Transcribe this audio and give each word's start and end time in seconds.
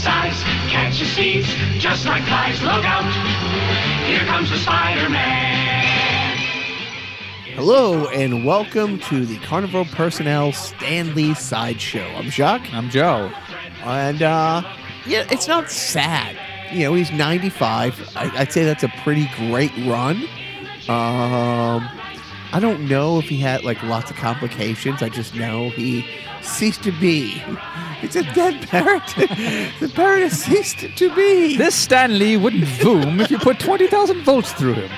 size. 0.00 0.42
Catch 0.70 0.98
your 0.98 1.08
seeds 1.08 1.46
just 1.78 2.06
like 2.06 2.22
flies. 2.22 2.62
Look 2.62 2.84
out! 2.86 3.04
Here 4.06 4.20
comes 4.20 4.48
the 4.50 4.56
Spider-Man. 4.56 6.38
Hello 7.54 8.08
and 8.08 8.46
welcome 8.46 8.98
to 9.00 9.26
the 9.26 9.36
Carnival 9.40 9.84
Personnel 9.84 10.52
Stanley 10.52 11.34
Sideshow. 11.34 12.06
I'm 12.16 12.30
Jacques, 12.30 12.72
I'm 12.72 12.88
Joe. 12.88 13.30
and 13.84 14.22
uh, 14.22 14.62
yeah, 15.04 15.26
it's 15.30 15.46
not 15.46 15.70
sad. 15.70 16.34
You 16.72 16.84
know, 16.84 16.94
he's 16.94 17.12
95. 17.12 18.16
I, 18.16 18.30
I'd 18.38 18.52
say 18.52 18.64
that's 18.64 18.82
a 18.84 18.92
pretty 19.02 19.28
great 19.36 19.72
run. 19.86 20.16
Um, 20.88 21.86
I 22.52 22.58
don't 22.58 22.88
know 22.88 23.18
if 23.18 23.28
he 23.28 23.36
had 23.36 23.64
like 23.64 23.82
lots 23.82 24.10
of 24.10 24.16
complications. 24.16 25.02
I 25.02 25.08
just 25.08 25.34
know 25.34 25.70
he 25.70 26.04
ceased 26.42 26.82
to 26.84 26.92
be. 26.92 27.42
It's 28.02 28.16
a 28.16 28.22
dead 28.32 28.66
parrot. 28.66 29.02
the 29.78 29.92
parrot 29.94 30.22
has 30.22 30.42
ceased 30.42 30.78
to 30.96 31.14
be. 31.14 31.58
This 31.58 31.74
Stan 31.74 32.18
Lee 32.18 32.38
wouldn't 32.38 32.64
boom 32.80 33.20
if 33.20 33.30
you 33.30 33.38
put 33.38 33.58
20,000 33.58 34.22
volts 34.22 34.54
through 34.54 34.72
him. 34.72 34.90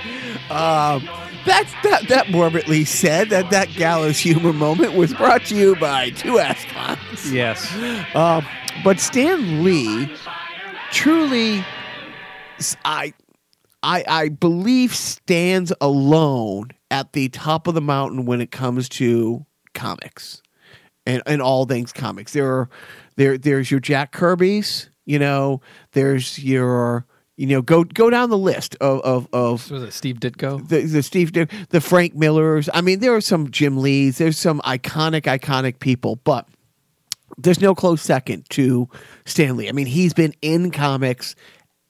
Um, 0.52 1.02
that, 1.44 1.68
that, 1.82 2.06
that 2.08 2.30
morbidly 2.30 2.84
said 2.84 3.30
that 3.30 3.50
that 3.50 3.70
gallows 3.70 4.18
humor 4.18 4.52
moment 4.52 4.92
was 4.92 5.12
brought 5.14 5.44
to 5.46 5.56
you 5.56 5.74
by 5.74 6.10
two 6.10 6.34
Ascons. 6.34 7.32
Yes. 7.32 7.74
Um, 8.14 8.46
but 8.84 9.00
Stan 9.00 9.64
Lee 9.64 10.08
truly, 10.92 11.64
I, 12.84 13.12
I, 13.82 14.04
I 14.06 14.28
believe 14.28 14.94
stands 14.94 15.72
alone 15.80 16.70
at 16.92 17.14
the 17.14 17.30
top 17.30 17.66
of 17.66 17.74
the 17.74 17.80
mountain 17.80 18.26
when 18.26 18.42
it 18.42 18.50
comes 18.50 18.88
to 18.90 19.44
comics 19.74 20.42
and, 21.06 21.22
and 21.26 21.40
all 21.40 21.64
things 21.64 21.90
comics. 21.92 22.34
There 22.34 22.46
are 22.46 22.70
there 23.16 23.38
there's 23.38 23.70
your 23.70 23.80
Jack 23.80 24.12
Kirby's, 24.12 24.90
you 25.06 25.18
know, 25.18 25.62
there's 25.92 26.38
your 26.38 27.06
you 27.36 27.46
know 27.46 27.62
go 27.62 27.82
go 27.82 28.10
down 28.10 28.28
the 28.28 28.38
list 28.38 28.76
of 28.80 29.00
of, 29.00 29.26
of 29.32 29.70
Was 29.70 29.82
it 29.82 29.92
Steve 29.92 30.20
Ditko? 30.20 30.68
the, 30.68 30.82
the 30.82 31.02
Steve, 31.02 31.32
the 31.32 31.80
Frank 31.80 32.14
Millers. 32.14 32.68
I 32.72 32.82
mean, 32.82 33.00
there 33.00 33.14
are 33.14 33.22
some 33.22 33.50
Jim 33.50 33.78
Lees. 33.78 34.18
There's 34.18 34.38
some 34.38 34.60
iconic, 34.60 35.22
iconic 35.22 35.80
people, 35.80 36.16
but 36.24 36.46
there's 37.38 37.60
no 37.60 37.74
close 37.74 38.02
second 38.02 38.48
to 38.50 38.86
Stan 39.24 39.56
Lee. 39.56 39.70
I 39.70 39.72
mean, 39.72 39.86
he's 39.86 40.12
been 40.12 40.34
in 40.42 40.70
comics 40.70 41.34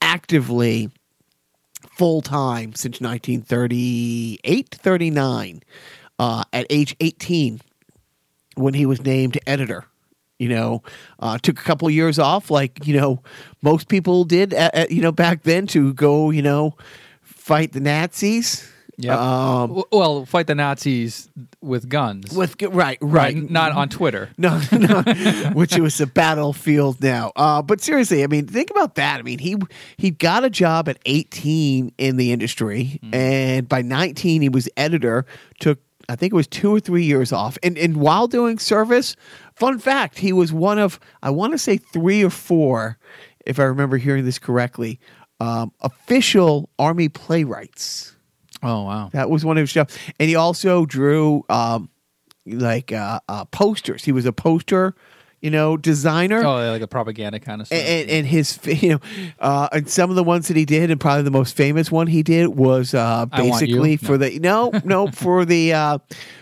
actively 0.01 0.89
full 1.91 2.21
time 2.21 2.73
since 2.75 2.99
1938, 3.01 4.69
39. 4.69 5.63
Uh, 6.19 6.43
at 6.53 6.67
age 6.69 6.95
18, 6.99 7.59
when 8.55 8.73
he 8.73 8.85
was 8.85 9.01
named 9.01 9.37
editor. 9.47 9.85
You 10.39 10.49
know, 10.49 10.83
uh, 11.19 11.37
took 11.37 11.59
a 11.59 11.63
couple 11.63 11.89
years 11.89 12.19
off, 12.19 12.51
like 12.51 12.85
you 12.85 12.99
know 12.99 13.21
most 13.61 13.87
people 13.87 14.25
did. 14.25 14.53
At, 14.53 14.75
at, 14.75 14.91
you 14.91 15.01
know, 15.01 15.11
back 15.11 15.43
then 15.43 15.67
to 15.67 15.93
go, 15.93 16.31
you 16.31 16.41
know, 16.41 16.75
fight 17.21 17.71
the 17.71 17.79
Nazis. 17.79 18.69
Yep. 18.97 19.17
Um, 19.17 19.83
well, 19.91 20.25
fight 20.25 20.47
the 20.47 20.55
Nazis 20.55 21.29
with 21.61 21.89
guns. 21.89 22.35
with 22.35 22.61
right, 22.61 22.73
right, 22.73 22.97
right. 23.01 23.49
Not 23.49 23.71
on 23.71 23.89
Twitter. 23.89 24.29
No, 24.37 24.61
no, 24.71 25.01
which 25.53 25.75
was 25.77 25.99
a 25.99 26.07
battlefield 26.07 27.01
now. 27.01 27.31
Uh, 27.35 27.61
but 27.61 27.81
seriously, 27.81 28.23
I 28.23 28.27
mean, 28.27 28.45
think 28.47 28.69
about 28.69 28.95
that. 28.95 29.19
I 29.19 29.23
mean, 29.23 29.39
he 29.39 29.55
he 29.97 30.11
got 30.11 30.43
a 30.43 30.49
job 30.49 30.87
at 30.87 30.99
18 31.05 31.91
in 31.97 32.17
the 32.17 32.31
industry, 32.31 32.99
and 33.11 33.67
by 33.67 33.81
19 33.81 34.41
he 34.41 34.49
was 34.49 34.69
editor. 34.77 35.25
Took 35.59 35.79
I 36.09 36.15
think 36.15 36.33
it 36.33 36.35
was 36.35 36.47
two 36.47 36.75
or 36.75 36.79
three 36.79 37.03
years 37.03 37.31
off, 37.31 37.57
and 37.63 37.77
and 37.77 37.97
while 37.97 38.27
doing 38.27 38.59
service, 38.59 39.15
fun 39.55 39.79
fact, 39.79 40.19
he 40.19 40.33
was 40.33 40.53
one 40.53 40.77
of 40.77 40.99
I 41.21 41.29
want 41.31 41.53
to 41.53 41.57
say 41.57 41.77
three 41.77 42.23
or 42.23 42.29
four, 42.29 42.97
if 43.45 43.59
I 43.59 43.63
remember 43.63 43.97
hearing 43.97 44.25
this 44.25 44.39
correctly, 44.39 44.99
um, 45.39 45.71
official 45.81 46.69
army 46.77 47.09
playwrights. 47.09 48.15
Oh, 48.63 48.83
wow. 48.83 49.09
That 49.13 49.29
was 49.29 49.43
one 49.45 49.57
of 49.57 49.61
his 49.61 49.73
jobs, 49.73 49.97
and 50.19 50.29
he 50.29 50.35
also 50.35 50.85
drew 50.85 51.43
um, 51.49 51.89
like 52.45 52.91
uh, 52.91 53.19
uh, 53.27 53.45
posters. 53.45 54.03
He 54.05 54.11
was 54.11 54.25
a 54.25 54.33
poster, 54.33 54.95
you 55.41 55.49
know, 55.51 55.75
designer. 55.77 56.39
Oh, 56.45 56.59
yeah, 56.63 56.71
like 56.71 56.81
a 56.81 56.87
propaganda 56.87 57.39
kind 57.39 57.59
of 57.61 57.67
stuff. 57.67 57.77
And, 57.79 58.09
and 58.09 58.25
his, 58.27 58.57
you 58.81 58.89
know, 58.93 58.99
uh, 59.39 59.67
and 59.73 59.89
some 59.89 60.09
of 60.09 60.15
the 60.15 60.23
ones 60.23 60.47
that 60.47 60.55
he 60.57 60.63
did, 60.65 60.89
and 60.89 60.99
probably 60.99 61.23
the 61.23 61.31
most 61.31 61.55
famous 61.55 61.91
one 61.91 62.07
he 62.07 62.23
did 62.23 62.47
was 62.47 62.93
uh, 62.93 63.25
basically 63.27 63.97
for 63.97 64.17
the 64.17 64.39
no, 64.39 64.71
no, 64.85 65.07
for 65.07 65.43
the 65.45 65.73
uh, 65.73 65.97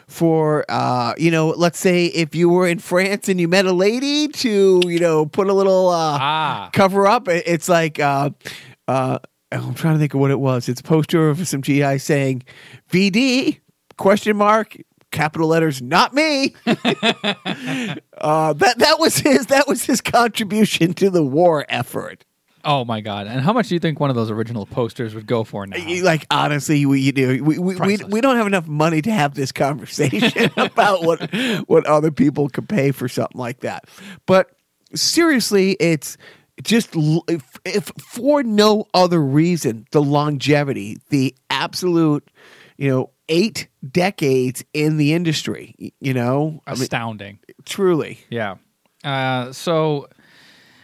for 0.08 0.66
uh, 0.70 1.14
you 1.18 1.31
know, 1.31 1.50
let's 1.50 1.80
say 1.80 2.06
if 2.08 2.36
you 2.36 2.50
were 2.50 2.68
in 2.68 2.78
France 2.80 3.30
and 3.30 3.40
you 3.40 3.48
met 3.48 3.66
a 3.66 3.72
lady 3.74 4.28
to, 4.28 4.81
you 4.86 5.00
know, 5.00 5.26
put 5.26 5.48
a 5.48 5.54
little 5.54 5.90
uh, 5.90 6.18
Ah. 6.20 6.70
cover 6.74 7.08
up. 7.08 7.28
It's 7.28 7.68
like 7.70 8.00
uh, 8.00 8.30
uh, 8.88 9.20
I'm 9.51 9.73
trying 9.73 9.95
to 9.95 10.00
think 10.00 10.13
of 10.13 10.19
what 10.19 10.31
it 10.31 10.39
was. 10.39 10.69
It's 10.69 10.81
a 10.81 10.84
poster 10.84 11.29
of 11.29 11.47
some 11.47 11.62
GI 11.62 11.97
saying 11.97 12.44
VD 12.89 13.59
question 13.97 14.38
mark 14.38 14.78
capital 15.12 15.50
letters 15.50 15.81
not 15.81 16.13
me. 16.13 16.56
uh, 16.66 16.73
that 18.53 18.75
that 18.78 18.95
was 19.00 19.17
his 19.17 19.47
that 19.47 19.67
was 19.67 19.85
his 19.85 20.01
contribution 20.01 20.94
to 20.95 21.09
the 21.09 21.23
war 21.23 21.66
effort. 21.69 22.25
oh, 22.63 22.85
my 22.85 23.01
God. 23.01 23.28
And 23.28 23.41
how 23.41 23.53
much 23.53 23.69
do 23.69 23.75
you 23.75 23.79
think 23.79 24.00
one 24.00 24.09
of 24.09 24.16
those 24.16 24.31
original 24.31 24.66
posters 24.66 25.13
would 25.16 25.28
go 25.28 25.44
for 25.44 25.66
now? 25.68 25.78
Like 26.03 26.25
honestly, 26.31 26.85
we 26.85 27.01
you 27.01 27.12
know 27.12 27.44
we 27.44 27.59
we, 27.59 27.75
we, 27.75 27.97
we 27.97 28.22
don't 28.22 28.38
have 28.38 28.47
enough 28.47 28.68
money 28.68 29.01
to 29.01 29.12
have 29.12 29.35
this 29.35 29.51
conversation 29.51 30.50
about 30.57 31.03
what 31.03 31.29
what 31.68 31.85
other 31.85 32.12
people 32.12 32.50
could 32.50 32.69
pay 32.69 32.91
for 32.91 33.07
something 33.07 33.39
like 33.39 33.59
that. 33.59 33.85
But 34.25 34.51
seriously, 34.95 35.73
it's 35.79 36.18
just 36.63 36.95
if, 37.66 37.92
for 38.00 38.44
no 38.44 38.88
other 38.94 39.22
reason, 39.22 39.86
the 39.92 40.02
longevity, 40.02 40.98
the 41.10 41.36
absolute, 41.50 42.30
you 42.78 42.90
know, 42.90 43.10
eight 43.30 43.68
decades 43.90 44.64
in 44.74 44.98
the 44.98 45.14
industry. 45.14 45.94
You 46.00 46.14
know, 46.14 46.62
I 46.68 46.74
mean, 46.74 46.82
Astounding. 46.84 47.40
truly. 47.66 48.20
Yeah. 48.30 48.56
Uh, 49.04 49.52
so 49.52 50.08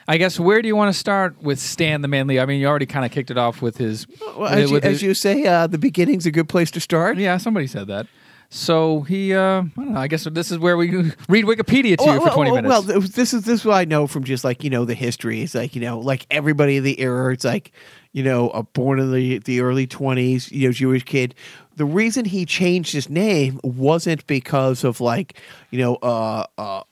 I 0.08 0.18
guess 0.18 0.40
where 0.40 0.62
do 0.62 0.68
you 0.68 0.76
want 0.76 0.94
to 0.94 0.98
start 0.98 1.42
with 1.42 1.60
Stan 1.60 2.02
the 2.02 2.08
Manly? 2.08 2.40
I 2.40 2.46
mean, 2.46 2.62
you 2.62 2.68
already 2.68 2.86
kind 2.86 3.06
of 3.06 3.12
kicked 3.12 3.30
it 3.30 3.38
off 3.38 3.62
with 3.62 3.78
his. 3.78 4.08
Well, 4.38 4.46
as, 4.48 4.70
you, 4.70 4.74
with 4.76 4.86
as 4.86 5.02
you 5.02 5.14
say, 5.14 5.46
uh, 5.46 5.68
the 5.68 5.78
beginning's 5.78 6.26
a 6.26 6.32
good 6.32 6.48
place 6.48 6.72
to 6.72 6.80
start. 6.80 7.18
yeah, 7.18 7.38
somebody 7.38 7.68
said 7.68 7.88
that. 7.88 8.08
So 8.50 9.02
he, 9.02 9.34
uh, 9.34 9.40
I 9.40 9.70
don't 9.76 9.92
know. 9.94 10.00
I 10.00 10.08
guess 10.08 10.24
this 10.24 10.52
is 10.52 10.58
where 10.58 10.78
we 10.78 10.90
read 11.30 11.46
Wikipedia 11.46 11.98
to 11.98 12.04
you 12.06 12.22
for 12.22 12.30
twenty 12.30 12.52
minutes. 12.52 12.70
Well, 12.70 12.82
this 12.82 13.34
is 13.34 13.44
this 13.44 13.60
is 13.60 13.66
what 13.66 13.76
I 13.76 13.86
know 13.86 14.08
from 14.08 14.24
just 14.24 14.44
like 14.44 14.64
you 14.64 14.70
know 14.70 14.86
the 14.86 14.94
history. 14.94 15.42
It's 15.42 15.54
like 15.54 15.76
you 15.76 15.82
know 15.82 16.00
like 16.00 16.26
everybody 16.32 16.78
in 16.78 16.84
the 16.84 17.00
era. 17.00 17.34
It's 17.34 17.44
like 17.44 17.72
you 18.14 18.24
know 18.24 18.50
a 18.52 18.64
born 18.64 19.00
in 19.00 19.12
the 19.12 19.40
the 19.40 19.60
early 19.60 19.86
twenties. 19.86 20.50
You 20.52 20.70
know 20.70 20.72
Jewish 20.72 21.04
kid. 21.04 21.36
The 21.76 21.86
reason 21.86 22.26
he 22.26 22.46
changed 22.46 22.94
his 22.94 23.10
name 23.10 23.60
wasn't 23.64 24.26
because 24.28 24.84
of 24.86 25.02
like 25.02 25.38
you 25.70 25.80
know 25.80 25.96
uh 25.96 26.46
uh 26.58 26.84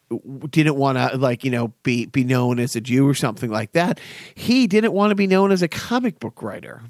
didn't 0.49 0.75
want 0.75 0.97
to 0.97 1.17
like 1.17 1.45
you 1.45 1.51
know 1.51 1.73
be 1.83 2.05
be 2.05 2.25
known 2.25 2.59
as 2.59 2.75
a 2.75 2.81
Jew 2.81 3.07
or 3.07 3.13
something 3.13 3.49
like 3.49 3.72
that. 3.72 3.99
He 4.35 4.67
didn't 4.67 4.91
want 4.91 5.11
to 5.11 5.16
be 5.16 5.25
known 5.25 5.53
as 5.53 5.61
a 5.61 5.67
comic 5.69 6.19
book 6.19 6.41
writer. 6.43 6.81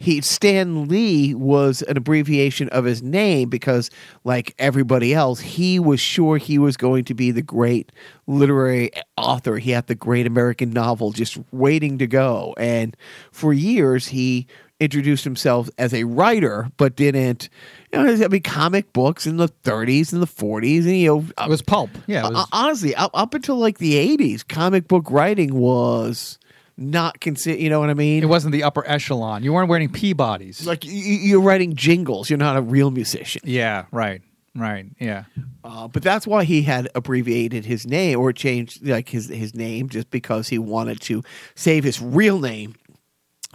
He 0.00 0.20
Stan 0.20 0.88
Lee 0.88 1.34
was 1.34 1.82
an 1.82 1.96
abbreviation 1.96 2.68
of 2.70 2.84
his 2.84 3.02
name 3.02 3.48
because, 3.48 3.88
like 4.24 4.54
everybody 4.58 5.14
else, 5.14 5.40
he 5.40 5.78
was 5.78 6.00
sure 6.00 6.38
he 6.38 6.58
was 6.58 6.76
going 6.76 7.04
to 7.04 7.14
be 7.14 7.30
the 7.30 7.42
great 7.42 7.92
literary 8.26 8.90
author. 9.16 9.58
He 9.58 9.70
had 9.70 9.86
the 9.86 9.94
great 9.94 10.26
American 10.26 10.70
novel 10.70 11.12
just 11.12 11.38
waiting 11.52 11.98
to 11.98 12.06
go, 12.06 12.54
and 12.58 12.96
for 13.30 13.52
years 13.52 14.08
he 14.08 14.48
introduced 14.80 15.24
himself 15.24 15.70
as 15.78 15.94
a 15.94 16.04
writer, 16.04 16.68
but 16.76 16.96
didn't. 16.96 17.48
You 17.92 18.02
know, 18.02 18.24
I 18.24 18.28
mean, 18.28 18.42
comic 18.42 18.92
books 18.92 19.26
in 19.26 19.36
the 19.36 19.48
30s 19.48 20.12
and 20.12 20.20
the 20.20 20.26
40s, 20.26 20.84
and 20.84 20.96
you 20.96 21.06
know, 21.06 21.44
it 21.44 21.48
was 21.48 21.62
pulp. 21.62 21.90
Yeah, 22.06 22.26
it 22.26 22.32
was, 22.32 22.42
uh, 22.42 22.46
honestly, 22.52 22.94
up, 22.96 23.12
up 23.14 23.34
until 23.34 23.56
like 23.56 23.78
the 23.78 23.94
80s, 24.16 24.46
comic 24.46 24.88
book 24.88 25.10
writing 25.10 25.54
was 25.54 26.38
not 26.76 27.20
consider. 27.20 27.58
You 27.58 27.70
know 27.70 27.80
what 27.80 27.90
I 27.90 27.94
mean? 27.94 28.22
it 28.22 28.26
wasn't 28.26 28.52
the 28.52 28.62
upper 28.64 28.86
echelon. 28.88 29.42
You 29.42 29.52
weren't 29.52 29.68
wearing 29.68 29.88
Peabodys. 29.90 30.66
like 30.66 30.84
y- 30.84 30.90
you're 30.90 31.40
writing 31.40 31.74
jingles. 31.76 32.28
You're 32.30 32.38
not 32.38 32.56
a 32.56 32.62
real 32.62 32.90
musician. 32.90 33.42
yeah, 33.44 33.86
right, 33.92 34.22
right. 34.54 34.86
Yeah. 34.98 35.24
Uh, 35.62 35.88
but 35.88 36.02
that's 36.02 36.26
why 36.26 36.44
he 36.44 36.62
had 36.62 36.88
abbreviated 36.94 37.64
his 37.64 37.86
name 37.86 38.18
or 38.18 38.32
changed 38.32 38.86
like 38.86 39.08
his 39.08 39.28
his 39.28 39.54
name 39.54 39.88
just 39.88 40.10
because 40.10 40.48
he 40.48 40.58
wanted 40.58 41.00
to 41.02 41.22
save 41.54 41.84
his 41.84 42.00
real 42.02 42.38
name 42.40 42.74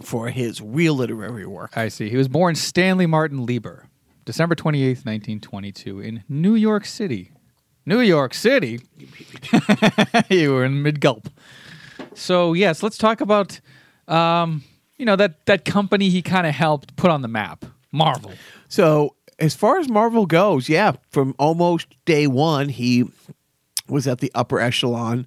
for 0.02 0.28
his 0.30 0.60
real 0.62 0.94
literary 0.94 1.46
work. 1.46 1.76
I 1.76 1.88
see. 1.88 2.08
He 2.08 2.16
was 2.16 2.26
born 2.28 2.54
Stanley 2.54 3.06
Martin 3.06 3.44
Lieber, 3.44 3.86
December 4.24 4.54
28th, 4.54 5.04
1922, 5.04 6.00
in 6.00 6.24
New 6.28 6.54
York 6.54 6.86
City. 6.86 7.32
New 7.86 8.00
York 8.00 8.32
City? 8.34 8.80
you 10.30 10.52
were 10.54 10.64
in 10.64 10.82
mid 10.82 11.00
gulp. 11.00 11.28
So, 12.14 12.52
yes, 12.52 12.82
let's 12.82 12.98
talk 12.98 13.20
about, 13.20 13.60
um, 14.08 14.62
you 14.96 15.04
know, 15.06 15.16
that, 15.16 15.46
that 15.46 15.64
company 15.64 16.10
he 16.10 16.22
kind 16.22 16.46
of 16.46 16.54
helped 16.54 16.96
put 16.96 17.10
on 17.10 17.22
the 17.22 17.28
map, 17.28 17.64
Marvel. 17.92 18.32
So 18.68 19.14
as 19.38 19.54
far 19.54 19.78
as 19.78 19.88
Marvel 19.88 20.26
goes, 20.26 20.68
yeah, 20.68 20.92
from 21.10 21.34
almost 21.38 21.86
day 22.04 22.26
one, 22.26 22.68
he 22.68 23.04
was 23.88 24.06
at 24.06 24.18
the 24.18 24.30
upper 24.34 24.60
echelon 24.60 25.26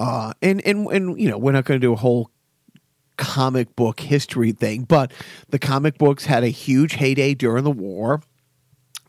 Uh, 0.00 0.32
and 0.42 0.60
and 0.66 0.86
and 0.88 1.20
you 1.20 1.28
know, 1.28 1.38
we're 1.38 1.52
not 1.52 1.64
going 1.64 1.80
to 1.80 1.86
do 1.86 1.92
a 1.92 1.96
whole 1.96 2.28
comic 3.16 3.76
book 3.76 4.00
history 4.00 4.50
thing, 4.50 4.82
but 4.82 5.12
the 5.50 5.58
comic 5.58 5.96
books 5.96 6.24
had 6.24 6.42
a 6.42 6.48
huge 6.48 6.94
heyday 6.94 7.34
during 7.34 7.62
the 7.62 7.70
war. 7.70 8.20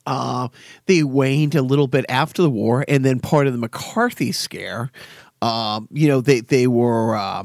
Uh, 0.06 0.50
they 0.86 1.02
waned 1.02 1.56
a 1.56 1.64
little 1.64 1.88
bit 1.88 2.06
after 2.10 2.44
the 2.44 2.50
war, 2.50 2.86
and 2.88 3.04
then 3.04 3.20
part 3.20 3.48
of 3.48 3.54
the 3.54 3.60
McCarthy 3.60 4.32
scare. 4.32 4.92
Um, 5.44 5.88
you 5.92 6.08
know, 6.08 6.22
they 6.22 6.40
they 6.42 6.68
were 6.68 7.16
uh, 7.16 7.44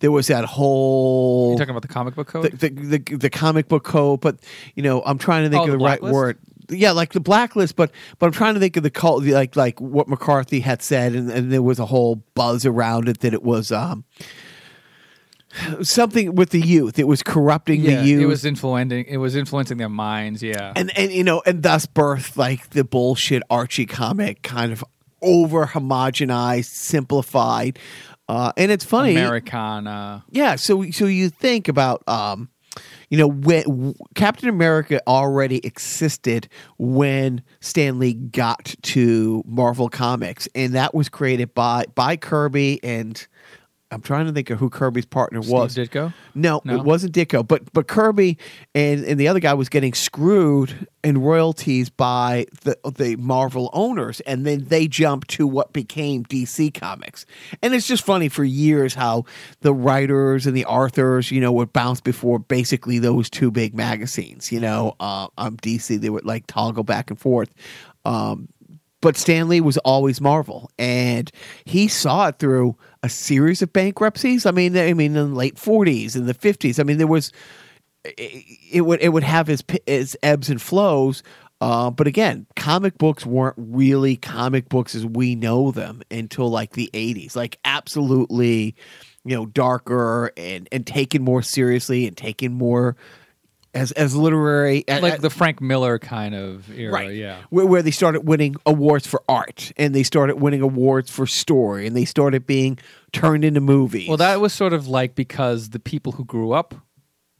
there 0.00 0.10
was 0.10 0.26
that 0.28 0.44
whole 0.44 1.52
You 1.52 1.58
talking 1.58 1.70
about 1.70 1.82
the 1.82 1.88
comic 1.88 2.14
book 2.14 2.28
code? 2.28 2.50
the, 2.52 2.68
the, 2.68 2.98
the 2.98 3.16
the 3.16 3.30
comic 3.30 3.68
book 3.68 3.84
code, 3.84 4.20
but 4.20 4.38
you 4.74 4.82
know, 4.82 5.02
I'm 5.04 5.18
trying 5.18 5.44
to 5.44 5.50
think 5.50 5.60
Oh, 5.62 5.64
of 5.66 5.70
the 5.72 5.78
the 5.78 5.84
right 5.84 6.02
word. 6.02 6.38
Yeah, 6.68 6.90
like 6.90 7.12
the 7.12 7.20
blacklist, 7.20 7.76
but 7.76 7.92
but 8.18 8.26
I'm 8.26 8.32
trying 8.32 8.54
to 8.54 8.60
think 8.60 8.76
of 8.76 8.82
the 8.82 8.90
cult, 8.90 9.22
like 9.24 9.54
like 9.54 9.80
what 9.80 10.08
McCarthy 10.08 10.60
had 10.60 10.82
said, 10.82 11.14
and, 11.14 11.30
and 11.30 11.52
there 11.52 11.62
was 11.62 11.78
a 11.78 11.86
whole 11.86 12.24
buzz 12.34 12.66
around 12.66 13.08
it 13.08 13.20
that 13.20 13.32
it 13.34 13.42
was 13.44 13.70
um 13.70 14.04
something 15.82 16.34
with 16.34 16.50
the 16.50 16.60
youth. 16.60 16.98
It 16.98 17.06
was 17.06 17.22
corrupting 17.22 17.82
yeah, 17.82 18.00
the 18.00 18.08
youth. 18.08 18.22
it 18.22 18.26
was 18.26 18.44
influencing. 18.44 19.04
It 19.06 19.18
was 19.18 19.36
influencing 19.36 19.78
their 19.78 19.88
minds. 19.88 20.42
Yeah, 20.42 20.72
and 20.74 20.96
and 20.98 21.12
you 21.12 21.24
know, 21.24 21.42
and 21.46 21.62
thus 21.62 21.86
birthed 21.86 22.36
like 22.36 22.70
the 22.70 22.84
bullshit 22.84 23.42
Archie 23.48 23.86
comic, 23.86 24.42
kind 24.42 24.72
of 24.72 24.84
over 25.22 25.66
homogenized, 25.66 26.66
simplified. 26.66 27.78
Uh, 28.28 28.52
and 28.56 28.72
it's 28.72 28.84
funny, 28.84 29.12
Americana. 29.12 30.24
yeah. 30.30 30.56
So 30.56 30.90
so 30.90 31.06
you 31.06 31.30
think 31.30 31.68
about 31.68 32.02
um, 32.08 32.48
you 33.08 33.18
know, 33.18 33.28
when 33.28 33.94
Captain 34.14 34.48
America 34.48 35.00
already 35.06 35.64
existed 35.64 36.48
when 36.78 37.42
Stan 37.60 37.98
Lee 37.98 38.14
got 38.14 38.74
to 38.82 39.44
Marvel 39.46 39.88
Comics, 39.88 40.48
and 40.54 40.74
that 40.74 40.94
was 40.94 41.08
created 41.08 41.54
by 41.54 41.84
by 41.94 42.16
Kirby 42.16 42.82
and. 42.82 43.26
I'm 43.96 44.02
trying 44.02 44.26
to 44.26 44.32
think 44.32 44.50
of 44.50 44.58
who 44.58 44.68
Kirby's 44.68 45.06
partner 45.06 45.40
was. 45.40 45.74
Ditko? 45.74 46.12
No, 46.34 46.60
No? 46.64 46.76
it 46.76 46.84
wasn't 46.84 47.14
Ditko, 47.14 47.48
but 47.48 47.72
but 47.72 47.88
Kirby 47.88 48.36
and, 48.74 49.02
and 49.06 49.18
the 49.18 49.26
other 49.26 49.40
guy 49.40 49.54
was 49.54 49.70
getting 49.70 49.94
screwed 49.94 50.86
in 51.02 51.22
royalties 51.22 51.88
by 51.88 52.44
the 52.62 52.76
the 52.94 53.16
Marvel 53.16 53.70
owners, 53.72 54.20
and 54.20 54.44
then 54.44 54.64
they 54.66 54.86
jumped 54.86 55.28
to 55.28 55.46
what 55.46 55.72
became 55.72 56.24
DC 56.24 56.74
Comics. 56.74 57.24
And 57.62 57.72
it's 57.72 57.86
just 57.86 58.04
funny 58.04 58.28
for 58.28 58.44
years 58.44 58.92
how 58.94 59.24
the 59.62 59.72
writers 59.72 60.46
and 60.46 60.54
the 60.54 60.66
authors, 60.66 61.30
you 61.30 61.40
know, 61.40 61.52
would 61.52 61.72
bounce 61.72 62.02
before 62.02 62.38
basically 62.38 62.98
those 62.98 63.30
two 63.30 63.50
big 63.50 63.74
magazines. 63.74 64.52
You 64.52 64.60
know, 64.60 64.94
uh, 65.00 65.28
um, 65.38 65.56
DC 65.56 65.98
they 65.98 66.10
would 66.10 66.26
like 66.26 66.46
toggle 66.46 66.84
back 66.84 67.08
and 67.08 67.18
forth. 67.18 67.48
Um, 68.04 68.48
but 69.00 69.16
Stan 69.16 69.48
Lee 69.48 69.60
was 69.60 69.78
always 69.78 70.20
Marvel, 70.20 70.70
and 70.78 71.30
he 71.64 71.88
saw 71.88 72.28
it 72.28 72.38
through 72.38 72.76
a 73.02 73.08
series 73.08 73.62
of 73.62 73.72
bankruptcies. 73.72 74.46
I 74.46 74.50
mean, 74.50 74.76
I 74.76 74.92
mean, 74.94 75.16
in 75.16 75.30
the 75.30 75.36
late 75.36 75.58
forties 75.58 76.16
and 76.16 76.26
the 76.26 76.34
fifties. 76.34 76.78
I 76.78 76.82
mean, 76.82 76.98
there 76.98 77.06
was 77.06 77.32
it 78.16 78.84
would 78.84 79.00
it 79.00 79.10
would 79.10 79.24
have 79.24 79.48
its 79.48 79.62
its 79.86 80.16
ebbs 80.22 80.48
and 80.48 80.60
flows. 80.60 81.22
Uh, 81.60 81.90
but 81.90 82.06
again, 82.06 82.46
comic 82.54 82.98
books 82.98 83.24
weren't 83.24 83.56
really 83.56 84.16
comic 84.16 84.68
books 84.68 84.94
as 84.94 85.06
we 85.06 85.34
know 85.34 85.70
them 85.70 86.02
until 86.10 86.48
like 86.48 86.72
the 86.72 86.90
'80s. 86.92 87.34
Like 87.34 87.58
absolutely, 87.64 88.74
you 89.24 89.34
know, 89.34 89.46
darker 89.46 90.32
and 90.36 90.68
and 90.72 90.86
taken 90.86 91.22
more 91.22 91.42
seriously 91.42 92.06
and 92.06 92.16
taken 92.16 92.52
more 92.52 92.96
as 93.76 93.92
as 93.92 94.16
literary 94.16 94.84
like 94.88 95.20
the 95.20 95.30
Frank 95.30 95.60
Miller 95.60 95.98
kind 95.98 96.34
of 96.34 96.70
era. 96.76 96.92
right. 96.92 97.14
Yeah. 97.14 97.38
where, 97.50 97.66
where 97.66 97.82
they 97.82 97.90
started 97.90 98.22
winning 98.26 98.56
awards 98.64 99.06
for 99.06 99.22
art 99.28 99.72
and 99.76 99.94
they 99.94 100.02
started 100.02 100.36
winning 100.36 100.62
awards 100.62 101.10
for 101.10 101.26
story 101.26 101.86
and 101.86 101.96
they 101.96 102.04
started 102.04 102.46
being 102.46 102.78
turned 103.12 103.44
into 103.44 103.60
movies. 103.60 104.08
Well, 104.08 104.16
that 104.18 104.40
was 104.40 104.52
sort 104.52 104.72
of 104.72 104.88
like 104.88 105.14
because 105.14 105.70
the 105.70 105.78
people 105.78 106.12
who 106.12 106.24
grew 106.24 106.52
up 106.52 106.74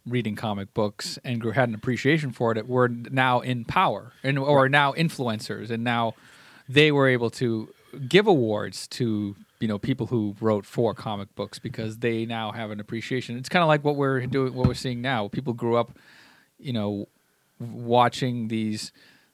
reading 0.06 0.36
comic 0.36 0.72
books 0.72 1.18
and 1.24 1.40
grew, 1.40 1.50
had 1.50 1.68
an 1.68 1.74
appreciation 1.74 2.30
for 2.30 2.56
it 2.56 2.68
were 2.68 2.88
now 2.88 3.40
in 3.40 3.64
power 3.64 4.12
and 4.22 4.38
or 4.38 4.68
now 4.68 4.92
influencers, 4.92 5.70
and 5.70 5.82
now 5.82 6.14
they 6.68 6.92
were 6.92 7.08
able 7.08 7.30
to 7.30 7.68
give 8.08 8.26
awards 8.26 8.86
to 8.88 9.36
you 9.60 9.68
know 9.68 9.78
people 9.78 10.06
who 10.06 10.36
wrote 10.40 10.66
for 10.66 10.94
comic 10.94 11.34
books 11.34 11.58
because 11.58 11.98
they 11.98 12.26
now 12.26 12.52
have 12.52 12.70
an 12.70 12.80
appreciation. 12.80 13.36
It's 13.36 13.48
kind 13.48 13.62
of 13.62 13.68
like 13.68 13.84
what 13.84 13.96
we're 13.96 14.26
doing, 14.26 14.54
what 14.54 14.66
we're 14.66 14.74
seeing 14.74 15.00
now. 15.00 15.28
People 15.28 15.52
grew 15.52 15.76
up, 15.76 15.92
you 16.66 16.72
know, 16.72 17.08
watching 17.60 18.48
these 18.48 18.92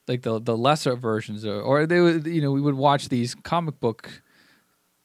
like 0.08 0.22
the 0.22 0.40
the 0.40 0.56
lesser 0.56 0.94
versions 0.96 1.44
of, 1.44 1.64
or 1.64 1.86
they 1.86 2.00
would 2.00 2.26
you 2.26 2.40
know 2.42 2.52
we 2.52 2.60
would 2.60 2.74
watch 2.74 3.08
these 3.08 3.34
comic 3.34 3.80
book 3.80 4.22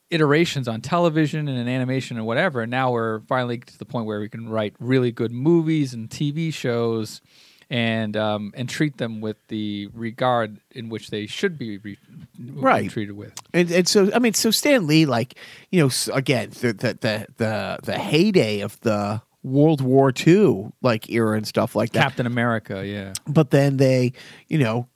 iterations 0.10 0.68
on 0.68 0.82
television 0.82 1.48
and 1.48 1.58
in 1.58 1.68
animation 1.68 2.18
and 2.18 2.26
whatever. 2.26 2.62
And 2.62 2.72
now 2.72 2.92
we're 2.92 3.20
finally 3.22 3.58
to 3.58 3.78
the 3.78 3.86
point 3.86 4.06
where 4.06 4.20
we 4.20 4.30
can 4.30 4.48
write 4.50 4.74
really 4.80 5.12
good 5.12 5.32
movies 5.32 5.94
and 5.94 6.10
TV 6.10 6.54
shows 6.54 7.22
and 7.70 8.16
um, 8.16 8.54
and 8.56 8.70
treat 8.70 8.98
them 8.98 9.20
with 9.20 9.36
the 9.50 9.90
regard 9.94 10.62
in 10.72 10.88
which 10.88 11.10
they 11.10 11.28
should 11.28 11.58
be 11.58 11.78
re- 11.80 11.98
Right. 12.40 12.90
treated 12.90 13.14
with. 13.18 13.34
and 13.54 13.70
and 13.72 13.88
so 13.88 14.10
I 14.16 14.20
mean, 14.20 14.34
so 14.34 14.52
Stan 14.52 14.88
Lee, 14.88 15.06
like 15.06 15.36
you 15.72 15.82
know, 15.84 15.90
again, 16.14 16.52
the 16.62 16.72
the 16.74 16.94
the 16.94 17.28
the, 17.38 17.80
the 17.84 17.98
heyday 17.98 18.62
of 18.62 18.80
the 18.82 19.22
World 19.44 19.82
War 19.82 20.12
II 20.26 20.72
like 20.82 21.10
era 21.10 21.38
and 21.38 21.48
stuff 21.48 21.76
like 21.76 21.92
that. 21.92 22.02
Captain 22.02 22.26
America, 22.26 22.86
yeah. 22.86 23.14
but 23.28 23.52
then 23.52 23.78
they, 23.78 24.14
you 24.48 24.58
know, 24.58 24.88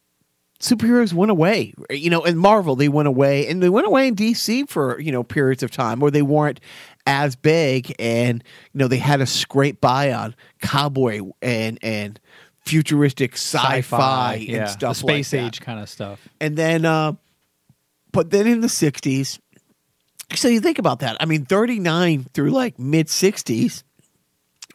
superheroes 0.61 1.13
went 1.13 1.31
away. 1.31 1.73
You 1.89 2.09
know, 2.09 2.23
in 2.23 2.38
Marvel 2.38 2.75
they 2.75 2.89
went 2.89 3.07
away, 3.07 3.47
and 3.47 3.61
they 3.61 3.69
went 3.69 3.88
away 3.88 4.07
in 4.07 4.15
DC 4.15 4.69
for 4.69 4.99
you 4.99 5.11
know 5.11 5.23
periods 5.23 5.63
of 5.63 5.71
time 5.71 5.99
where 5.99 6.11
they 6.11 6.21
weren't 6.21 6.59
as 7.05 7.35
big, 7.35 7.93
and 7.99 8.43
you 8.73 8.79
know 8.79 8.88
they 8.88 8.97
had 8.97 9.17
to 9.17 9.25
scrape 9.25 9.81
by 9.81 10.13
on 10.13 10.35
cowboy 10.61 11.21
and 11.41 11.79
and 11.81 12.19
futuristic 12.65 13.33
sci-fi, 13.33 14.35
and 14.35 14.47
yeah. 14.47 14.65
stuff 14.65 14.97
the 14.97 14.99
space 14.99 15.33
like 15.33 15.41
that. 15.41 15.47
age 15.47 15.61
kind 15.61 15.79
of 15.79 15.89
stuff. 15.89 16.27
And 16.39 16.55
then, 16.55 16.85
uh, 16.85 17.13
but 18.11 18.29
then 18.29 18.47
in 18.47 18.61
the 18.61 18.67
'60s, 18.67 19.39
so 20.35 20.47
you 20.47 20.61
think 20.61 20.79
about 20.79 20.99
that. 20.99 21.17
I 21.19 21.25
mean, 21.25 21.45
'39 21.45 22.27
through 22.33 22.51
like 22.51 22.79
mid 22.79 23.07
'60s. 23.07 23.83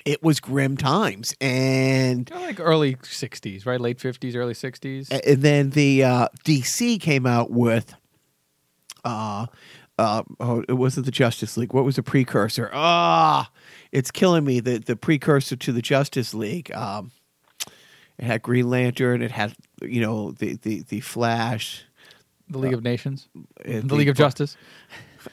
It 0.06 0.22
was 0.22 0.40
grim 0.40 0.76
times, 0.76 1.34
and 1.40 2.26
Kinda 2.26 2.46
like 2.46 2.60
early 2.60 2.94
60s, 2.94 3.66
right? 3.66 3.80
Late 3.80 3.98
50s, 3.98 4.34
early 4.36 4.54
60s. 4.54 5.08
and 5.26 5.42
then 5.42 5.70
the 5.70 6.04
uh, 6.04 6.28
DC 6.44 6.98
came 7.00 7.26
out 7.26 7.50
with 7.50 7.92
uh 9.04 9.46
uh 9.98 10.22
oh 10.40 10.64
it 10.68 10.74
wasn't 10.74 11.06
the 11.06 11.12
Justice 11.12 11.56
League. 11.56 11.72
What 11.72 11.84
was 11.84 11.96
the 11.96 12.02
precursor? 12.02 12.70
Ah, 12.72 13.50
it's 13.92 14.10
killing 14.10 14.44
me. 14.44 14.60
The 14.60 14.78
the 14.78 14.96
precursor 14.96 15.56
to 15.56 15.72
the 15.72 15.82
Justice 15.82 16.32
League. 16.34 16.72
Um 16.72 17.10
it 18.18 18.24
had 18.24 18.42
Green 18.42 18.70
Lantern, 18.70 19.22
it 19.22 19.30
had 19.30 19.54
you 19.82 20.00
know 20.00 20.30
the 20.32 20.54
the 20.56 20.82
the 20.88 21.00
Flash, 21.00 21.84
the 22.48 22.58
League 22.58 22.72
of 22.74 22.82
Nations. 22.82 23.28
uh, 23.36 23.80
The 23.84 23.94
League 23.94 24.08
of 24.08 24.16
Justice. 24.16 24.56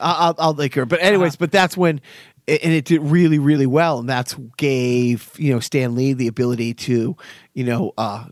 I'll, 0.00 0.16
I'll, 0.28 0.34
I'll 0.38 0.54
link 0.54 0.74
her. 0.74 0.84
But 0.86 1.00
anyways, 1.02 1.36
but 1.36 1.52
that's 1.52 1.76
when, 1.76 2.00
and 2.46 2.72
it 2.72 2.84
did 2.84 3.00
really, 3.02 3.38
really 3.38 3.66
well, 3.66 3.98
and 3.98 4.08
that's 4.08 4.34
gave 4.56 5.30
you 5.36 5.52
know 5.52 5.60
Stan 5.60 5.94
Lee 5.94 6.12
the 6.12 6.26
ability 6.26 6.74
to, 6.74 7.16
you 7.54 7.64
know, 7.64 7.92
uh, 7.96 8.26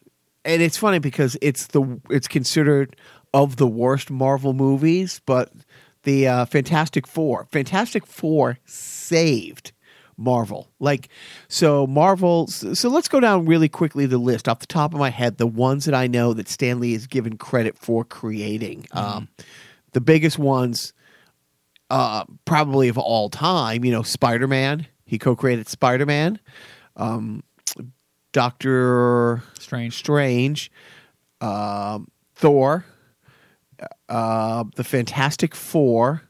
and 0.44 0.62
it's 0.62 0.76
funny 0.76 0.98
because 0.98 1.36
it's 1.40 1.68
the 1.68 2.00
it's 2.10 2.28
considered 2.28 2.96
of 3.32 3.56
the 3.56 3.66
worst 3.66 4.10
Marvel 4.10 4.52
movies, 4.52 5.20
but 5.24 5.50
the 6.02 6.28
uh, 6.28 6.44
Fantastic 6.44 7.06
Four, 7.06 7.46
Fantastic 7.50 8.06
Four 8.06 8.58
saved. 8.64 9.72
Marvel. 10.18 10.70
Like, 10.78 11.08
so 11.48 11.86
Marvel. 11.86 12.46
So 12.46 12.88
let's 12.90 13.08
go 13.08 13.18
down 13.18 13.46
really 13.46 13.68
quickly 13.68 14.06
the 14.06 14.18
list 14.18 14.46
off 14.46 14.60
the 14.60 14.66
top 14.66 14.92
of 14.92 15.00
my 15.00 15.08
head, 15.08 15.38
the 15.38 15.46
ones 15.46 15.86
that 15.86 15.94
I 15.94 16.06
know 16.06 16.32
that 16.34 16.48
Stan 16.48 16.80
Lee 16.80 16.94
is 16.94 17.06
given 17.06 17.38
credit 17.38 17.76
for 17.78 18.04
creating. 18.04 18.86
Um, 18.92 19.28
the 19.92 20.00
biggest 20.00 20.38
ones, 20.38 20.92
uh, 21.92 22.24
probably 22.46 22.88
of 22.88 22.96
all 22.96 23.28
time, 23.28 23.84
you 23.84 23.92
know, 23.92 24.02
Spider 24.02 24.48
Man. 24.48 24.86
He 25.04 25.18
co 25.18 25.36
created 25.36 25.68
Spider 25.68 26.06
Man. 26.06 26.40
Um, 26.96 27.44
Doctor 28.32 29.42
Strange. 29.60 29.94
Strange. 29.94 30.72
Um, 31.42 32.08
Thor. 32.34 32.86
Uh, 34.08 34.64
the 34.74 34.84
Fantastic 34.84 35.54
Four. 35.54 36.22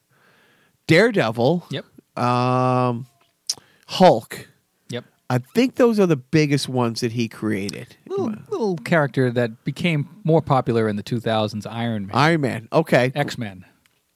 Daredevil. 0.89 1.65
Yep. 1.71 1.85
Um, 2.19 3.07
Hulk. 3.87 4.49
Yep. 4.89 5.05
I 5.31 5.39
think 5.39 5.77
those 5.77 6.01
are 6.01 6.07
the 6.07 6.17
biggest 6.17 6.69
ones 6.69 7.03
that 7.03 7.13
he 7.13 7.29
created. 7.29 7.97
Little, 8.09 8.35
little 8.51 8.77
character 8.79 9.31
that 9.31 9.63
became 9.63 10.09
more 10.25 10.43
popular 10.43 10.89
in 10.89 10.97
the 10.97 11.05
2000s 11.05 11.67
Iron 11.71 12.09
Man. 12.09 12.17
Iron 12.17 12.41
Man. 12.41 12.69
Okay. 12.73 13.13
X 13.15 13.39
Men. 13.39 13.65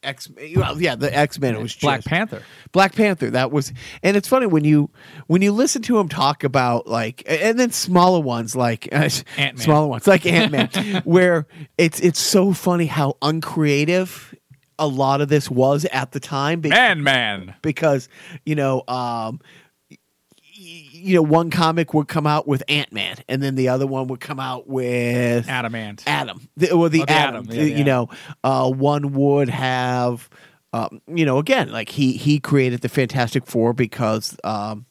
X. 0.02 0.28
Well, 0.56 0.80
yeah, 0.80 0.94
the 0.94 1.16
X 1.16 1.38
Men. 1.38 1.54
It 1.56 1.62
was 1.62 1.74
Black 1.74 1.98
just- 1.98 2.08
Panther. 2.08 2.42
Black 2.72 2.94
Panther. 2.94 3.30
That 3.30 3.50
was, 3.50 3.72
and 4.02 4.16
it's 4.16 4.28
funny 4.28 4.46
when 4.46 4.64
you 4.64 4.90
when 5.26 5.42
you 5.42 5.52
listen 5.52 5.82
to 5.82 5.98
him 5.98 6.08
talk 6.08 6.44
about 6.44 6.86
like, 6.86 7.22
and 7.26 7.58
then 7.58 7.70
smaller 7.70 8.20
ones 8.20 8.54
like 8.54 8.88
uh, 8.92 9.08
smaller 9.56 9.86
ones 9.88 10.06
like 10.06 10.24
Ant 10.26 10.52
Man, 10.52 10.68
where 11.04 11.46
it's 11.78 11.98
it's 12.00 12.20
so 12.20 12.52
funny 12.52 12.86
how 12.86 13.16
uncreative 13.22 14.34
a 14.78 14.86
lot 14.86 15.20
of 15.22 15.28
this 15.28 15.50
was 15.50 15.86
at 15.86 16.12
the 16.12 16.20
time. 16.20 16.60
be- 16.60 16.68
Man, 16.68 17.02
man. 17.02 17.54
because 17.62 18.08
you 18.44 18.54
know 18.54 18.82
um 18.88 19.40
you 20.96 21.14
know 21.14 21.22
one 21.22 21.50
comic 21.50 21.94
would 21.94 22.08
come 22.08 22.26
out 22.26 22.46
with 22.48 22.62
ant-man 22.68 23.16
and 23.28 23.42
then 23.42 23.54
the 23.54 23.68
other 23.68 23.86
one 23.86 24.06
would 24.08 24.20
come 24.20 24.40
out 24.40 24.66
with 24.68 25.48
Adamant. 25.48 26.02
adam 26.06 26.48
the, 26.56 26.70
or 26.72 26.88
the, 26.88 27.02
Oh, 27.02 27.04
the 27.06 27.12
atom, 27.12 27.44
Atom. 27.44 27.54
Yeah, 27.54 27.62
you 27.62 27.74
yeah. 27.76 27.82
know 27.84 28.08
uh 28.44 28.70
one 28.70 29.12
would 29.12 29.48
have 29.48 30.28
um 30.72 31.00
you 31.06 31.24
know 31.24 31.38
again 31.38 31.70
like 31.70 31.88
he 31.90 32.12
he 32.16 32.40
created 32.40 32.80
the 32.80 32.88
fantastic 32.88 33.46
four 33.46 33.72
because 33.72 34.36
um 34.44 34.86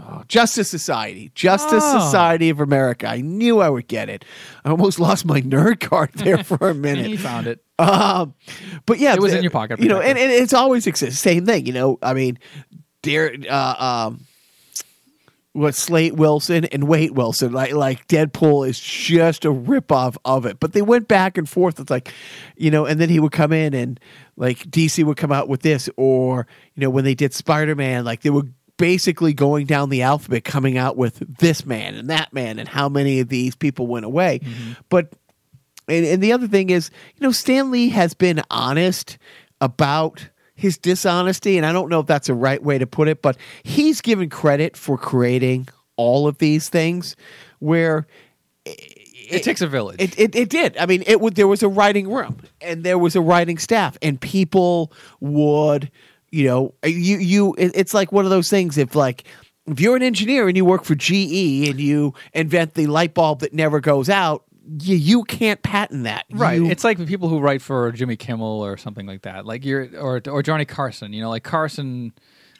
oh, 0.00 0.22
Justice 0.28 0.70
Society, 0.70 1.30
Justice 1.34 1.82
Oh. 1.84 2.00
Society 2.06 2.50
of 2.50 2.60
America. 2.60 3.08
I 3.08 3.20
knew 3.20 3.60
I 3.60 3.68
would 3.68 3.88
get 3.88 4.08
it. 4.08 4.24
I 4.64 4.70
almost 4.70 4.98
lost 5.06 5.24
my 5.24 5.40
nerd 5.40 5.80
card 5.80 6.10
there 6.14 6.44
for 6.44 6.68
a 6.70 6.74
minute. 6.74 7.06
he 7.06 7.16
found 7.16 7.46
it. 7.46 7.64
Um, 7.78 8.34
but 8.86 8.98
yeah, 8.98 9.14
It 9.14 9.20
was 9.20 9.32
the- 9.32 9.38
in 9.38 9.44
your 9.44 9.50
pocket 9.50 9.80
you 9.80 9.88
know, 9.88 10.00
and, 10.00 10.18
and 10.18 10.30
it's 10.32 10.52
always 10.54 10.86
exists. 10.86 11.20
Same 11.20 11.46
thing, 11.46 11.66
you 11.66 11.72
know. 11.72 11.98
I 12.02 12.12
mean, 12.14 12.38
dear, 13.02 13.36
uh, 13.48 14.06
um, 14.08 14.20
what 15.58 15.74
Slade 15.74 16.18
Wilson 16.18 16.64
and 16.66 16.88
Wade 16.88 17.12
Wilson, 17.12 17.52
like 17.52 17.72
like 17.72 18.06
Deadpool 18.08 18.68
is 18.68 18.78
just 18.78 19.44
a 19.44 19.52
ripoff 19.52 20.16
of 20.24 20.46
it. 20.46 20.60
But 20.60 20.72
they 20.72 20.82
went 20.82 21.08
back 21.08 21.36
and 21.36 21.48
forth. 21.48 21.80
It's 21.80 21.90
like, 21.90 22.12
you 22.56 22.70
know, 22.70 22.86
and 22.86 23.00
then 23.00 23.08
he 23.08 23.20
would 23.20 23.32
come 23.32 23.52
in 23.52 23.74
and 23.74 23.98
like 24.36 24.58
DC 24.70 25.04
would 25.04 25.16
come 25.16 25.32
out 25.32 25.48
with 25.48 25.62
this, 25.62 25.90
or 25.96 26.46
you 26.74 26.82
know, 26.82 26.90
when 26.90 27.04
they 27.04 27.14
did 27.14 27.34
Spider 27.34 27.74
Man, 27.74 28.04
like 28.04 28.22
they 28.22 28.30
were 28.30 28.46
basically 28.76 29.34
going 29.34 29.66
down 29.66 29.90
the 29.90 30.02
alphabet, 30.02 30.44
coming 30.44 30.78
out 30.78 30.96
with 30.96 31.18
this 31.38 31.66
man 31.66 31.94
and 31.94 32.08
that 32.08 32.32
man, 32.32 32.58
and 32.58 32.68
how 32.68 32.88
many 32.88 33.20
of 33.20 33.28
these 33.28 33.56
people 33.56 33.86
went 33.86 34.06
away. 34.06 34.38
Mm-hmm. 34.38 34.72
But 34.88 35.12
and, 35.88 36.04
and 36.06 36.22
the 36.22 36.32
other 36.32 36.46
thing 36.46 36.70
is, 36.70 36.90
you 37.16 37.26
know, 37.26 37.32
Stan 37.32 37.70
Lee 37.70 37.88
has 37.90 38.14
been 38.14 38.42
honest 38.50 39.18
about 39.60 40.28
his 40.58 40.76
dishonesty, 40.76 41.56
and 41.56 41.64
I 41.64 41.72
don't 41.72 41.88
know 41.88 42.00
if 42.00 42.06
that's 42.06 42.26
the 42.26 42.34
right 42.34 42.60
way 42.60 42.78
to 42.78 42.86
put 42.86 43.06
it, 43.06 43.22
but 43.22 43.36
he's 43.62 44.00
given 44.00 44.28
credit 44.28 44.76
for 44.76 44.98
creating 44.98 45.68
all 45.96 46.26
of 46.26 46.38
these 46.38 46.68
things 46.68 47.14
where 47.60 48.06
It, 48.64 49.42
takes 49.44 49.60
a 49.60 49.68
village. 49.68 50.00
it, 50.00 50.18
it, 50.18 50.34
it 50.34 50.48
did. 50.48 50.76
I 50.76 50.86
mean, 50.86 51.04
it 51.06 51.20
would. 51.20 51.36
There 51.36 51.46
was 51.46 51.62
a 51.62 51.68
writing 51.68 52.10
room, 52.10 52.38
and 52.60 52.82
there 52.82 52.98
was 52.98 53.14
a 53.14 53.20
writing 53.20 53.58
staff, 53.58 53.96
and 54.02 54.20
people 54.20 54.92
would, 55.20 55.90
you 56.30 56.44
know, 56.46 56.74
you 56.84 57.18
you. 57.18 57.54
it- 57.56 57.72
It's 57.74 57.94
like 57.94 58.10
one 58.10 58.24
of 58.24 58.30
those 58.32 58.50
things. 58.50 58.76
If 58.78 58.94
like 58.96 59.24
if 59.66 59.80
you're 59.80 59.94
an 59.96 60.02
engineer 60.02 60.48
and 60.48 60.56
you 60.56 60.64
work 60.64 60.82
for 60.82 60.94
GE 60.96 61.68
and 61.70 61.78
you 61.78 62.14
invent 62.32 62.74
the 62.74 62.86
light 62.88 63.14
bulb 63.14 63.40
that 63.40 63.52
never 63.52 63.80
goes 63.80 64.08
out, 64.08 64.44
you, 64.82 64.96
you 64.96 65.24
can't 65.24 65.62
patent 65.62 66.04
that. 66.04 66.26
Right. 66.30 66.54
You- 66.56 66.70
It's 66.70 66.84
like 66.84 66.98
the 66.98 67.06
people 67.06 67.28
who 67.28 67.38
write 67.40 67.62
for 67.62 67.90
Jimmy 67.92 68.16
Kimmel 68.16 68.60
or 68.64 68.76
something 68.76 69.06
like 69.06 69.22
that. 69.22 69.46
Like 69.46 69.64
you're 69.64 69.88
or 69.98 70.20
or 70.28 70.42
Johnny 70.42 70.64
Carson, 70.64 71.12
you 71.12 71.20
know, 71.22 71.30
like 71.30 71.44
Carson 71.44 72.12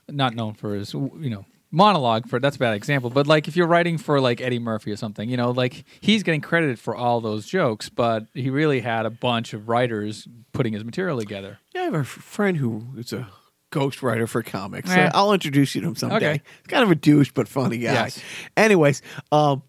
not 0.09 0.35
known 0.35 0.55
for 0.55 0.75
his 0.75 0.95
you 0.95 1.29
know 1.31 1.45
monologue 1.71 2.27
for 2.27 2.41
that's 2.41 2.57
a 2.57 2.59
bad 2.59 2.75
example, 2.75 3.11
but 3.11 3.27
like 3.27 3.47
if 3.47 3.55
you're 3.57 3.67
writing 3.67 3.99
for 3.99 4.21
like 4.21 4.41
Eddie 4.41 4.59
Murphy 4.59 4.91
or 4.91 4.97
something, 4.97 5.29
you 5.29 5.37
know, 5.37 5.51
like 5.51 5.85
he's 6.01 6.23
getting 6.23 6.41
credited 6.41 6.79
for 6.79 6.97
all 6.97 7.21
those 7.21 7.47
jokes, 7.47 7.91
but 7.91 8.27
he 8.33 8.49
really 8.49 8.81
had 8.81 9.05
a 9.05 9.11
bunch 9.11 9.53
of 9.53 9.69
writers 9.69 10.27
putting 10.53 10.73
his 10.73 10.85
material 10.85 11.19
together. 11.19 11.59
Yeah 11.75 11.83
i 11.83 11.85
have 11.85 11.95
a 11.95 12.05
friend 12.05 12.57
who 12.57 12.85
is 12.97 13.13
a 13.13 13.29
ghostwriter 13.71 14.27
for 14.27 14.43
comics. 14.43 14.91
Eh. 14.91 15.11
I'll 15.13 15.33
introduce 15.35 15.75
you 15.75 15.83
to 15.83 15.89
him 15.89 15.95
someday. 15.97 16.17
Okay. 16.17 16.33
He's 16.63 16.67
kind 16.69 16.83
of 16.85 16.91
a 16.91 16.95
douche, 16.95 17.33
but 17.35 17.47
funny 17.49 17.77
guy. 17.79 17.93
Yes. 17.93 18.23
Anyways, 18.57 19.03
um, 19.31 19.63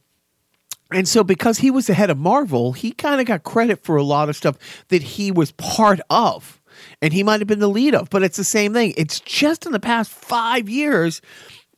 and 0.92 1.08
so 1.08 1.24
because 1.24 1.60
he 1.60 1.70
was 1.70 1.88
the 1.88 1.94
head 1.94 2.10
of 2.10 2.18
Marvel, 2.18 2.74
he 2.74 2.92
kind 2.92 3.22
of 3.22 3.28
got 3.28 3.44
credit 3.44 3.84
for 3.84 3.96
a 3.96 4.04
lot 4.04 4.30
of 4.30 4.36
stuff 4.36 4.58
that 4.88 5.04
he 5.04 5.32
was 5.32 5.52
part 5.54 6.00
of. 6.10 6.60
And 7.02 7.14
he 7.14 7.24
might 7.24 7.42
have 7.42 7.48
been 7.48 7.60
the 7.60 7.68
lead 7.68 7.94
of, 7.94 8.10
but 8.10 8.24
it's 8.24 8.38
the 8.38 8.44
same 8.44 8.74
thing. 8.74 8.94
It's 8.98 9.20
just 9.20 9.66
in 9.66 9.72
the 9.72 9.80
past 9.80 10.12
five 10.12 10.70
years 10.70 11.22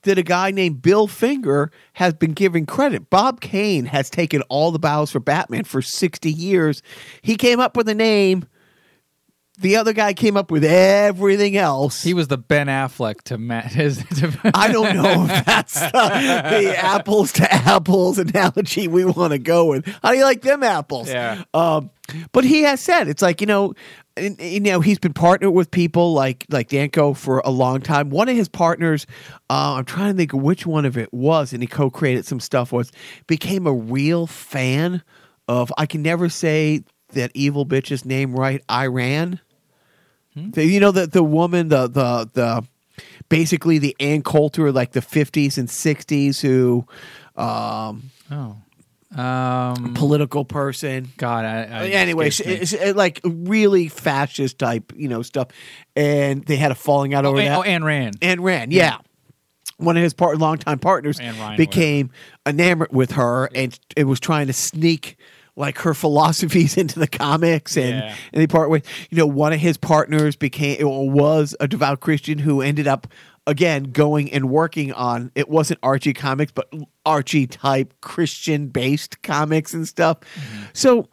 that 0.04 0.18
a 0.18 0.24
guy 0.24 0.52
named 0.52 0.82
Bill 0.82 1.08
Finger 1.08 1.72
has 1.94 2.14
been 2.14 2.34
given 2.34 2.66
credit. 2.66 3.10
Bob 3.10 3.42
Kane 3.42 3.86
has 3.86 4.10
taken 4.10 4.42
all 4.44 4.72
the 4.72 4.80
bows 4.80 5.12
for 5.12 5.20
Batman 5.20 5.64
for 5.64 5.82
60 5.82 6.32
years. 6.32 6.82
He 7.22 7.36
came 7.36 7.60
up 7.60 7.76
with 7.76 7.90
a 7.90 7.96
name. 7.96 8.46
The 9.60 9.76
other 9.76 9.94
guy 9.94 10.14
came 10.14 10.38
up 10.38 10.50
with 10.50 10.64
everything 10.64 11.58
else. 11.58 12.02
He 12.02 12.14
was 12.14 12.30
the 12.30 12.38
Ben 12.38 12.68
Affleck 12.68 13.22
to 13.24 13.38
Matt 13.38 13.66
his 13.74 13.98
to, 13.98 14.52
I 14.54 14.72
don't 14.72 14.96
know 15.02 15.26
if 15.26 15.46
that's 15.46 15.80
the, 15.80 15.92
the 15.92 16.76
apples 16.78 17.34
to 17.34 17.54
apples 17.54 18.18
analogy 18.18 18.88
we 18.88 19.06
want 19.06 19.34
to 19.34 19.40
go 19.40 19.66
with. 19.66 19.86
How 20.02 20.12
do 20.12 20.18
you 20.18 20.24
like 20.24 20.42
them 20.42 20.64
apples? 20.64 21.10
Yeah. 21.10 21.44
Um, 21.54 21.92
but 22.32 22.44
he 22.44 22.64
has 22.64 22.82
said 22.82 23.08
it's 23.08 23.22
like 23.22 23.42
you 23.42 23.48
know, 23.48 23.74
you 24.18 24.60
know 24.60 24.80
he's 24.80 25.00
been 25.00 25.14
partnered 25.14 25.54
with 25.54 25.70
people 25.70 26.14
like 26.14 26.46
like 26.50 26.70
Danko 26.70 27.14
for 27.14 27.40
a 27.40 27.52
long 27.52 27.82
time. 27.82 28.10
One 28.10 28.30
of 28.30 28.36
his 28.36 28.48
partners, 28.50 29.06
uh, 29.50 29.76
I'm 29.76 29.86
trying 29.86 30.14
to 30.14 30.18
think 30.18 30.34
which 30.34 30.66
one 30.66 30.86
of 30.86 30.98
it 30.98 31.14
was, 31.14 31.54
and 31.54 31.62
he 31.62 31.68
co-created 31.68 32.26
some 32.26 32.40
stuff. 32.40 32.72
Was 32.72 32.92
became 33.28 33.68
a 33.68 33.74
real 33.74 34.28
fan 34.28 35.04
of. 35.48 35.72
I 35.78 35.86
can 35.86 36.02
never 36.02 36.30
say 36.30 36.84
that 37.14 37.32
evil 37.34 37.66
bitch's 37.66 38.06
name 38.06 38.34
right. 38.34 38.64
Iran. 38.70 39.40
The- 40.36 40.66
you 40.66 40.80
know 40.80 40.92
the 40.92 41.08
the 41.08 41.24
woman 41.24 41.68
the 41.68 41.88
the 41.88 42.30
the 42.34 42.68
basically 43.30 43.78
the 43.80 43.96
Ann 44.00 44.22
Coulter 44.22 44.72
like 44.72 44.92
the 44.92 45.00
50s 45.00 45.58
and 45.58 45.68
60s 45.68 46.42
who 46.42 46.86
um 47.42 48.12
Oh. 48.30 48.58
Um 49.20 49.94
political 49.94 50.46
person 50.46 51.10
God, 51.18 51.44
I, 51.44 51.64
I 51.64 51.88
anyway 51.88 52.30
escapes 52.30 52.72
it's, 52.72 52.82
it's, 52.82 52.96
like 52.96 53.20
really 53.26 53.90
fascist 53.90 54.58
type 54.58 54.94
you 54.96 55.10
know 55.10 55.22
stuff 55.22 55.50
and 55.98 56.46
they 56.46 56.56
had 56.56 56.72
a 56.72 56.76
falling 56.76 57.14
out 57.14 57.26
oh, 57.26 57.30
over 57.30 57.40
Ann- 57.40 57.46
that 57.46 57.58
oh, 57.58 57.64
Anne 57.64 57.84
Rand. 57.84 58.18
Anne 58.22 58.42
Rand, 58.42 58.72
yeah. 58.72 59.00
One 59.78 59.98
of 59.98 60.04
his 60.04 60.14
part, 60.14 60.38
longtime 60.38 60.78
partners 60.78 61.20
became 61.58 62.12
enamored 62.46 62.94
with 62.94 63.12
her 63.14 63.50
and 63.54 63.78
it 63.98 64.04
was 64.04 64.20
trying 64.20 64.48
to 64.48 64.54
sneak 64.54 65.18
like 65.56 65.78
her 65.80 65.94
philosophies 65.94 66.78
into 66.78 67.00
the 67.00 67.08
comics 67.08 67.76
and, 67.78 67.90
Yeah. 67.90 68.16
and 68.34 68.42
they 68.42 68.48
part 68.48 68.70
with 68.70 68.86
you 69.10 69.18
know 69.18 69.26
one 69.28 69.54
of 69.54 69.60
his 69.60 69.78
partners 69.78 70.36
became 70.36 70.86
or 70.86 71.10
was 71.10 71.56
a 71.60 71.68
devout 71.68 72.00
Christian 72.00 72.40
who 72.40 72.62
ended 72.62 72.88
up 72.88 73.08
again 73.48 73.84
going 73.86 74.32
and 74.32 74.50
working 74.50 74.94
on 74.94 75.32
it 75.36 75.50
wasn't 75.50 75.80
Archie 75.84 76.14
comics 76.14 76.52
but 76.52 76.72
Archie 77.06 77.48
type 77.48 77.94
Christian 78.02 78.68
based 78.68 79.22
comics 79.24 79.74
and 79.74 79.88
stuff. 79.88 80.20
Mm-hmm. 80.22 80.64
So 80.74 81.08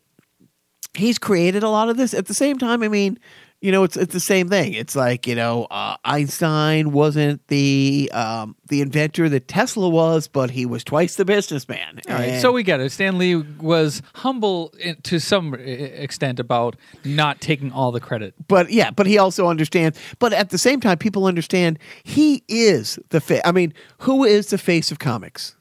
he's 0.94 1.18
created 1.18 1.62
a 1.62 1.68
lot 1.68 1.88
of 1.88 1.96
this. 1.96 2.12
At 2.14 2.26
the 2.26 2.34
same 2.34 2.58
time, 2.58 2.82
I 2.82 2.88
mean, 2.88 3.18
you 3.60 3.72
know, 3.72 3.82
it's 3.82 3.96
it's 3.96 4.12
the 4.12 4.20
same 4.20 4.48
thing. 4.48 4.72
It's 4.74 4.94
like 4.94 5.26
you 5.26 5.34
know, 5.34 5.66
uh, 5.70 5.96
Einstein 6.04 6.92
wasn't 6.92 7.46
the 7.48 8.08
um, 8.14 8.54
the 8.68 8.80
inventor 8.80 9.28
that 9.28 9.48
Tesla 9.48 9.88
was, 9.88 10.28
but 10.28 10.50
he 10.50 10.64
was 10.66 10.84
twice 10.84 11.16
the 11.16 11.24
businessman. 11.24 12.00
All 12.08 12.14
right, 12.14 12.28
And- 12.30 12.40
so 12.42 12.52
we 12.52 12.62
get 12.62 12.80
it. 12.80 12.92
Stan 12.92 13.18
Lee 13.18 13.34
was 13.36 14.00
humble 14.14 14.72
in, 14.78 14.96
to 15.02 15.18
some 15.18 15.54
extent 15.54 16.38
about 16.38 16.76
not 17.04 17.40
taking 17.40 17.72
all 17.72 17.90
the 17.90 18.00
credit. 18.00 18.34
but 18.46 18.70
yeah, 18.70 18.90
but 18.92 19.06
he 19.06 19.18
also 19.18 19.48
understands. 19.48 19.98
But 20.18 20.32
at 20.32 20.50
the 20.50 20.58
same 20.58 20.80
time, 20.80 20.98
people 20.98 21.24
understand 21.26 21.78
he 22.04 22.44
is 22.48 22.98
the 23.10 23.20
face. 23.20 23.42
I 23.44 23.52
mean, 23.52 23.74
who 23.98 24.24
is 24.24 24.50
the 24.50 24.58
face 24.58 24.92
of 24.92 24.98
comics? 24.98 25.56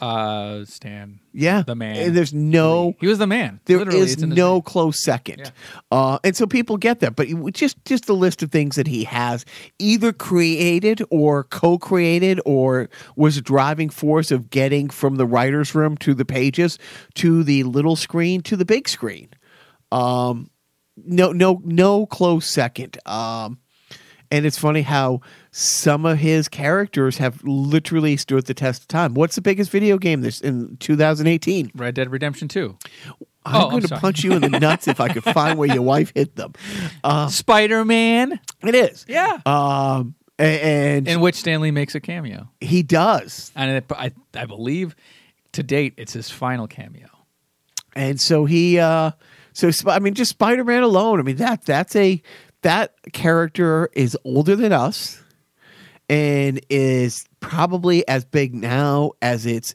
Uh, 0.00 0.64
Stan, 0.64 1.20
Yeah, 1.32 1.62
the 1.62 1.76
man. 1.76 1.96
And 1.96 2.16
there's 2.16 2.34
no 2.34 2.94
he 3.00 3.06
was 3.06 3.18
the 3.18 3.28
man. 3.28 3.60
There 3.66 3.78
Literally, 3.78 4.00
is 4.00 4.14
it's 4.14 4.22
in 4.22 4.30
his 4.30 4.36
no 4.36 4.60
close 4.60 5.02
second, 5.02 5.38
Yeah. 5.38 5.50
uh, 5.92 6.18
and 6.24 6.36
so 6.36 6.46
people 6.46 6.76
get 6.76 6.98
that. 7.00 7.14
But 7.14 7.28
just 7.52 7.82
just 7.84 8.06
the 8.06 8.14
list 8.14 8.42
of 8.42 8.50
things 8.50 8.74
that 8.74 8.88
he 8.88 9.04
has 9.04 9.44
either 9.78 10.12
created 10.12 11.00
or 11.10 11.44
co-created 11.44 12.40
or 12.44 12.90
was 13.14 13.36
a 13.36 13.40
driving 13.40 13.88
force 13.88 14.32
of 14.32 14.50
getting 14.50 14.90
from 14.90 15.14
the 15.14 15.26
writers' 15.26 15.74
room 15.76 15.96
to 15.98 16.12
the 16.12 16.24
pages 16.24 16.76
to 17.14 17.44
the 17.44 17.62
little 17.62 17.94
screen 17.96 18.40
to 18.42 18.56
the 18.56 18.64
big 18.64 18.88
screen. 18.88 19.28
Um, 19.92 20.50
no, 20.96 21.30
no, 21.32 21.60
no 21.64 22.04
close 22.06 22.46
second. 22.46 22.98
Um, 23.06 23.58
and 24.34 24.44
it's 24.44 24.58
funny 24.58 24.82
how 24.82 25.20
some 25.52 26.04
of 26.04 26.18
his 26.18 26.48
characters 26.48 27.18
have 27.18 27.40
literally 27.44 28.16
stood 28.16 28.46
the 28.46 28.54
test 28.54 28.82
of 28.82 28.88
time. 28.88 29.14
What's 29.14 29.36
the 29.36 29.40
biggest 29.40 29.70
video 29.70 29.96
game 29.96 30.22
this 30.22 30.40
in 30.40 30.76
2018? 30.78 31.70
Red 31.76 31.94
Dead 31.94 32.10
Redemption 32.10 32.48
Two. 32.48 32.76
I'm 33.46 33.54
Oh, 33.54 33.64
I'm 33.66 33.70
going 33.70 33.82
to 33.82 33.96
punch 33.98 34.24
you 34.24 34.32
in 34.32 34.42
the 34.42 34.48
nuts 34.58 34.88
if 34.88 34.98
I 34.98 35.08
could 35.08 35.22
find 35.22 35.56
where 35.56 35.72
your 35.72 35.82
wife 35.82 36.10
hit 36.16 36.34
them. 36.34 36.54
Uh, 37.04 37.28
Spider 37.28 37.84
Man, 37.84 38.40
it 38.62 38.74
is. 38.74 39.04
Yeah. 39.06 39.38
Um, 39.46 40.16
and, 40.36 41.06
in 41.06 41.20
which 41.20 41.36
Stan 41.36 41.60
Lee 41.60 41.70
makes 41.70 41.94
a 41.94 42.00
cameo, 42.00 42.50
he 42.60 42.82
does. 42.82 43.52
and 43.54 43.70
it, 43.70 43.84
I, 43.92 44.10
I 44.34 44.46
believe 44.46 44.96
to 45.52 45.62
date 45.62 45.94
it's 45.96 46.14
his 46.14 46.28
final 46.28 46.66
cameo. 46.66 47.06
And 47.94 48.20
so 48.20 48.46
he, 48.46 48.80
uh, 48.80 49.12
so 49.52 49.70
I 49.86 50.00
mean, 50.00 50.14
just 50.14 50.30
Spider 50.32 50.64
Man 50.64 50.82
alone. 50.82 51.20
I 51.20 51.22
mean 51.22 51.36
that 51.36 51.64
that's 51.64 51.94
a 51.94 52.20
that 52.64 52.92
character 53.12 53.88
is 53.94 54.18
older 54.24 54.56
than 54.56 54.72
us, 54.72 55.22
and 56.10 56.60
is 56.68 57.24
probably 57.40 58.06
as 58.08 58.24
big 58.26 58.54
now 58.54 59.12
as 59.22 59.46
it's 59.46 59.74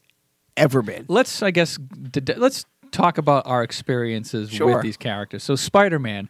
ever 0.58 0.81
been. 0.84 1.05
Let's, 1.08 1.41
I 1.41 1.51
guess, 1.51 1.77
d- 1.77 2.34
let's 2.36 2.65
talk 2.91 3.17
about 3.17 3.48
our 3.48 3.63
experiences 3.63 4.51
Sure. 4.51 4.75
with 4.75 4.84
these 4.84 4.98
characters. 4.98 5.43
So 5.43 5.55
Spider 5.55 5.98
Man, 6.00 6.29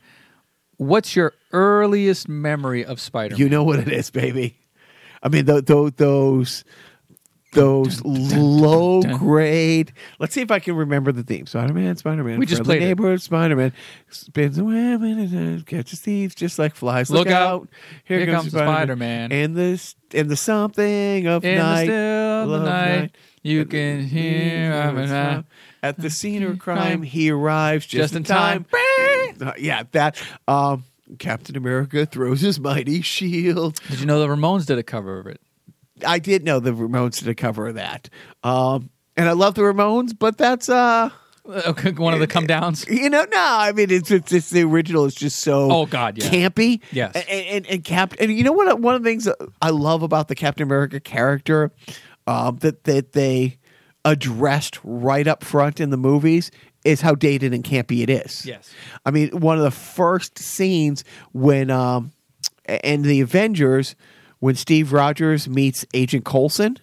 what's 0.77 1.15
your 1.15 1.33
earliest 1.51 2.29
memory 2.29 2.85
of 2.85 2.99
Spider 3.01 3.33
Man? 3.35 3.39
You 3.39 3.49
know 3.49 3.63
what 3.63 3.79
it 3.79 3.89
is, 3.89 4.09
baby. 4.09 4.57
I 5.23 5.27
mean, 5.29 5.45
th- 5.45 5.65
th- 5.65 5.93
those 5.97 6.63
those 7.51 8.01
low 8.03 9.01
grade. 9.01 9.93
Let's 10.19 10.33
see 10.33 10.41
if 10.41 10.51
I 10.51 10.59
can 10.59 10.75
remember 10.75 11.11
the 11.11 11.23
theme. 11.23 11.45
Spider 11.47 11.73
Man, 11.73 11.95
Spider 11.97 12.23
Man. 12.23 12.39
We 12.39 12.45
just 12.45 12.63
played 12.63 12.81
it. 12.81 12.85
neighborhood. 12.85 13.21
Spider 13.21 13.55
Man 13.55 13.73
spins 14.09 14.57
the 14.57 14.63
and 14.65 15.61
uh, 15.61 15.63
catches 15.63 15.99
thieves 15.99 16.35
just 16.35 16.59
like 16.59 16.75
flies. 16.75 17.09
Look 17.09 17.25
Look, 17.25 17.33
out. 17.33 17.61
out! 17.61 17.69
Here 18.05 18.25
comes 18.25 18.51
Spider-Man. 18.51 19.31
And 19.31 19.55
the 19.55 19.93
and 20.13 20.29
the 20.29 20.35
something 20.35 21.27
of 21.27 21.43
In 21.43 21.57
the 21.57 21.63
night. 21.63 21.83
still 21.85 22.53
of 22.53 22.61
the 22.61 22.69
night, 22.69 23.15
you 23.41 23.65
can 23.65 24.03
hear 24.03 24.73
I'm 24.73 24.97
an 24.97 25.45
at 25.81 25.97
the 25.97 26.09
scene 26.09 26.43
of 26.43 26.59
crime. 26.59 27.03
He 27.03 27.31
arrives 27.31 27.85
just, 27.85 28.13
Just 28.13 28.15
in 28.15 28.23
time. 28.23 28.65
Uh, 29.41 29.53
yeah, 29.57 29.83
that. 29.91 30.21
Um, 30.47 30.83
Captain 31.17 31.57
America 31.57 32.05
throws 32.05 32.41
his 32.41 32.59
mighty 32.59 33.01
shield. 33.01 33.79
Did 33.89 33.99
you 33.99 34.05
know 34.05 34.19
the 34.19 34.27
Ramones 34.27 34.67
did 34.67 34.77
a 34.77 34.83
cover 34.83 35.19
of 35.19 35.25
it? 35.25 35.41
I 36.05 36.19
did 36.19 36.43
know 36.43 36.59
the 36.59 36.71
Ramones 36.71 37.19
did 37.19 37.27
a 37.27 37.35
cover 37.35 37.67
of 37.67 37.75
that. 37.75 38.09
Um, 38.43 38.89
and 39.17 39.27
I 39.27 39.33
love 39.33 39.55
the 39.55 39.61
Ramones, 39.61 40.17
but 40.17 40.37
that's 40.37 40.69
uh 40.69 41.09
Okay, 41.47 41.91
One 41.93 42.13
of 42.13 42.19
the 42.19 42.27
come 42.27 42.45
downs. 42.45 42.85
you 42.87 43.09
know, 43.09 43.23
no, 43.23 43.37
I 43.37 43.71
mean 43.71 43.89
it's 43.89 44.11
it's, 44.11 44.31
it's 44.31 44.49
the 44.51 44.63
original 44.63 45.05
is 45.05 45.15
just 45.15 45.39
so 45.39 45.71
Oh, 45.71 45.85
God, 45.87 46.17
yeah. 46.17 46.29
campy. 46.29 46.81
Yes. 46.91 47.15
And 47.15 47.27
and, 47.29 47.67
and 47.67 47.83
Cap 47.83 48.13
and 48.19 48.31
you 48.31 48.43
know 48.43 48.51
what 48.51 48.79
one 48.79 48.93
of 48.95 49.03
the 49.03 49.09
things 49.09 49.27
I 49.61 49.69
love 49.71 50.03
about 50.03 50.27
the 50.27 50.35
Captain 50.35 50.63
America 50.63 50.99
character 50.99 51.71
um, 52.27 52.57
that 52.57 52.83
that 52.83 53.13
they 53.13 53.57
addressed 54.05 54.79
right 54.83 55.27
up 55.27 55.43
front 55.43 55.79
in 55.79 55.89
the 55.89 55.97
movies 55.97 56.51
is 56.85 57.01
how 57.01 57.13
dated 57.15 57.53
and 57.53 57.63
campy 57.63 58.01
it 58.03 58.09
is. 58.09 58.45
Yes. 58.45 58.71
I 59.05 59.11
mean, 59.11 59.29
one 59.31 59.57
of 59.57 59.63
the 59.63 59.71
first 59.71 60.37
scenes 60.37 61.03
when 61.33 61.71
um 61.71 62.11
and 62.65 63.03
the 63.03 63.21
Avengers 63.21 63.95
when 64.39 64.55
Steve 64.55 64.93
Rogers 64.93 65.47
meets 65.47 65.85
Agent 65.93 66.25
Coulson 66.25 66.77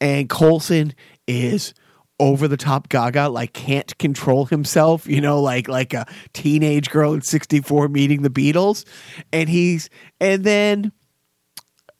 and 0.00 0.28
Coulson 0.28 0.94
is 1.26 1.74
over 2.20 2.46
the 2.46 2.56
top 2.56 2.88
gaga 2.88 3.28
like 3.28 3.52
can't 3.52 3.98
control 3.98 4.44
himself 4.44 5.06
you 5.08 5.20
know 5.20 5.40
like 5.40 5.66
like 5.66 5.92
a 5.92 6.06
teenage 6.32 6.88
girl 6.88 7.12
in 7.12 7.20
64 7.20 7.88
meeting 7.88 8.22
the 8.22 8.30
beatles. 8.30 8.84
And 9.32 9.48
he's 9.48 9.90
and 10.20 10.44
then 10.44 10.92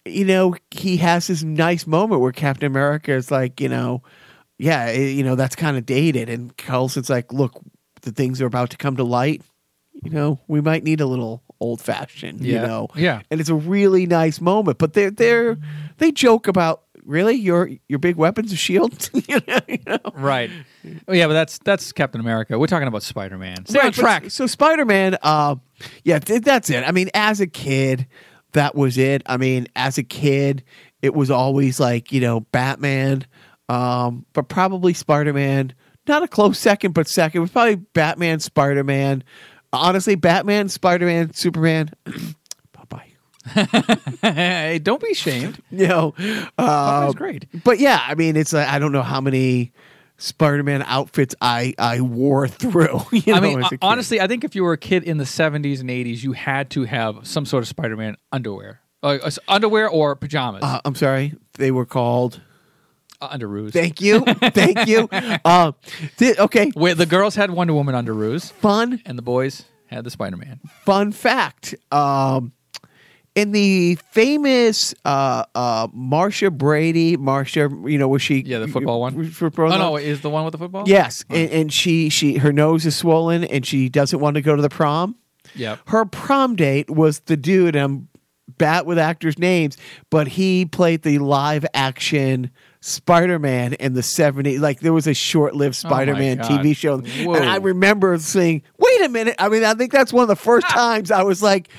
you 0.04 0.24
know 0.24 0.54
he 0.70 0.98
has 0.98 1.26
this 1.26 1.42
nice 1.42 1.86
moment 1.86 2.20
where 2.20 2.30
captain 2.30 2.66
america 2.66 3.12
is 3.12 3.30
like 3.30 3.60
you 3.60 3.70
know 3.70 4.02
yeah 4.58 4.84
eh, 4.88 5.08
you 5.08 5.24
know 5.24 5.34
that's 5.34 5.56
kind 5.56 5.76
of 5.76 5.84
dated. 5.84 6.28
And 6.28 6.56
coulson's 6.56 7.10
like 7.10 7.32
look 7.32 7.60
the 8.02 8.12
things 8.12 8.40
are 8.40 8.46
about 8.46 8.70
to 8.70 8.76
come 8.76 8.96
to 8.96 9.04
light. 9.04 9.42
You 10.02 10.10
know 10.10 10.40
we 10.46 10.60
might 10.60 10.84
need 10.84 11.00
a 11.00 11.06
little 11.06 11.42
old 11.64 11.80
fashioned 11.80 12.40
you 12.44 12.54
know 12.58 12.88
Yeah. 12.94 13.22
and 13.30 13.40
it's 13.40 13.48
a 13.50 13.54
really 13.54 14.06
nice 14.06 14.40
moment 14.40 14.78
but 14.78 14.92
they're 14.92 15.10
they're 15.10 15.56
they 15.98 16.12
joke 16.12 16.46
about 16.48 16.82
really 17.04 17.34
your 17.34 17.70
your 17.88 17.98
big 17.98 18.16
weapons 18.16 18.52
of 18.52 18.58
shield 18.58 19.10
you 19.28 19.40
know. 19.46 19.98
Right. 20.14 20.50
Oh 21.06 21.12
yeah, 21.12 21.26
but 21.26 21.34
that's 21.34 21.58
that's 21.64 21.92
Captain 21.92 22.20
America. 22.20 22.58
We're 22.58 22.66
talking 22.66 22.88
about 22.88 23.02
Spider 23.02 23.36
Man. 23.36 23.66
Stay 23.66 23.78
on 23.78 23.84
Right, 23.86 23.94
but- 23.96 24.00
track. 24.00 24.30
So 24.30 24.46
Spider 24.46 24.84
Man, 24.86 25.18
uh, 25.22 25.56
yeah, 26.04 26.18
th- 26.18 26.40
that's 26.42 26.70
it. 26.70 26.82
I 26.86 26.92
mean, 26.92 27.10
as 27.14 27.40
a 27.40 27.46
kid, 27.46 28.06
that 28.52 28.74
was 28.74 28.96
it. 28.96 29.22
I 29.26 29.36
mean, 29.36 29.66
as 29.76 29.98
a 29.98 30.02
kid, 30.02 30.64
it 31.02 31.14
was 31.14 31.30
always 31.30 31.78
like 31.78 32.10
you 32.12 32.20
know 32.22 32.40
Batman, 32.40 33.26
um, 33.68 34.24
but 34.32 34.48
probably 34.48 34.94
Spider 34.94 35.32
Man. 35.34 35.74
Not 36.06 36.22
a 36.22 36.28
close 36.28 36.58
second, 36.58 36.92
but 36.92 37.06
second 37.08 37.40
was 37.42 37.50
probably 37.50 37.76
Batman, 37.76 38.40
Spider 38.40 38.84
Man. 38.84 39.24
Honestly, 39.74 40.14
Batman, 40.14 40.68
Spider 40.68 41.06
Man, 41.06 41.32
Superman. 41.32 41.90
bye 42.04 42.84
bye. 42.88 43.06
hey, 44.22 44.78
don't 44.82 45.02
be 45.02 45.10
ashamed. 45.12 45.60
You 45.70 45.88
know, 45.88 46.14
uh, 46.56 47.06
Buckeye's 47.06 47.14
great. 47.16 47.46
but 47.64 47.78
yeah, 47.78 48.00
I 48.06 48.14
mean, 48.14 48.36
it's 48.36 48.52
like, 48.52 48.68
I 48.68 48.78
don't 48.78 48.92
know 48.92 49.02
how 49.02 49.20
many 49.20 49.72
Spider-Man 50.18 50.82
outfits 50.86 51.34
I 51.40 51.74
I 51.78 52.00
wore 52.00 52.46
through. 52.62 53.00
You 53.10 53.22
know, 53.26 53.34
I 53.34 53.40
mean, 53.40 53.62
uh, 53.62 53.68
honestly, 53.82 54.20
I 54.20 54.26
think 54.28 54.44
if 54.44 54.54
you 54.54 54.62
were 54.62 54.72
a 54.72 54.78
kid 54.78 55.02
in 55.02 55.18
the 55.18 55.24
70s 55.24 55.80
and 55.80 55.90
80s, 55.90 56.22
you 56.22 56.32
had 56.32 56.70
to 56.70 56.84
have 56.84 57.26
some 57.26 57.44
sort 57.44 57.62
of 57.64 57.68
Spider 57.68 57.96
Man 57.96 58.16
underwear. 58.32 58.80
Uh, 59.02 59.18
uh, 59.22 59.30
underwear 59.48 59.88
or 59.88 60.14
pajamas. 60.16 60.62
Uh, 60.62 60.80
I'm 60.84 60.94
sorry, 60.94 61.34
they 61.54 61.70
were 61.70 61.84
called. 61.86 62.40
Uh, 63.24 63.36
underoos. 63.36 63.72
Thank 63.72 64.00
you, 64.00 64.20
thank 64.20 64.86
you. 64.86 65.08
Uh, 65.44 65.72
th- 66.16 66.38
okay, 66.38 66.70
Wait, 66.74 66.96
the 66.96 67.06
girls 67.06 67.34
had 67.34 67.50
Wonder 67.50 67.74
Woman 67.74 67.94
under 67.94 68.14
underoos, 68.14 68.52
fun 68.52 69.00
and 69.04 69.18
the 69.18 69.22
boys 69.22 69.64
had 69.86 70.04
the 70.04 70.10
Spider 70.10 70.36
Man. 70.36 70.60
fun 70.84 71.12
fact. 71.12 71.74
Um, 71.92 72.52
in 73.34 73.50
the 73.52 73.96
famous 74.12 74.94
uh, 75.04 75.44
uh, 75.54 75.88
Marcia 75.92 76.50
Brady, 76.50 77.16
Marcia, 77.16 77.68
you 77.84 77.98
know, 77.98 78.06
was 78.08 78.22
she? 78.22 78.42
Yeah, 78.42 78.60
the 78.60 78.68
football 78.68 79.00
one? 79.00 79.28
Football 79.30 79.72
Oh, 79.72 79.78
no, 79.78 79.96
is 79.96 80.20
the 80.20 80.30
one 80.30 80.44
with 80.44 80.52
the 80.52 80.58
football? 80.58 80.84
Yes, 80.86 81.24
and, 81.28 81.50
and 81.50 81.72
she 81.72 82.08
she 82.10 82.38
her 82.38 82.52
nose 82.52 82.86
is 82.86 82.96
swollen, 82.96 83.44
and 83.44 83.66
she 83.66 83.88
doesn't 83.88 84.20
want 84.20 84.34
to 84.36 84.40
go 84.42 84.54
to 84.54 84.62
the 84.62 84.68
prom. 84.68 85.16
Yep. 85.56 85.80
her 85.88 86.04
prom 86.06 86.56
date 86.56 86.88
was 86.90 87.20
the 87.20 87.36
dude 87.36 87.76
I'm 87.76 88.08
bat 88.58 88.86
with 88.86 88.98
actors' 88.98 89.38
names, 89.38 89.76
but 90.10 90.26
he 90.28 90.64
played 90.64 91.02
the 91.02 91.18
live 91.18 91.66
action 91.74 92.50
Spider-Man 92.84 93.72
in 93.74 93.94
the 93.94 94.02
70s. 94.02 94.60
Like 94.60 94.80
there 94.80 94.92
was 94.92 95.06
a 95.06 95.14
short-lived 95.14 95.74
Spider-Man 95.74 96.40
Oh 96.42 96.44
TV 96.44 96.76
show. 96.76 96.98
Whoa. 96.98 97.34
And 97.34 97.48
I 97.48 97.56
remember 97.56 98.18
saying, 98.18 98.62
"Wait 98.78 99.00
a 99.02 99.08
minute." 99.08 99.36
I 99.38 99.48
mean, 99.48 99.64
I 99.64 99.72
think 99.72 99.90
that's 99.90 100.12
one 100.12 100.22
of 100.22 100.28
the 100.28 100.36
first 100.36 100.68
times 100.68 101.10
I 101.10 101.22
was 101.22 101.42
like, 101.42 101.70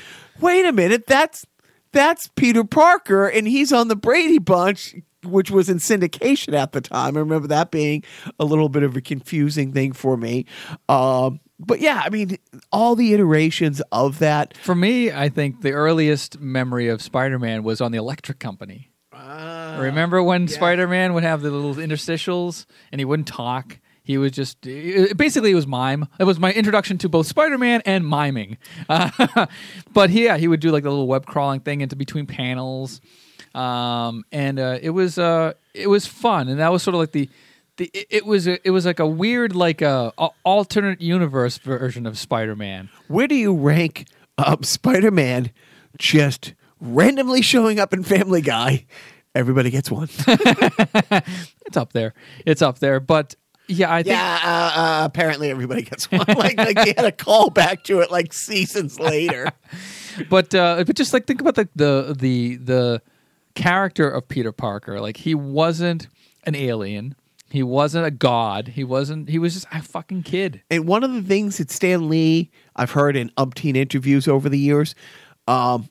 "Wait 0.42 0.66
a 0.66 0.72
minute, 0.72 1.06
that's 1.06 1.46
that's 1.92 2.28
Peter 2.36 2.64
Parker 2.64 3.28
and 3.28 3.48
he's 3.48 3.72
on 3.72 3.88
the 3.88 3.96
Brady 3.96 4.40
Bunch." 4.40 4.96
Which 5.24 5.50
was 5.50 5.70
in 5.70 5.78
syndication 5.78 6.54
at 6.54 6.72
the 6.72 6.82
time. 6.82 7.18
I 7.18 7.20
remember 7.20 7.48
that 7.48 7.72
being 7.72 8.04
a 8.40 8.46
little 8.46 8.70
bit 8.70 8.84
of 8.84 8.96
a 8.96 9.02
confusing 9.02 9.74
thing 9.74 9.92
for 9.92 10.18
me. 10.18 10.46
Um, 10.88 11.40
but 11.58 11.80
yeah, 11.80 12.04
I 12.06 12.12
mean, 12.12 12.38
all 12.72 12.96
the 12.96 13.12
iterations 13.12 13.82
of 13.92 14.20
that. 14.20 14.56
For 14.58 14.76
me, 14.76 15.12
I 15.12 15.30
think 15.30 15.62
the 15.62 15.72
earliest 15.72 16.40
memory 16.40 16.90
of 16.90 17.02
Spider 17.02 17.40
Man 17.40 17.64
was 17.64 17.82
on 17.82 17.92
the 17.92 17.98
Electric 17.98 18.38
Company. 18.38 18.92
Remember 19.80 20.22
when 20.24 20.48
Spider 20.48 20.88
Man 20.88 21.14
would 21.14 21.24
have 21.24 21.42
the 21.42 21.52
little 21.52 21.76
interstitials 21.76 22.66
and 22.92 23.00
he 23.00 23.06
wouldn't 23.06 23.28
talk? 23.28 23.80
He 24.04 24.18
was 24.20 24.32
just 24.34 24.66
it- 24.68 25.18
basically 25.18 25.52
it 25.52 25.56
was 25.56 25.66
mime. 25.68 26.08
It 26.20 26.26
was 26.26 26.40
my 26.40 26.52
introduction 26.54 26.98
to 27.00 27.10
both 27.10 27.26
Spider 27.28 27.58
Man 27.58 27.82
and 27.86 28.08
miming. 28.08 28.58
Uh, 28.88 29.48
but 29.94 30.12
yeah, 30.12 30.38
he 30.38 30.48
would 30.48 30.60
do 30.60 30.70
like 30.72 30.84
the 30.84 30.90
little 30.90 31.08
web 31.08 31.26
crawling 31.26 31.60
thing 31.62 31.82
into 31.82 31.96
between 31.96 32.28
panels, 32.28 33.02
um, 33.56 34.24
and 34.32 34.60
uh, 34.60 34.78
it 34.82 34.92
was 34.92 35.18
uh, 35.18 35.54
it 35.74 35.88
was 35.88 36.06
fun. 36.06 36.48
And 36.50 36.60
that 36.60 36.72
was 36.72 36.84
sort 36.84 36.94
of 36.96 37.00
like 37.00 37.12
the. 37.12 37.30
The, 37.78 37.92
it- 37.94 38.26
was 38.26 38.48
a, 38.48 38.58
it 38.66 38.72
was 38.72 38.86
like 38.86 39.00
a 39.02 39.06
weird 39.08 39.54
like 39.54 39.82
a, 39.82 40.14
a 40.18 40.30
alternate 40.46 41.02
universe 41.02 41.58
version 41.58 42.06
of 42.06 42.18
Spider 42.18 42.56
Man. 42.56 42.88
Where 43.10 43.28
do 43.28 43.36
you 43.36 43.54
rank 43.54 44.08
um, 44.38 44.64
Spider 44.64 45.12
Man 45.12 45.52
just 45.98 46.54
randomly 46.80 47.42
showing 47.42 47.78
up 47.78 47.92
in 47.92 48.04
Family 48.04 48.40
Guy? 48.40 48.86
Everybody 49.36 49.70
gets 49.70 49.92
one. 49.92 50.10
It's 51.66 51.78
up 51.78 51.94
there. 51.94 52.14
It's 52.46 52.62
up 52.62 52.80
there. 52.80 53.00
But 53.00 53.36
yeah, 53.68 53.92
I 53.92 54.04
think 54.04 54.16
yeah, 54.16 54.40
uh, 54.44 54.80
uh, 54.80 55.06
apparently 55.06 55.50
everybody 55.50 55.82
gets 55.82 56.12
one. 56.12 56.26
like, 56.28 56.58
like 56.58 56.76
they 56.76 56.94
had 56.96 57.06
a 57.06 57.12
call 57.12 57.50
back 57.50 57.84
to 57.86 58.00
it 58.00 58.12
like 58.12 58.34
seasons 58.34 59.00
later. 59.00 59.52
but 60.30 60.54
uh, 60.54 60.84
but 60.86 60.96
just 60.96 61.14
like 61.14 61.26
think 61.26 61.42
about 61.42 61.56
the 61.56 61.68
the 61.76 62.16
the 62.18 62.56
the 62.58 63.02
character 63.56 64.10
of 64.10 64.28
Peter 64.28 64.52
Parker. 64.52 65.00
Like 65.00 65.18
he 65.18 65.34
wasn't 65.34 66.08
an 66.44 66.56
alien. 66.56 67.16
He 67.50 67.64
wasn't 67.64 68.06
a 68.06 68.12
god. 68.12 68.70
He 68.70 68.84
wasn't. 68.84 69.30
He 69.30 69.40
was 69.40 69.54
just 69.54 69.68
a 69.72 69.82
fucking 69.82 70.24
kid. 70.24 70.62
And 70.70 70.86
one 70.88 71.04
of 71.04 71.14
the 71.14 71.22
things 71.22 71.58
that 71.58 71.72
Stan 71.72 72.10
Lee, 72.10 72.52
I've 72.76 72.92
heard 72.92 73.16
in 73.16 73.30
umpteen 73.38 73.76
interviews 73.76 74.28
over 74.28 74.50
the 74.50 74.60
years, 74.60 74.94
um, 75.48 75.90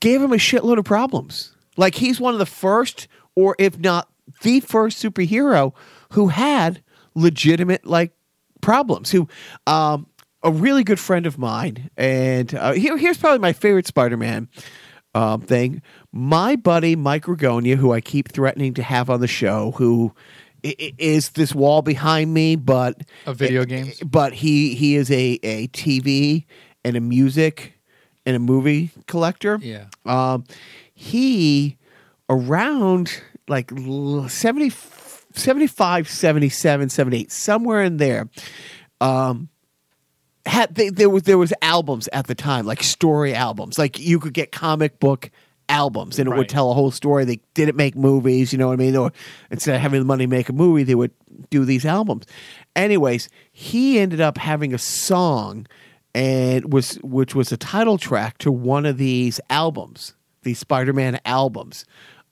gave 0.00 0.20
him 0.20 0.32
a 0.32 0.36
shitload 0.36 0.78
of 0.78 0.84
problems. 0.84 1.52
Like 1.76 1.94
he's 1.96 2.20
one 2.20 2.34
of 2.34 2.38
the 2.38 2.46
first, 2.46 3.08
or 3.34 3.56
if 3.58 3.78
not 3.78 4.08
the 4.42 4.60
first 4.60 5.02
superhero 5.02 5.72
who 6.12 6.28
had 6.28 6.82
legitimate 7.14 7.86
like 7.86 8.12
problems. 8.60 9.10
Who, 9.10 9.28
um, 9.66 10.06
a 10.42 10.50
really 10.50 10.82
good 10.82 10.98
friend 10.98 11.26
of 11.26 11.38
mine, 11.38 11.90
and 11.96 12.52
uh, 12.54 12.72
here, 12.72 12.96
here's 12.96 13.16
probably 13.16 13.38
my 13.38 13.52
favorite 13.52 13.86
Spider-Man 13.86 14.48
um, 15.14 15.40
thing. 15.40 15.82
My 16.10 16.56
buddy 16.56 16.96
Mike 16.96 17.24
Ragonia, 17.24 17.76
who 17.76 17.92
I 17.92 18.00
keep 18.00 18.28
threatening 18.28 18.74
to 18.74 18.82
have 18.82 19.08
on 19.08 19.20
the 19.20 19.28
show, 19.28 19.70
who 19.72 20.12
is 20.62 21.30
this 21.30 21.54
wall 21.54 21.82
behind 21.82 22.32
me, 22.32 22.56
but 22.56 23.02
a 23.26 23.34
video 23.34 23.64
game. 23.64 23.92
But 24.04 24.32
he 24.32 24.74
he 24.74 24.96
is 24.96 25.10
a 25.10 25.38
a 25.42 25.68
TV 25.68 26.44
and 26.84 26.96
a 26.96 27.00
music 27.00 27.74
and 28.24 28.36
a 28.36 28.38
movie 28.38 28.90
collector. 29.06 29.58
Yeah. 29.60 29.86
Um, 30.04 30.44
he 31.02 31.76
around 32.30 33.20
like 33.48 33.72
l- 33.72 34.28
70, 34.28 34.70
75, 35.34 36.08
77, 36.08 36.88
78, 36.88 37.32
somewhere 37.32 37.82
in 37.82 37.96
there. 37.96 38.28
Um, 39.00 39.48
had 40.46 40.74
they, 40.74 40.90
there 40.90 41.10
was 41.10 41.22
there 41.24 41.38
was 41.38 41.52
albums 41.62 42.08
at 42.12 42.26
the 42.26 42.34
time 42.34 42.66
like 42.66 42.82
story 42.82 43.32
albums 43.32 43.78
like 43.78 44.00
you 44.00 44.18
could 44.18 44.34
get 44.34 44.50
comic 44.50 44.98
book 44.98 45.30
albums 45.68 46.18
and 46.18 46.26
it 46.26 46.30
Right. 46.32 46.38
would 46.38 46.48
tell 46.48 46.68
a 46.72 46.74
whole 46.74 46.90
story 46.90 47.24
they 47.24 47.38
didn't 47.54 47.76
make 47.76 47.94
movies 47.94 48.52
you 48.52 48.58
know 48.58 48.66
what 48.66 48.72
i 48.72 48.76
mean 48.76 48.96
or 48.96 49.12
instead 49.52 49.76
of 49.76 49.80
having 49.80 50.00
the 50.00 50.04
money 50.04 50.24
to 50.24 50.28
make 50.30 50.48
a 50.48 50.52
movie 50.52 50.82
they 50.82 50.96
would 50.96 51.12
do 51.50 51.64
these 51.64 51.84
albums 51.86 52.26
anyways 52.74 53.28
he 53.52 54.00
ended 54.00 54.20
up 54.20 54.36
having 54.36 54.74
a 54.74 54.78
song 54.78 55.64
and 56.12 56.72
was 56.72 56.94
which 57.04 57.36
was 57.36 57.52
a 57.52 57.56
title 57.56 57.96
track 57.96 58.36
to 58.38 58.50
one 58.50 58.84
of 58.84 58.98
these 58.98 59.38
albums 59.48 60.14
these 60.42 60.58
spider-man 60.58 61.20
albums 61.24 61.84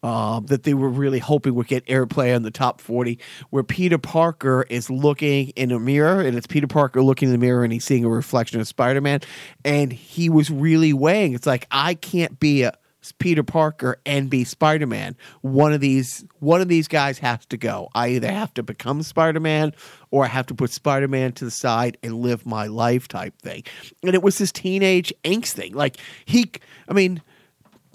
um, 0.03 0.46
that 0.46 0.62
they 0.62 0.75
were 0.75 0.88
really 0.88 1.18
hoping 1.18 1.55
would 1.55 1.66
get 1.66 1.85
airplay 1.87 2.35
on 2.35 2.42
the 2.42 2.51
top 2.51 2.81
40, 2.81 3.18
where 3.51 3.62
Peter 3.62 3.99
Parker 3.99 4.64
is 4.70 4.88
looking 4.90 5.49
in 5.51 5.70
a 5.73 5.79
mirror, 5.79 6.20
and 6.20 6.37
it's 6.37 6.46
Peter 6.46 6.66
Parker 6.66 7.03
looking 7.03 7.29
in 7.29 7.33
the 7.33 7.38
mirror 7.38 7.64
and 7.64 7.73
he's 7.73 7.85
seeing 7.85 8.05
a 8.05 8.09
reflection 8.09 8.61
of 8.61 8.68
Spider 8.68 9.01
Man. 9.01 9.20
And 9.64 9.92
he 9.92 10.31
was 10.31 10.51
really 10.51 10.92
weighing, 10.92 11.35
it's 11.35 11.46
like, 11.46 11.66
I 11.70 11.94
can't 11.94 12.40
be 12.40 12.62
a 12.62 12.73
Peter 13.18 13.42
Parker 13.42 13.99
and 14.05 14.29
be 14.29 14.44
Spider 14.44 14.87
Man. 14.87 15.16
One 15.40 15.73
of 15.73 15.81
these 15.81 16.23
one 16.38 16.61
of 16.61 16.68
these 16.68 16.87
guys 16.87 17.18
has 17.18 17.46
to 17.46 17.57
go. 17.57 17.88
I 17.94 18.09
either 18.09 18.31
have 18.31 18.53
to 18.55 18.62
become 18.62 19.03
Spider 19.03 19.40
Man 19.40 19.73
or 20.11 20.25
I 20.25 20.29
have 20.29 20.46
to 20.46 20.55
put 20.55 20.70
Spider 20.70 21.09
Man 21.09 21.33
to 21.33 21.46
the 21.46 21.51
side 21.51 21.96
and 22.03 22.20
live 22.20 22.44
my 22.44 22.66
life 22.66 23.09
type 23.09 23.35
thing. 23.40 23.62
And 24.03 24.14
it 24.14 24.23
was 24.23 24.37
this 24.37 24.53
teenage 24.53 25.14
angst 25.25 25.53
thing. 25.53 25.73
Like 25.73 25.96
he 26.27 26.51
I 26.88 26.92
mean, 26.92 27.23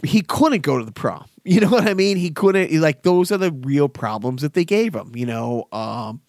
he 0.05 0.21
couldn't 0.21 0.61
go 0.61 0.77
to 0.79 0.85
the 0.85 0.91
prom. 0.91 1.25
You 1.47 1.59
know 1.59 1.69
what 1.69 1.87
I 1.87 1.93
mean? 1.93 2.17
He 2.17 2.31
couldn't. 2.31 2.71
Like 2.81 3.03
those 3.03 3.31
are 3.31 3.37
the 3.37 3.51
real 3.51 3.87
problems 3.87 4.41
that 4.41 4.53
they 4.55 4.65
gave 4.65 4.95
him. 4.95 5.11
You 5.15 5.27
know, 5.27 5.65
um, 5.71 6.21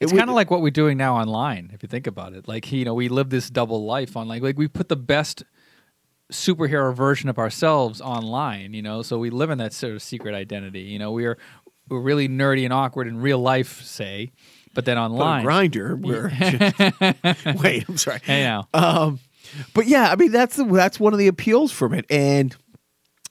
It's 0.00 0.12
kind 0.12 0.30
of 0.30 0.36
like 0.36 0.52
what 0.52 0.62
we're 0.62 0.70
doing 0.70 0.96
now 0.96 1.16
online, 1.16 1.72
if 1.74 1.82
you 1.82 1.88
think 1.88 2.06
about 2.06 2.32
it. 2.32 2.46
Like, 2.46 2.70
you 2.70 2.84
know, 2.84 2.94
we 2.94 3.08
live 3.08 3.30
this 3.30 3.50
double 3.50 3.84
life 3.84 4.16
on, 4.16 4.28
like, 4.28 4.40
we 4.56 4.68
put 4.68 4.88
the 4.88 4.94
best 4.94 5.42
superhero 6.32 6.94
version 6.94 7.28
of 7.28 7.38
ourselves 7.38 8.00
online. 8.00 8.72
You 8.72 8.82
know, 8.82 9.02
so 9.02 9.18
we 9.18 9.30
live 9.30 9.50
in 9.50 9.58
that 9.58 9.72
sort 9.72 9.94
of 9.94 10.02
secret 10.02 10.32
identity. 10.34 10.82
You 10.82 11.00
know, 11.00 11.10
we're 11.10 11.36
we're 11.88 12.00
really 12.00 12.28
nerdy 12.28 12.62
and 12.62 12.72
awkward 12.72 13.08
in 13.08 13.20
real 13.20 13.40
life, 13.40 13.82
say, 13.82 14.30
but 14.74 14.84
then 14.84 14.96
but 14.96 15.02
online, 15.10 15.44
Grindr. 15.44 16.00
Where 17.44 17.56
wait, 17.62 17.88
I'm 17.88 17.96
sorry. 17.98 18.20
hey 18.24 18.44
now, 18.44 18.68
Um, 18.72 19.18
but 19.74 19.86
yeah, 19.88 20.10
I 20.10 20.14
mean 20.16 20.30
that's 20.30 20.54
the, 20.56 20.64
that's 20.64 21.00
one 21.00 21.12
of 21.12 21.18
the 21.18 21.26
appeals 21.26 21.72
from 21.72 21.92
it, 21.94 22.06
and 22.08 22.54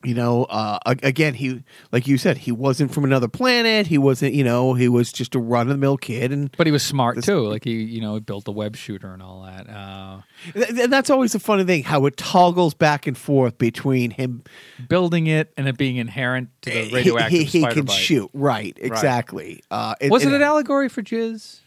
you 0.04 0.13
know, 0.13 0.44
uh, 0.46 0.80
again, 0.86 1.34
he 1.34 1.63
like 1.92 2.08
you 2.08 2.18
said, 2.18 2.38
he 2.38 2.52
wasn't 2.52 2.94
from 2.94 3.04
another 3.06 3.28
planet. 3.28 3.88
He 3.88 3.98
wasn't, 3.98 4.34
you 4.34 4.44
know, 4.44 4.74
he 4.74 4.88
was 4.89 5.12
just 5.12 5.34
a 5.36 5.39
run 5.39 5.62
of 5.68 5.70
the 5.70 5.78
mill 5.78 5.98
kid, 5.98 6.32
and 6.32 6.54
but 6.58 6.68
he 6.68 6.72
was 6.72 6.84
smart 6.84 7.16
This- 7.16 7.26
too. 7.26 7.48
Like 7.48 7.63
he, 7.63 7.82
you 7.84 8.02
know, 8.02 8.16
he 8.16 8.20
built 8.20 8.46
the 8.46 8.52
web 8.52 8.76
shooter 8.76 9.13
and 9.13 9.22
all 9.22 9.44
that. 9.44 9.70
Uh, 9.70 10.22
th- 10.54 10.89
that's 10.89 11.10
always 11.10 11.34
a 11.36 11.39
funny 11.39 11.63
thing 11.63 11.84
how 11.84 12.06
it 12.06 12.18
toggles 12.18 12.74
back 12.74 13.08
and 13.08 13.18
forth 13.18 13.58
between 13.58 14.12
him. 14.12 14.44
building 14.89 15.28
it 15.28 15.54
and 15.58 15.68
it 15.68 15.78
being 15.78 15.96
inherent 15.98 16.50
to 16.63 16.70
the 16.70 16.82
he- 16.82 16.94
radioactive 16.96 17.32
he, 17.39 17.44
he 17.46 17.60
spider 17.62 17.76
can 17.76 17.86
bite. 17.86 17.94
shoot, 17.94 18.30
right? 18.34 18.78
Exactly. 18.82 19.63
Uh, 19.72 19.96
Was 20.10 20.24
it 20.24 20.28
and- 20.28 20.36
an 20.36 20.42
allegory 20.42 20.89
for 20.89 21.02
jizz? 21.02 21.60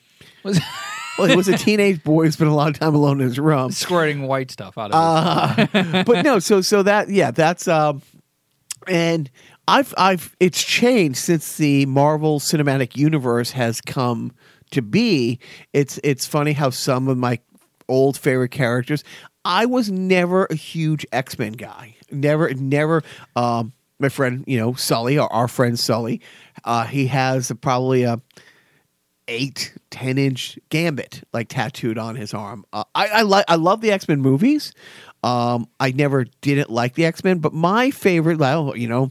Was 0.44 0.60
Well, 1.18 1.28
he 1.28 1.34
was 1.36 1.48
a 1.48 1.56
teenage 1.56 2.04
boy 2.04 2.24
who 2.26 2.30
spent 2.30 2.50
a 2.50 2.52
lot 2.52 2.68
of 2.68 2.78
time 2.78 2.94
alone 2.94 3.22
in 3.22 3.26
his 3.28 3.38
room. 3.40 3.70
squirting 3.72 4.24
white 4.26 4.50
stuff 4.50 4.76
out 4.76 4.90
of 4.92 5.58
it. 5.74 5.74
Uh, 5.74 6.04
but 6.04 6.22
no, 6.22 6.38
so 6.38 6.60
so 6.60 6.82
that 6.82 7.08
yeah, 7.08 7.30
that's 7.30 7.66
um, 7.66 8.02
and 8.88 9.30
I've 9.68 9.94
I've 9.98 10.36
it's 10.40 10.62
changed 10.62 11.18
since 11.18 11.56
the 11.56 11.86
Marvel 11.86 12.40
Cinematic 12.40 12.96
Universe 12.96 13.50
has 13.52 13.80
come 13.80 14.32
to 14.70 14.82
be. 14.82 15.38
It's 15.72 15.98
it's 16.04 16.26
funny 16.26 16.52
how 16.52 16.70
some 16.70 17.08
of 17.08 17.18
my 17.18 17.38
old 17.88 18.16
favorite 18.16 18.50
characters. 18.50 19.04
I 19.44 19.66
was 19.66 19.90
never 19.90 20.46
a 20.46 20.54
huge 20.54 21.06
X 21.12 21.38
Men 21.38 21.52
guy. 21.52 21.96
Never, 22.10 22.52
never. 22.54 23.02
Um, 23.34 23.72
my 23.98 24.08
friend, 24.08 24.44
you 24.46 24.58
know, 24.58 24.74
Sully, 24.74 25.18
our, 25.18 25.32
our 25.32 25.48
friend 25.48 25.78
Sully, 25.78 26.20
uh, 26.64 26.84
he 26.84 27.06
has 27.06 27.52
probably 27.60 28.02
a 28.02 28.20
eight, 29.28 29.74
ten 29.90 30.18
inch 30.18 30.58
gambit 30.68 31.22
like 31.32 31.48
tattooed 31.48 31.98
on 31.98 32.16
his 32.16 32.34
arm. 32.34 32.64
Uh, 32.72 32.84
I 32.94 33.06
I 33.08 33.22
like 33.22 33.44
I 33.48 33.56
love 33.56 33.80
the 33.80 33.92
X 33.92 34.08
Men 34.08 34.20
movies. 34.20 34.72
Um, 35.22 35.68
I 35.80 35.90
never 35.90 36.26
didn't 36.40 36.70
like 36.70 36.94
the 36.94 37.04
X 37.04 37.24
Men, 37.24 37.38
but 37.38 37.52
my 37.52 37.90
favorite, 37.90 38.38
well, 38.38 38.76
you 38.76 38.88
know, 38.88 39.10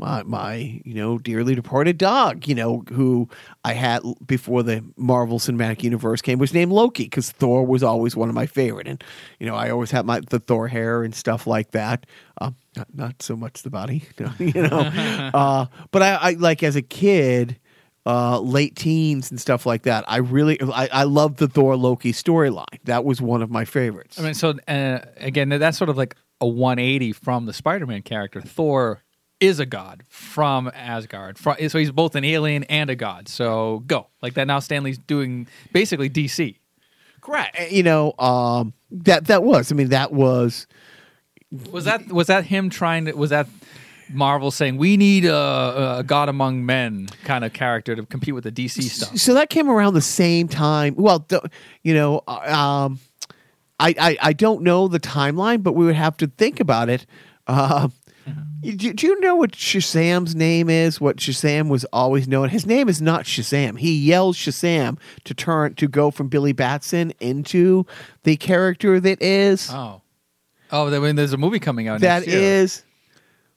my 0.00 0.22
my 0.22 0.80
you 0.84 0.94
know 0.94 1.18
dearly 1.18 1.54
departed 1.54 1.98
dog, 1.98 2.48
you 2.48 2.54
know, 2.54 2.82
who 2.90 3.28
I 3.64 3.74
had 3.74 4.02
before 4.26 4.62
the 4.62 4.82
Marvel 4.96 5.38
Cinematic 5.38 5.82
Universe 5.82 6.22
came, 6.22 6.38
was 6.38 6.54
named 6.54 6.72
Loki 6.72 7.04
because 7.04 7.30
Thor 7.30 7.64
was 7.64 7.82
always 7.82 8.16
one 8.16 8.28
of 8.28 8.34
my 8.34 8.46
favorite, 8.46 8.88
and 8.88 9.02
you 9.38 9.46
know 9.46 9.54
I 9.54 9.70
always 9.70 9.90
had 9.90 10.06
my 10.06 10.20
the 10.20 10.40
Thor 10.40 10.66
hair 10.66 11.02
and 11.02 11.14
stuff 11.14 11.46
like 11.46 11.72
that. 11.72 12.06
Um, 12.40 12.56
not, 12.76 12.94
not 12.94 13.22
so 13.22 13.36
much 13.36 13.62
the 13.62 13.70
body, 13.70 14.04
you 14.38 14.62
know, 14.62 14.80
uh, 15.34 15.66
but 15.90 16.02
I, 16.02 16.14
I 16.14 16.30
like 16.32 16.62
as 16.62 16.76
a 16.76 16.82
kid 16.82 17.59
uh, 18.06 18.40
late 18.40 18.76
teens 18.76 19.30
and 19.30 19.40
stuff 19.40 19.66
like 19.66 19.82
that. 19.82 20.04
I 20.08 20.18
really, 20.18 20.60
I, 20.62 20.88
I 20.92 21.02
loved 21.04 21.38
the 21.38 21.48
Thor 21.48 21.76
Loki 21.76 22.12
storyline. 22.12 22.80
That 22.84 23.04
was 23.04 23.20
one 23.20 23.42
of 23.42 23.50
my 23.50 23.64
favorites. 23.64 24.18
I 24.18 24.22
mean, 24.22 24.34
so 24.34 24.54
uh, 24.68 25.00
again, 25.18 25.48
that's 25.50 25.76
sort 25.78 25.90
of 25.90 25.96
like 25.96 26.16
a 26.40 26.46
180 26.46 27.12
from 27.12 27.46
the 27.46 27.52
Spider-Man 27.52 28.02
character. 28.02 28.40
Thor 28.40 29.02
is 29.40 29.58
a 29.58 29.66
god 29.66 30.02
from 30.08 30.70
Asgard, 30.74 31.38
Fro- 31.38 31.56
so 31.68 31.78
he's 31.78 31.90
both 31.90 32.14
an 32.14 32.24
alien 32.24 32.64
and 32.64 32.90
a 32.90 32.94
god. 32.94 33.28
So 33.28 33.82
go 33.86 34.08
like 34.22 34.34
that. 34.34 34.46
Now 34.46 34.58
Stan 34.60 34.82
Lee's 34.82 34.98
doing 34.98 35.46
basically 35.72 36.10
DC. 36.10 36.56
correct. 37.20 37.70
You 37.70 37.82
know, 37.82 38.12
um, 38.18 38.72
that 38.90 39.26
that 39.26 39.42
was. 39.42 39.72
I 39.72 39.74
mean, 39.74 39.88
that 39.90 40.12
was. 40.12 40.66
Was 41.72 41.84
that 41.86 42.08
was 42.12 42.26
that 42.28 42.44
him 42.44 42.70
trying 42.70 43.06
to? 43.06 43.12
Was 43.12 43.30
that 43.30 43.46
Marvel 44.12 44.50
saying 44.50 44.76
we 44.76 44.96
need 44.96 45.24
a, 45.24 45.96
a 45.98 46.04
god 46.04 46.28
among 46.28 46.64
men 46.66 47.08
kind 47.24 47.44
of 47.44 47.52
character 47.52 47.94
to 47.96 48.04
compete 48.06 48.34
with 48.34 48.44
the 48.44 48.52
DC 48.52 48.82
stuff? 48.82 49.16
So 49.16 49.34
that 49.34 49.50
came 49.50 49.70
around 49.70 49.94
the 49.94 50.00
same 50.00 50.48
time. 50.48 50.94
Well, 50.96 51.26
you 51.82 51.94
know, 51.94 52.22
um, 52.26 52.98
I, 53.78 53.94
I 53.98 54.18
I 54.20 54.32
don't 54.32 54.62
know 54.62 54.88
the 54.88 55.00
timeline, 55.00 55.62
but 55.62 55.72
we 55.74 55.84
would 55.86 55.94
have 55.96 56.16
to 56.18 56.26
think 56.26 56.60
about 56.60 56.88
it. 56.88 57.06
Uh, 57.46 57.88
do, 58.60 58.92
do 58.92 59.06
you 59.06 59.18
know 59.20 59.34
what 59.36 59.52
Shazam's 59.52 60.34
name 60.34 60.68
is? 60.68 61.00
What 61.00 61.16
Shazam 61.16 61.68
was 61.68 61.84
always 61.86 62.28
known. 62.28 62.50
His 62.50 62.66
name 62.66 62.88
is 62.88 63.00
not 63.00 63.24
Shazam. 63.24 63.78
He 63.78 63.92
yells 63.96 64.36
Shazam 64.36 64.98
to 65.24 65.34
turn 65.34 65.74
to 65.76 65.88
go 65.88 66.10
from 66.10 66.28
Billy 66.28 66.52
Batson 66.52 67.12
into 67.20 67.86
the 68.24 68.36
character 68.36 69.00
that 69.00 69.22
is 69.22 69.70
Oh, 69.72 70.02
oh, 70.70 70.94
I 70.94 70.98
mean, 70.98 71.16
there's 71.16 71.32
a 71.32 71.38
movie 71.38 71.58
coming 71.58 71.88
out. 71.88 72.00
that 72.00 72.28
is 72.28 72.84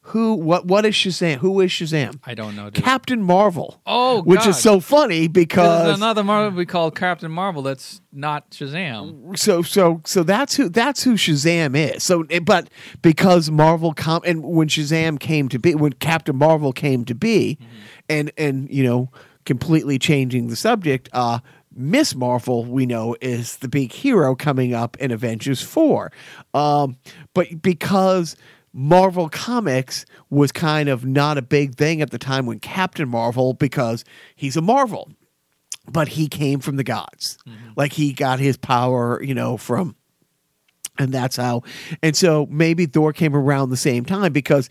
who 0.08 0.34
what 0.36 0.66
what 0.66 0.86
is 0.86 0.96
Shazam? 0.96 1.38
Who 1.38 1.62
is 1.62 1.72
Shazam? 1.72 2.20
I 2.26 2.34
don't 2.34 2.58
know. 2.58 2.70
Dude. 2.70 2.84
Captain 2.84 3.22
Marvel. 3.24 3.80
Oh, 3.86 4.22
which 4.22 4.42
God. 4.42 4.50
is 4.50 4.60
so 4.60 4.82
funny 4.82 5.30
because 5.30 5.86
There's 5.86 5.98
another 5.98 6.26
Marvel 6.26 6.58
we 6.58 6.66
call 6.66 6.92
Captain 6.92 7.32
Marvel 7.32 7.62
that's 7.62 8.02
not 8.12 8.52
Shazam. 8.52 9.38
so 9.38 9.62
so 9.62 10.02
so 10.06 10.24
that's 10.24 10.56
who 10.56 10.68
that's 10.68 11.04
who 11.04 11.14
Shazam 11.14 11.78
is. 11.78 12.04
So 12.04 12.26
eh, 12.30 12.40
but 12.40 12.70
because 13.02 13.50
Marvel 13.50 13.94
com 13.94 14.22
and 14.26 14.44
when 14.44 14.68
Shazam 14.68 15.20
came 15.22 15.48
to 15.48 15.58
be 15.58 15.74
when 15.74 15.94
Captain 15.94 16.36
Marvel 16.36 16.74
came 16.74 17.06
to 17.06 17.16
be 17.16 17.58
and 18.10 18.30
and 18.38 18.70
you 18.70 18.84
know 18.84 19.10
completely 19.46 19.98
changing 19.98 20.48
the 20.48 20.58
subject 20.58 21.08
uh 21.14 21.40
Miss 21.76 22.14
Marvel, 22.14 22.66
we 22.66 22.86
know, 22.86 23.16
is 23.20 23.58
the 23.58 23.68
big 23.68 23.92
hero 23.92 24.36
coming 24.36 24.76
up 24.76 24.96
in 24.98 25.10
Avengers 25.10 25.60
4. 25.64 26.12
Um, 26.54 26.98
but 27.34 27.64
because 27.64 28.36
Marvel 28.74 29.30
Comics 29.30 30.06
was 30.30 30.52
kind 30.52 30.90
of 30.90 31.06
not 31.06 31.38
a 31.38 31.42
big 31.44 31.76
thing 31.76 32.02
at 32.02 32.10
the 32.10 32.18
time 32.18 32.46
when 32.48 32.60
Captain 32.60 33.08
Marvel, 33.08 33.54
because 33.54 34.04
he's 34.36 34.58
a 34.58 34.62
Marvel 34.62 35.12
but 35.92 36.08
he 36.08 36.28
came 36.28 36.60
from 36.62 36.78
the 36.78 36.84
gods. 36.84 37.38
Mm-hmm. 37.48 37.72
Like 37.76 37.94
he 37.94 38.14
got 38.14 38.40
his 38.40 38.56
power, 38.58 39.22
you 39.22 39.34
know, 39.34 39.58
from 39.58 39.96
and 40.98 41.12
that's 41.12 41.36
how 41.36 41.64
and 42.02 42.16
so 42.16 42.48
maybe 42.50 42.86
Thor 42.86 43.12
came 43.14 43.36
around 43.36 43.70
the 43.70 43.78
same 43.78 44.06
time 44.06 44.32
because 44.32 44.70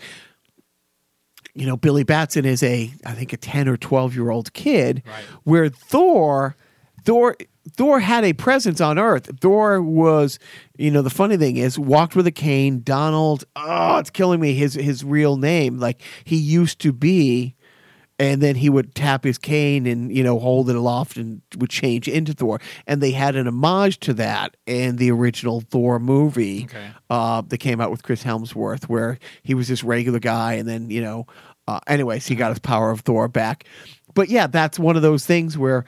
you 1.55 1.67
know, 1.67 1.77
Billy 1.77 2.03
Batson 2.03 2.47
is 2.47 2.62
a 2.62 2.91
I 3.05 3.12
think 3.12 3.33
a 3.33 3.37
10 3.37 3.69
or 3.69 3.77
12 3.77 4.15
year 4.15 4.31
old 4.31 4.53
kid 4.55 5.03
Right. 5.07 5.25
where 5.45 5.69
Thor 5.69 6.57
Thor 7.05 7.37
Thor 7.77 8.01
had 8.01 8.25
a 8.25 8.33
presence 8.33 8.81
on 8.81 8.98
Earth. 8.98 9.31
Thor 9.40 9.81
was, 9.81 10.38
you 10.77 10.90
know, 10.90 11.03
the 11.03 11.11
funny 11.11 11.37
thing 11.37 11.57
is, 11.57 11.79
walked 11.79 12.16
with 12.16 12.27
a 12.27 12.33
cane. 12.33 12.83
Donald, 12.83 13.44
oh, 13.57 13.98
it's 13.98 14.11
killing 14.11 14.40
me. 14.40 14.55
His 14.55 14.75
his 14.75 15.05
real 15.05 15.37
name, 15.37 15.79
like 15.79 16.01
he 16.25 16.37
used 16.37 16.81
to 16.81 16.92
be, 16.92 17.55
and 18.18 18.42
then 18.42 18.57
he 18.57 18.68
would 18.68 18.94
tap 18.94 19.25
his 19.25 19.38
cane 19.38 19.87
and 19.87 20.14
you 20.14 20.25
know 20.25 20.38
hold 20.38 20.68
it 20.70 20.77
aloft 20.77 21.16
and 21.16 21.40
would 21.59 21.70
change 21.70 22.09
into 22.09 22.33
Thor. 22.33 22.61
And 22.87 23.01
they 23.01 23.12
had 23.12 23.37
an 23.37 23.46
homage 23.46 23.98
to 24.01 24.14
that 24.14 24.57
in 24.66 24.96
the 24.96 25.11
original 25.12 25.61
Thor 25.61 25.98
movie 26.01 26.64
Okay. 26.64 26.90
uh, 27.11 27.42
that 27.48 27.59
came 27.59 27.81
out 27.81 27.90
with 27.92 28.03
Chris 28.03 28.25
Hemsworth, 28.25 28.85
where 28.85 29.18
he 29.42 29.55
was 29.55 29.68
this 29.68 29.85
regular 29.85 30.18
guy, 30.18 30.55
and 30.55 30.68
then 30.68 30.90
you 30.90 31.01
know, 31.01 31.27
uh, 31.68 31.79
anyways, 31.87 32.27
he 32.27 32.35
got 32.35 32.51
his 32.51 32.59
power 32.59 32.90
of 32.90 33.01
Thor 33.03 33.29
back. 33.29 33.64
But 34.14 34.29
yeah, 34.29 34.46
that's 34.46 34.79
one 34.79 34.94
of 34.96 35.01
those 35.01 35.25
things 35.25 35.57
where, 35.57 35.87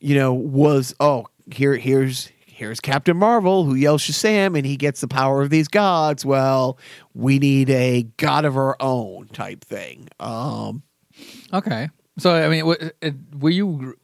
you 0.00 0.14
know, 0.14 0.32
was 0.34 0.94
oh 1.00 1.26
here 1.52 1.76
here's 1.76 2.30
here's 2.46 2.80
Captain 2.80 3.16
Marvel 3.16 3.64
who 3.64 3.74
yells 3.74 4.02
Shazam 4.02 4.56
and 4.56 4.66
he 4.66 4.76
gets 4.76 5.00
the 5.00 5.08
power 5.08 5.42
of 5.42 5.50
these 5.50 5.68
gods. 5.68 6.24
Well, 6.24 6.78
we 7.14 7.38
need 7.38 7.70
a 7.70 8.02
god 8.16 8.44
of 8.44 8.56
our 8.56 8.76
own 8.80 9.28
type 9.28 9.64
thing. 9.64 10.08
Um, 10.20 10.82
Okay. 11.52 11.88
So 12.18 12.34
I 12.34 12.48
mean, 12.48 12.64
w- 12.66 12.90
were 13.38 13.50
you 13.50 13.94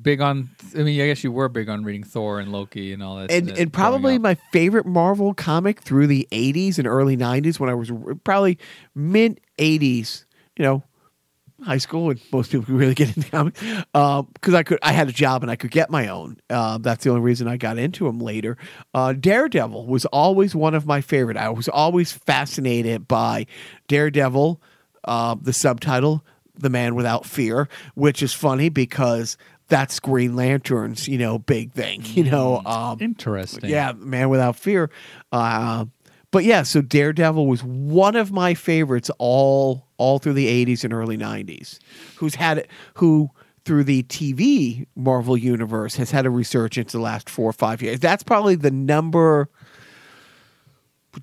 big 0.00 0.20
on? 0.20 0.48
I 0.74 0.78
mean, 0.84 1.00
I 1.00 1.06
guess 1.06 1.22
you 1.24 1.30
were 1.32 1.48
big 1.48 1.68
on 1.68 1.84
reading 1.84 2.04
Thor 2.04 2.40
and 2.40 2.50
Loki 2.52 2.92
and 2.92 3.02
all 3.02 3.16
that. 3.16 3.30
and 3.30 3.50
and 3.50 3.72
probably 3.72 4.18
my 4.18 4.34
favorite 4.52 4.86
Marvel 4.86 5.34
comic 5.34 5.80
through 5.80 6.06
the 6.06 6.26
80s 6.32 6.78
and 6.78 6.86
early 6.86 7.16
90s 7.16 7.58
when 7.60 7.68
I 7.68 7.74
was 7.74 7.90
probably 8.24 8.58
mid 8.94 9.40
80s, 9.58 10.24
you 10.56 10.64
know, 10.64 10.82
high 11.64 11.78
school 11.78 12.10
and 12.10 12.20
most 12.32 12.50
people 12.50 12.66
could 12.66 12.74
really 12.74 12.94
get 12.94 13.16
into 13.16 13.30
comics 13.30 13.60
because 13.60 14.54
I 14.54 14.62
could 14.62 14.78
I 14.82 14.92
had 14.92 15.08
a 15.08 15.12
job 15.12 15.42
and 15.42 15.50
I 15.50 15.56
could 15.56 15.70
get 15.70 15.90
my 15.90 16.08
own. 16.08 16.36
Uh, 16.48 16.78
that's 16.78 17.04
the 17.04 17.10
only 17.10 17.22
reason 17.22 17.48
I 17.48 17.56
got 17.56 17.78
into 17.78 18.04
them 18.04 18.20
later. 18.20 18.56
Uh, 18.92 19.12
Daredevil 19.12 19.86
was 19.86 20.04
always 20.06 20.54
one 20.54 20.74
of 20.74 20.86
my 20.86 21.00
favorite. 21.00 21.36
I 21.36 21.48
was 21.50 21.68
always 21.68 22.12
fascinated 22.12 23.08
by 23.08 23.46
Daredevil, 23.88 24.60
uh, 25.04 25.36
the 25.40 25.52
subtitle 25.52 26.24
"The 26.56 26.70
Man 26.70 26.94
Without 26.94 27.26
Fear," 27.26 27.68
which 27.94 28.22
is 28.22 28.32
funny 28.32 28.68
because 28.68 29.36
that's 29.68 29.98
Green 30.00 30.36
Lantern's 30.36 31.08
you 31.08 31.18
know 31.18 31.38
big 31.38 31.72
thing. 31.72 32.02
You 32.04 32.24
know. 32.24 32.62
Um, 32.64 32.98
interesting. 33.00 33.70
yeah, 33.70 33.92
Man 33.96 34.28
Without 34.28 34.56
Fear. 34.56 34.90
But 36.34 36.42
yeah, 36.42 36.64
so 36.64 36.82
Daredevil 36.82 37.46
was 37.46 37.62
one 37.62 38.16
of 38.16 38.32
my 38.32 38.54
favorites 38.54 39.08
all 39.18 39.86
all 39.98 40.18
through 40.18 40.32
the 40.32 40.66
80s 40.66 40.82
and 40.82 40.92
early 40.92 41.16
90s. 41.16 41.78
Who's 42.16 42.34
had 42.34 42.58
it 42.58 42.70
who 42.94 43.30
through 43.64 43.84
the 43.84 44.02
TV 44.02 44.84
Marvel 44.96 45.36
universe 45.36 45.94
has 45.94 46.10
had 46.10 46.26
a 46.26 46.30
resurgence 46.30 46.90
the 46.90 46.98
last 46.98 47.30
4 47.30 47.50
or 47.50 47.52
5 47.52 47.82
years. 47.82 48.00
That's 48.00 48.24
probably 48.24 48.56
the 48.56 48.72
number 48.72 49.48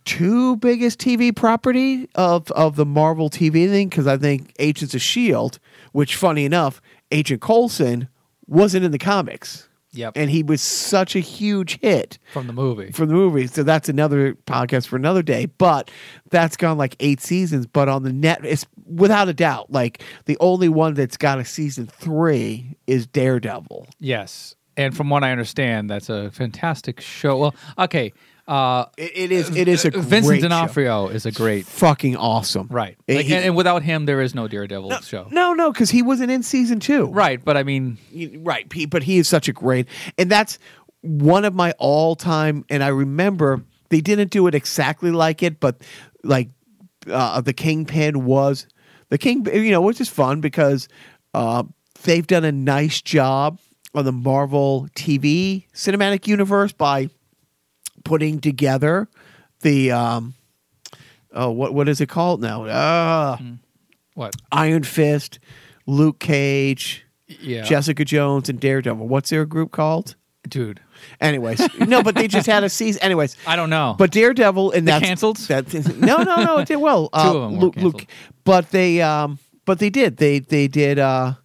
two 0.06 0.56
biggest 0.56 0.98
TV 0.98 1.36
property 1.36 2.08
of 2.16 2.50
of 2.54 2.78
the 2.78 2.86
Marvel 2.86 3.30
TV 3.30 3.68
thing 3.68 3.90
cuz 3.90 4.08
I 4.08 4.16
think 4.16 4.54
Agents 4.60 4.94
of 4.94 5.02
Shield, 5.02 5.60
which 5.92 6.16
funny 6.16 6.46
enough, 6.46 6.82
Agent 7.12 7.42
Coulson 7.42 8.08
wasn't 8.48 8.86
in 8.86 8.94
the 8.94 8.98
comics. 8.98 9.68
Yep. 9.94 10.14
And 10.16 10.30
he 10.30 10.42
was 10.42 10.62
such 10.62 11.16
a 11.16 11.20
huge 11.20 11.80
hit 11.82 12.18
from 12.32 12.48
the 12.48 12.54
movie. 12.54 12.92
from 12.92 13.10
the 13.10 13.14
movie. 13.14 13.48
So 13.48 13.64
that's 13.64 13.90
another 13.90 14.36
podcast 14.46 14.88
for 14.88 14.96
another 14.96 15.22
day. 15.22 15.48
But 15.48 15.92
that's 16.30 16.56
gone 16.56 16.78
like 16.78 16.96
eight 17.02 17.20
seasons. 17.20 17.68
But 17.68 17.90
on 17.90 18.04
the 18.04 18.14
net, 18.14 18.40
it's 18.46 18.66
without 18.86 19.28
a 19.28 19.34
doubt 19.34 19.72
like 19.72 20.02
the 20.26 20.38
only 20.40 20.70
one 20.70 20.94
that's 20.94 21.18
got 21.18 21.40
a 21.40 21.46
season 21.46 21.88
three 21.88 22.78
is 22.88 23.06
Daredevil. 23.08 23.88
yes, 24.00 24.56
and 24.78 24.96
from 24.96 25.10
what 25.10 25.24
I 25.24 25.32
understand, 25.34 25.90
that's 25.90 26.10
a 26.10 26.32
fantastic 26.32 27.02
show. 27.02 27.38
Well, 27.38 27.56
okay. 27.78 28.14
Uh, 28.48 28.86
It, 28.98 29.12
it 29.16 29.32
is. 29.32 29.56
It 29.56 29.68
is 29.68 29.86
a 29.86 29.92
Vincent 29.92 30.26
great 30.26 30.42
show. 30.42 30.48
D'Onofrio 30.50 31.08
is 31.08 31.26
a 31.26 31.32
great 31.32 31.66
Fucking 31.66 32.18
awesome. 32.18 32.68
right. 32.70 32.98
It- 33.08 33.16
Like, 33.18 33.26
he- 33.28 33.36
and, 33.36 33.46
and 33.46 33.56
without 33.56 33.84
him, 33.84 34.06
there 34.06 34.22
is 34.22 34.34
no 34.36 34.48
Daredevil 34.48 34.92
show. 35.02 35.28
no, 35.32 35.54
no, 35.54 35.72
because 35.72 35.90
he 35.92 36.02
wasn't 36.02 36.32
in 36.32 36.44
season 36.44 36.80
two. 36.80 37.06
Right, 37.08 37.44
but 37.44 37.56
I 37.58 37.64
mean, 37.64 37.98
right 38.40 38.72
he- 38.74 38.86
but 38.88 39.04
he 39.04 39.18
is 39.20 39.28
such 39.30 39.48
a 39.48 39.54
great 39.54 39.88
and 40.18 40.30
that's 40.30 40.60
one 41.02 41.46
of 41.46 41.56
my 41.56 41.72
all-time 41.80 42.64
and 42.70 42.84
i 42.84 42.88
remember 42.88 43.64
they 43.90 44.02
didn't 44.02 44.30
do 44.30 44.46
it 44.46 44.54
exactly 44.54 45.10
like 45.10 45.42
it 45.42 45.60
but 45.60 45.82
like 46.24 46.50
uh, 47.10 47.42
the 47.42 47.54
kingpin 47.54 48.24
was 48.24 48.68
the 49.10 49.18
king 49.18 49.44
you 49.52 49.72
know 49.72 49.82
which 49.82 50.00
is 50.00 50.08
fun 50.10 50.42
because 50.42 50.88
uh, 51.34 51.64
they've 52.04 52.28
done 52.28 52.46
a 52.46 52.52
nice 52.52 53.02
job 53.02 53.60
on 53.96 54.06
the 54.06 54.12
marvel 54.12 54.88
tv 54.96 55.66
cinematic 55.74 56.28
universe 56.28 56.72
by 56.72 57.10
putting 58.12 58.42
together 58.42 59.08
the 59.62 59.90
um 59.90 60.34
oh 61.32 61.50
what 61.50 61.74
what 61.74 61.88
is 61.88 62.02
it 62.02 62.10
called 62.10 62.42
now 62.42 62.66
uh, 62.66 63.38
what? 64.16 64.36
iron 64.52 64.84
fist 64.84 65.40
luke 65.86 66.20
cage 66.20 67.06
Yeah, 67.40 67.62
Jessica 67.64 68.04
Jones 68.04 68.50
and 68.50 68.60
Daredevil. 68.60 69.08
What's 69.08 69.30
their 69.30 69.46
group 69.46 69.72
called? 69.72 70.16
dude. 70.50 70.82
Anyways, 71.22 71.62
no, 71.80 72.04
but 72.04 72.16
they 72.16 72.28
just 72.28 72.48
had 72.48 72.66
a 72.66 72.70
season. 72.70 73.02
Anyways, 73.02 73.38
I 73.48 73.56
don't 73.56 73.70
know. 73.70 73.96
but 73.98 74.12
Daredevil 74.12 74.72
and 74.72 74.86
that's 74.86 75.06
canceled? 75.06 75.38
That 75.48 75.74
no, 75.98 76.18
no, 76.24 76.36
no, 76.44 76.58
it 76.58 76.68
did 76.68 76.76
well. 76.78 77.10
Uh, 77.14 77.34
of 77.34 77.34
them 77.52 77.60
Luke. 77.60 77.76
Luke, 77.78 78.06
but 78.44 78.72
they, 78.72 79.02
um, 79.02 79.40
but 79.64 79.80
they 79.80 79.90
did. 79.90 80.18
They 80.18 80.40
they 80.40 80.68
did. 80.68 81.00
Uh, 81.00 81.36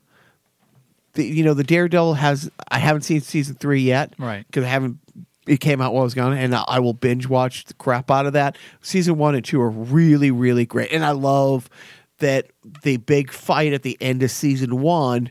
the, 1.15 1.25
you 1.25 1.45
know, 1.45 1.55
the 1.55 1.63
Daredevil 1.63 2.15
has. 2.15 2.51
I 2.69 2.79
haven't 2.81 3.03
seen 3.03 3.21
season 3.21 3.55
three 3.55 3.83
yet, 3.83 4.13
Right. 4.19 4.45
Because 4.49 4.65
I 4.65 4.69
haven't. 4.69 4.99
It 5.47 5.61
came 5.61 5.81
out 5.81 5.93
while 5.93 6.03
I 6.03 6.05
was 6.05 6.15
gone, 6.15 6.33
and 6.33 6.55
I, 6.55 6.81
will 6.81 6.93
binge 6.93 7.29
watch 7.29 7.65
the 7.65 7.75
crap 7.75 8.11
out 8.11 8.27
of 8.27 8.33
that. 8.33 8.59
Season 8.81 9.17
one 9.17 9.35
and 9.35 9.45
two 9.45 9.61
are 9.61 9.71
really, 9.71 10.31
really 10.31 10.67
great, 10.67 10.93
and 10.93 11.05
I 11.05 11.13
love 11.13 11.71
that 12.19 12.47
the 12.83 12.97
big 12.97 13.31
fight 13.31 13.73
at 13.73 13.83
the 13.83 13.97
end 14.01 14.23
of 14.23 14.31
season 14.31 14.81
one. 14.81 15.31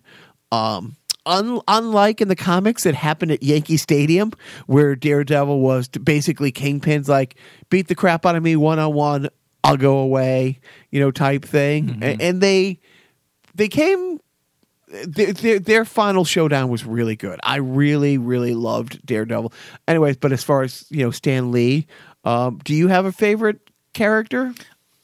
Um, 0.52 0.96
un- 1.26 1.62
unlike 1.68 2.22
in 2.22 2.28
the 2.28 2.36
comics, 2.36 2.86
it 2.86 2.96
happened 2.96 3.32
at 3.32 3.44
Yankee 3.44 3.78
Stadium, 3.78 4.32
where 4.68 4.96
Daredevil 4.96 5.60
was 5.60 5.88
basically 5.90 6.52
Kingpin's 6.52 7.10
like 7.10 7.36
beat 7.70 7.88
the 7.88 7.96
crap 7.96 8.26
out 8.26 8.36
of 8.36 8.44
me 8.44 8.56
one 8.56 8.80
on 8.80 8.94
one, 8.94 9.30
I'll 9.64 9.78
go 9.78 9.98
away, 9.98 10.60
you 10.92 11.00
know, 11.00 11.12
type 11.12 11.44
thing, 11.44 12.00
A- 12.04 12.18
and, 12.22 12.40
they 12.42 12.80
they 13.56 13.68
came. 13.68 14.20
Their, 14.88 15.60
their, 15.60 15.86
final 15.86 16.26
showdown 16.26 16.70
was 16.70 16.86
really 16.86 17.16
good. 17.16 17.40
I 17.42 17.58
really, 17.58 18.18
really 18.20 18.54
loved 18.54 19.04
Daredevil. 19.06 19.52
Anyways, 19.88 20.18
but 20.18 20.32
as 20.32 20.44
far 20.44 20.62
as 20.62 20.86
you 20.90 21.04
know, 21.04 21.12
Stan 21.12 21.52
Lee, 21.52 21.88
um, 22.24 22.60
do 22.64 22.76
you 22.76 22.88
have 22.88 23.06
a 23.06 23.12
favorite 23.12 23.60
character? 23.94 24.54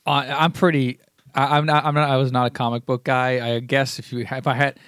I, 0.06 0.28
I'm 0.28 0.52
pretty. 0.52 1.00
I, 1.34 1.58
I'm 1.58 1.66
not. 1.66 1.84
I'm 1.84 1.96
not. 1.96 2.10
I 2.10 2.18
was 2.18 2.32
not 2.32 2.48
a 2.48 2.52
comic 2.52 2.86
book 2.86 3.04
guy. 3.04 3.56
I 3.56 3.60
guess 3.60 3.98
if 3.98 4.14
you 4.14 4.20
if 4.20 4.48
I 4.48 4.54
had 4.54 4.80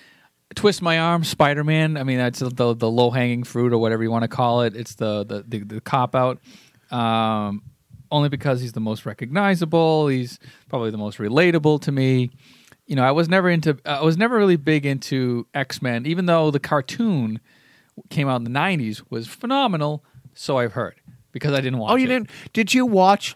twist 0.55 0.81
my 0.81 0.99
arm, 0.99 1.23
Spider 1.23 1.63
Man. 1.63 1.97
I 1.97 2.03
mean, 2.03 2.17
that's 2.17 2.39
the 2.39 2.75
the 2.75 2.89
low 2.89 3.09
hanging 3.09 3.43
fruit 3.43 3.73
or 3.73 3.79
whatever 3.79 4.03
you 4.03 4.11
want 4.11 4.23
to 4.23 4.27
call 4.29 4.61
it. 4.61 4.75
It's 4.75 4.95
the 4.95 5.23
the 5.23 5.43
the, 5.47 5.59
the 5.65 5.81
cop 5.81 6.15
out. 6.15 6.39
Um, 6.91 7.63
only 8.11 8.29
because 8.29 8.61
he's 8.61 8.73
the 8.73 8.79
most 8.79 9.05
recognizable. 9.05 10.07
He's 10.07 10.37
probably 10.69 10.91
the 10.91 10.97
most 10.97 11.17
relatable 11.17 11.81
to 11.81 11.91
me. 11.91 12.29
You 12.93 12.97
know, 12.97 13.05
I 13.05 13.11
was 13.11 13.27
never 13.27 13.49
into. 13.49 13.79
I 13.87 14.03
was 14.03 14.19
never 14.19 14.37
really 14.37 14.55
big 14.55 14.85
into 14.85 15.47
X 15.55 15.81
Men, 15.81 16.05
even 16.05 16.27
though 16.27 16.51
the 16.51 16.59
cartoon 16.59 17.39
came 18.11 18.29
out 18.29 18.35
in 18.35 18.43
the 18.43 18.51
'90s 18.51 19.01
was 19.09 19.27
phenomenal. 19.27 20.05
So 20.35 20.59
I've 20.59 20.73
heard 20.73 20.93
because 21.31 21.53
I 21.53 21.61
didn't 21.61 21.79
watch. 21.79 21.91
Oh, 21.93 21.95
you 21.95 22.05
it. 22.05 22.09
didn't? 22.09 22.29
Did 22.53 22.71
you 22.71 22.85
watch? 22.85 23.35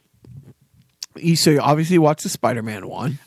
You 1.15 1.35
so 1.35 1.49
you 1.49 1.59
obviously 1.59 1.97
watched 1.97 2.21
the 2.21 2.29
Spider 2.29 2.61
Man 2.61 2.87
one. 2.87 3.17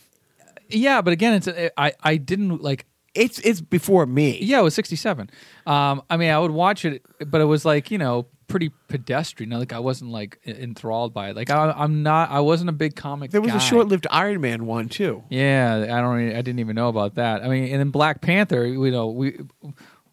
Yeah, 0.68 1.02
but 1.02 1.12
again, 1.12 1.34
it's 1.34 1.48
I 1.76 1.94
I 2.00 2.16
didn't 2.16 2.62
like 2.62 2.86
It's 3.12 3.40
it's 3.40 3.60
before 3.60 4.06
me. 4.06 4.38
Yeah, 4.40 4.60
it 4.60 4.62
was 4.62 4.74
67. 4.76 5.30
Um, 5.66 6.00
I 6.08 6.16
mean, 6.16 6.30
I 6.30 6.38
would 6.38 6.52
watch 6.52 6.84
it, 6.84 7.04
but 7.26 7.40
it 7.40 7.46
was 7.46 7.64
like, 7.64 7.90
you 7.90 7.98
know, 7.98 8.28
pretty 8.50 8.70
pedestrian. 8.88 9.50
Like, 9.50 9.72
I 9.72 9.78
wasn't 9.78 10.10
like 10.10 10.38
enthralled 10.44 11.14
by 11.14 11.30
it. 11.30 11.36
Like, 11.36 11.48
I, 11.48 11.70
I'm 11.70 12.02
not, 12.02 12.30
I 12.30 12.40
wasn't 12.40 12.68
a 12.68 12.74
big 12.74 12.96
comic 12.96 13.30
There 13.30 13.40
was 13.40 13.52
guy. 13.52 13.56
a 13.56 13.60
short 13.60 13.88
lived 13.88 14.06
Iron 14.10 14.40
Man 14.42 14.66
one 14.66 14.88
too. 14.90 15.22
Yeah, 15.30 15.84
I 15.84 16.00
don't, 16.00 16.16
really, 16.16 16.32
I 16.36 16.42
didn't 16.42 16.58
even 16.58 16.76
know 16.76 16.88
about 16.88 17.14
that. 17.14 17.42
I 17.42 17.48
mean, 17.48 17.70
and 17.70 17.80
then 17.80 17.90
Black 17.90 18.20
Panther, 18.20 18.66
you 18.66 18.90
know, 18.90 19.08
we, 19.08 19.38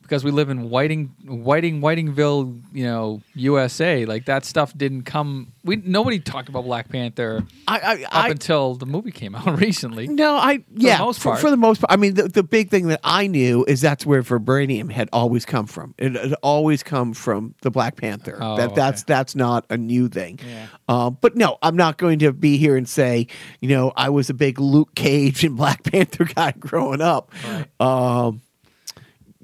because 0.07 0.23
we 0.23 0.31
live 0.31 0.49
in 0.49 0.69
Whiting, 0.69 1.13
Whiting, 1.25 1.81
Whitingville, 1.81 2.61
you 2.71 2.85
know, 2.85 3.21
USA, 3.35 4.05
like 4.05 4.25
that 4.25 4.45
stuff 4.45 4.75
didn't 4.77 5.03
come, 5.03 5.51
we, 5.65 5.75
nobody 5.75 6.19
talked 6.19 6.47
about 6.47 6.63
Black 6.63 6.87
Panther 6.87 7.45
I 7.67 7.79
I, 7.79 8.03
up 8.03 8.13
I 8.13 8.29
until 8.29 8.75
the 8.75 8.85
movie 8.85 9.11
came 9.11 9.35
out 9.35 9.59
recently. 9.59 10.07
no, 10.07 10.35
I 10.35 10.63
yeah. 10.73 10.99
most 10.99 11.19
for, 11.19 11.31
part. 11.31 11.41
for 11.41 11.49
the 11.49 11.57
most 11.57 11.81
part, 11.81 11.91
I 11.91 11.97
mean, 11.97 12.13
the, 12.13 12.29
the 12.29 12.43
big 12.43 12.69
thing 12.69 12.87
that 12.87 13.01
I 13.03 13.27
knew 13.27 13.65
is 13.67 13.81
that's 13.81 14.05
where 14.05 14.23
vibranium 14.23 14.89
had 14.89 15.09
always 15.11 15.45
come 15.45 15.67
from. 15.67 15.93
It 15.97 16.15
had 16.15 16.33
always 16.41 16.83
come 16.83 17.13
from 17.13 17.53
the 17.61 17.69
Black 17.69 17.97
Panther. 17.97 18.37
Oh, 18.39 18.55
that 18.55 18.75
that's 18.75 19.01
okay. 19.01 19.13
that's 19.13 19.35
not 19.35 19.65
a 19.69 19.75
new 19.75 20.07
thing. 20.07 20.39
Yeah. 20.47 20.67
Um, 20.87 21.17
but 21.19 21.35
no, 21.35 21.57
I'm 21.61 21.75
not 21.75 21.97
going 21.97 22.19
to 22.19 22.31
be 22.31 22.57
here 22.57 22.77
and 22.77 22.87
say, 22.87 23.27
you 23.59 23.67
know, 23.67 23.91
I 23.97 24.09
was 24.09 24.29
a 24.29 24.33
big 24.33 24.59
Luke 24.59 24.95
Cage 24.95 25.43
and 25.43 25.57
Black 25.57 25.83
Panther 25.83 26.23
guy 26.23 26.51
growing 26.59 27.01
up. 27.01 27.33
Um, 27.81 28.41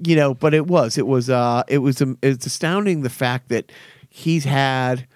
you 0.02 0.16
know, 0.16 0.34
but 0.34 0.54
it 0.54 0.66
was 0.66 0.98
it 0.98 1.06
was 1.06 1.30
uh 1.30 1.62
it 1.68 1.78
was 1.78 2.00
um, 2.02 2.18
it's 2.22 2.46
astounding 2.46 3.02
the 3.02 3.10
fact 3.10 3.48
that 3.50 3.70
he's 4.08 4.44
had 4.44 5.06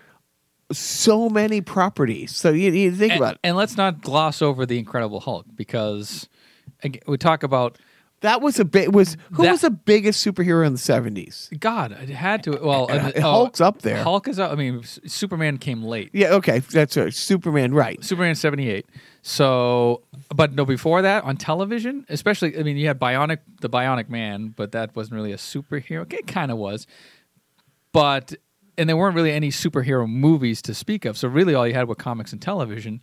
so 0.70 1.28
many 1.30 1.60
properties. 1.60 2.34
So 2.36 2.50
you, 2.50 2.70
you 2.72 2.92
think 2.92 3.12
And, 3.12 3.20
about 3.20 3.34
it. 3.34 3.40
and 3.42 3.56
let's 3.56 3.76
not 3.76 4.02
gloss 4.02 4.42
over 4.42 4.66
the 4.66 4.78
Incredible 4.78 5.20
Hulk 5.20 5.46
because 5.54 6.28
we 7.06 7.16
talk 7.16 7.42
about 7.42 7.78
That 8.20 8.42
was 8.42 8.58
a 8.58 8.64
big 8.64 8.92
was 8.92 9.16
who 9.32 9.44
That- 9.44 9.52
was 9.52 9.60
the 9.60 9.70
biggest 9.70 10.26
superhero 10.26 10.66
in 10.66 10.72
the 10.72 10.78
seventies? 10.78 11.48
God, 11.60 11.92
it 11.92 12.08
had 12.08 12.42
to. 12.44 12.58
Well, 12.60 12.90
Uh, 12.90 13.12
Hulk's 13.20 13.60
up 13.60 13.82
there. 13.82 14.02
Hulk 14.02 14.26
is 14.26 14.40
up. 14.40 14.50
I 14.50 14.56
mean, 14.56 14.80
S- 14.80 14.98
Superman 15.06 15.58
came 15.58 15.82
late. 15.84 16.10
Yeah, 16.12 16.30
okay, 16.34 16.58
that's 16.58 16.96
right. 16.96 17.14
Superman, 17.14 17.72
right? 17.72 18.02
Superman 18.02 18.34
seventy 18.34 18.68
eight. 18.70 18.86
So, 19.22 20.02
but 20.34 20.52
no, 20.54 20.64
before 20.64 21.00
that 21.02 21.22
on 21.24 21.36
television, 21.36 22.06
especially. 22.08 22.58
I 22.58 22.62
mean, 22.64 22.76
you 22.76 22.88
had 22.88 22.98
Bionic, 22.98 23.38
the 23.60 23.68
Bionic 23.70 24.08
Man, 24.08 24.48
but 24.56 24.72
that 24.72 24.96
wasn't 24.96 25.14
really 25.14 25.32
a 25.32 25.36
superhero. 25.36 26.12
It 26.12 26.26
kind 26.26 26.50
of 26.50 26.58
was, 26.58 26.86
but 27.92 28.34
and 28.76 28.88
there 28.88 28.96
weren't 28.96 29.14
really 29.16 29.32
any 29.32 29.50
superhero 29.50 30.08
movies 30.08 30.62
to 30.62 30.74
speak 30.74 31.04
of. 31.04 31.16
So 31.18 31.28
really, 31.28 31.54
all 31.54 31.66
you 31.66 31.74
had 31.74 31.88
were 31.88 31.94
comics 31.94 32.32
and 32.32 32.40
television. 32.40 33.00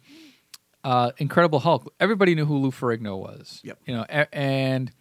Uh, 0.85 1.11
Incredible 1.17 1.59
Hulk. 1.59 1.91
Everybody 1.99 2.35
knew 2.35 2.45
who 2.45 2.57
Lou 2.59 2.69
Ferrigno 2.71 3.17
was. 3.19 3.59
Yep. 3.63 3.79
You 3.87 3.95
know, 3.95 4.05
a- 4.07 4.33
and 4.35 4.91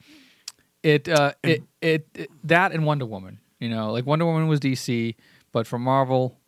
it, 0.83 1.09
uh, 1.09 1.33
it, 1.42 1.62
it 1.83 2.09
it 2.14 2.31
that 2.44 2.73
and 2.73 2.87
Wonder 2.87 3.05
Woman. 3.07 3.38
You 3.61 3.68
know, 3.68 3.92
like 3.92 4.07
Wonder 4.07 4.25
Woman 4.25 4.49
was 4.49 4.61
DC, 4.61 5.14
but 5.53 5.66
for 5.66 5.79
Marvel, 5.79 6.38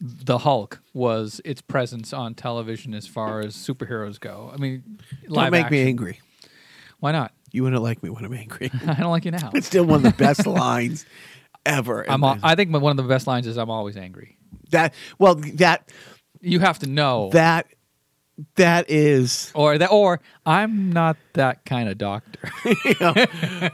the 0.00 0.38
Hulk 0.38 0.80
was 0.92 1.40
its 1.44 1.62
presence 1.62 2.12
on 2.12 2.34
television 2.34 2.92
as 2.92 3.06
far 3.06 3.40
as 3.40 3.54
superheroes 3.56 4.18
go. 4.18 4.50
I 4.52 4.56
mean, 4.58 4.98
Don't 5.28 5.50
make 5.52 5.70
me 5.70 5.82
angry. 5.82 6.20
Why 6.98 7.12
not? 7.12 7.32
You 7.52 7.62
wouldn't 7.64 7.82
like 7.82 8.02
me 8.02 8.10
when 8.10 8.24
I'm 8.24 8.32
angry. 8.34 8.70
I 8.86 8.94
don't 8.94 9.10
like 9.10 9.24
you 9.24 9.30
now. 9.30 9.50
it's 9.54 9.66
still 9.68 9.84
one 9.84 9.96
of 9.96 10.02
the 10.02 10.16
best 10.18 10.46
lines 10.46 11.06
ever. 11.64 12.04
I'm. 12.10 12.24
Al- 12.24 12.38
I 12.42 12.54
think 12.56 12.72
one 12.72 12.90
of 12.90 12.96
the 12.96 13.02
best 13.08 13.26
lines 13.28 13.46
is 13.46 13.56
"I'm 13.56 13.70
always 13.70 13.96
angry." 13.96 14.38
that 14.70 14.94
well 15.18 15.34
that 15.34 15.88
You 16.40 16.58
have 16.60 16.78
to 16.80 16.86
know 16.88 17.30
that 17.32 17.66
that 18.56 18.90
is 18.90 19.50
or 19.54 19.78
that, 19.78 19.90
or 19.90 20.20
I'm 20.46 20.92
not 20.92 21.16
that 21.34 21.64
kind 21.64 21.88
of 21.88 21.98
doctor. 21.98 22.50
you 22.84 22.94
know, 23.00 23.14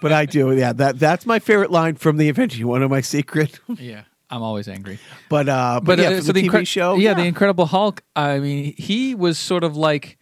but 0.01 0.13
I 0.13 0.27
do 0.27 0.53
yeah 0.57 0.73
that 0.75 0.99
that's 0.99 1.27
my 1.27 1.39
favorite 1.39 1.71
line 1.71 1.95
from 1.97 2.17
the 2.17 2.29
Avengers. 2.29 2.59
You 2.59 2.69
want 2.69 2.81
to 2.81 2.85
know 2.85 2.89
my 2.89 3.01
secret? 3.01 3.61
yeah, 3.79 4.03
I'm 4.31 4.43
always 4.43 4.69
angry. 4.69 4.99
But 5.29 5.49
uh, 5.49 5.81
but, 5.83 5.97
But 5.97 5.99
yeah, 5.99 6.09
uh, 6.19 6.21
so 6.21 6.33
the, 6.33 6.43
the 6.43 6.49
TV 6.49 6.51
Incre- 6.53 6.67
show, 6.67 6.97
yeah, 6.97 7.15
the 7.15 7.25
Incredible 7.25 7.67
Hulk. 7.67 8.03
I 8.15 8.39
mean, 8.39 8.75
he 8.77 9.15
was 9.15 9.39
sort 9.39 9.65
of 9.65 9.77
like, 9.77 10.19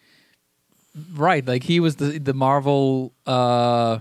right, 1.15 1.47
like 1.47 1.63
he 1.65 1.81
was 1.81 1.97
the 1.97 2.19
the 2.19 2.35
Marvel, 2.35 3.13
uh, 3.27 4.01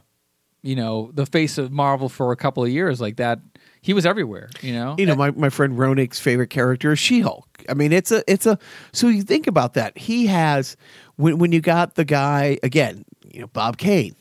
you 0.61 0.75
know, 0.75 1.11
the 1.13 1.25
face 1.25 1.57
of 1.57 1.71
Marvel 1.71 2.09
for 2.09 2.31
a 2.31 2.35
couple 2.35 2.63
of 2.63 2.69
years, 2.69 3.01
like 3.01 3.17
that. 3.17 3.39
He 3.85 3.93
was 3.93 4.03
everywhere, 4.03 4.49
you 4.61 4.73
know. 4.73 4.95
you 4.97 5.05
know, 5.05 5.13
my, 5.15 5.29
my 5.29 5.49
friend 5.49 5.77
Ronick's 5.77 6.19
favorite 6.19 6.49
character 6.49 6.91
is 6.93 6.97
She 6.97 7.19
Hulk. 7.19 7.63
I 7.69 7.75
mean, 7.75 7.93
it's 7.93 8.11
a 8.11 8.23
it's 8.27 8.47
a 8.47 8.57
so 8.91 9.07
you 9.09 9.21
think 9.21 9.45
about 9.45 9.75
that. 9.75 9.95
He 9.95 10.25
has 10.25 10.75
when 11.17 11.37
when 11.37 11.51
you 11.51 11.61
got 11.61 11.93
the 11.93 12.03
guy 12.03 12.57
again, 12.63 13.05
you 13.31 13.41
know, 13.41 13.47
Bob 13.47 13.77
Kane, 13.77 14.15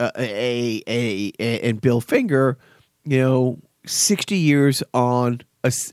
uh, 0.00 0.10
a, 0.18 0.82
a 0.88 1.32
a 1.38 1.60
and 1.60 1.80
Bill 1.80 2.00
Finger, 2.00 2.58
you 3.04 3.18
know, 3.18 3.58
sixty 3.86 4.38
years 4.38 4.82
on 4.92 5.42
a. 5.62 5.68
s- 5.68 5.92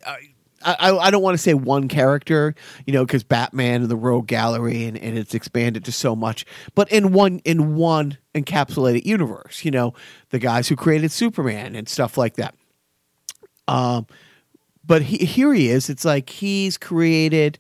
I, 0.63 0.75
I, 0.79 0.97
I 0.97 1.11
don't 1.11 1.21
want 1.23 1.33
to 1.35 1.41
say 1.41 1.53
one 1.55 1.87
character, 1.87 2.53
you 2.85 2.93
know, 2.93 3.03
because 3.05 3.23
Batman 3.23 3.81
and 3.81 3.89
the 3.89 3.95
Rogue 3.95 4.27
Gallery 4.27 4.85
and, 4.85 4.95
and 4.97 5.17
it's 5.17 5.33
expanded 5.33 5.85
to 5.85 5.91
so 5.91 6.15
much, 6.15 6.45
but 6.75 6.91
in 6.91 7.13
one 7.13 7.41
in 7.45 7.75
one 7.75 8.17
encapsulated 8.35 9.05
universe, 9.05 9.63
you 9.65 9.71
know, 9.71 9.93
the 10.29 10.39
guys 10.39 10.67
who 10.67 10.75
created 10.75 11.11
Superman 11.11 11.75
and 11.75 11.87
stuff 11.89 12.17
like 12.17 12.35
that. 12.35 12.55
Um, 13.71 14.07
but 14.85 15.01
he, 15.03 15.17
here 15.25 15.53
he 15.53 15.69
is. 15.69 15.89
It's 15.89 16.03
like 16.05 16.29
he's 16.29 16.77
created, 16.77 17.57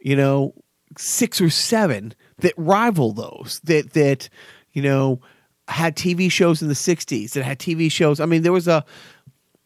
you 0.00 0.16
know, 0.16 0.54
six 0.98 1.40
or 1.40 1.50
seven 1.50 2.14
that 2.38 2.54
rival 2.56 3.12
those 3.12 3.60
that 3.64 3.92
that 3.92 4.28
you 4.72 4.82
know 4.82 5.20
had 5.68 5.96
TV 5.96 6.30
shows 6.30 6.60
in 6.62 6.68
the 6.68 6.74
'60s 6.74 7.32
that 7.32 7.44
had 7.44 7.58
TV 7.58 7.90
shows. 7.90 8.20
I 8.20 8.26
mean, 8.26 8.42
there 8.42 8.52
was 8.52 8.68
a 8.68 8.84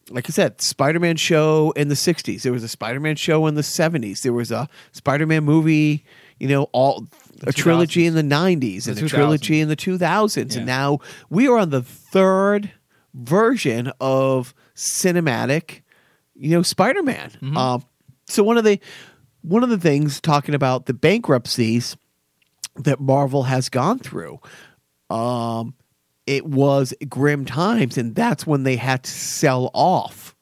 like 0.09 0.29
I 0.29 0.31
said, 0.31 0.61
Spider-Man 0.61 1.17
show 1.17 1.71
in 1.75 1.87
the 1.89 1.95
'60s. 1.95 2.43
There 2.43 2.53
was 2.53 2.63
a 2.63 2.69
Spider-Man 2.69 3.15
show 3.15 3.47
in 3.47 3.55
the 3.55 3.61
'70s. 3.61 4.21
There 4.21 4.33
was 4.33 4.51
a 4.51 4.69
Spider-Man 4.91 5.43
movie. 5.43 6.05
You 6.39 6.47
know, 6.49 6.63
all 6.71 7.07
a 7.43 7.51
trilogy 7.51 8.05
in 8.05 8.13
the 8.13 8.21
'90s 8.21 8.87
and 8.87 8.97
a 9.01 9.09
trilogy 9.09 9.59
in 9.59 9.69
the 9.69 9.75
2000s, 9.75 10.51
Yeah. 10.53 10.57
and 10.59 10.67
now 10.67 10.99
we 11.29 11.47
are 11.47 11.57
on 11.57 11.71
the 11.71 11.81
third 11.81 12.71
version 13.15 13.91
of 13.99 14.53
cinematic, 14.75 15.81
you 16.39 16.51
know, 16.51 16.61
Spider-Man. 16.61 17.31
Mm-hmm. 17.31 17.57
Um, 17.57 17.83
so 18.27 18.43
one 18.43 18.57
of 18.57 18.63
the 18.63 18.79
one 19.41 19.63
of 19.63 19.69
the 19.69 19.77
things 19.77 20.19
talking 20.19 20.55
about 20.55 20.85
the 20.85 20.93
bankruptcies 20.93 21.95
that 22.75 22.99
Marvel 22.99 23.43
has 23.43 23.69
gone 23.69 23.99
through, 23.99 24.39
um, 25.09 25.73
it 26.25 26.45
was 26.45 26.93
grim 27.07 27.45
times, 27.45 27.97
and 27.97 28.13
that's 28.13 28.45
when 28.45 28.63
they 28.63 28.75
had 28.75 29.03
to 29.03 29.11
sell 29.11 29.71
off 29.73 30.35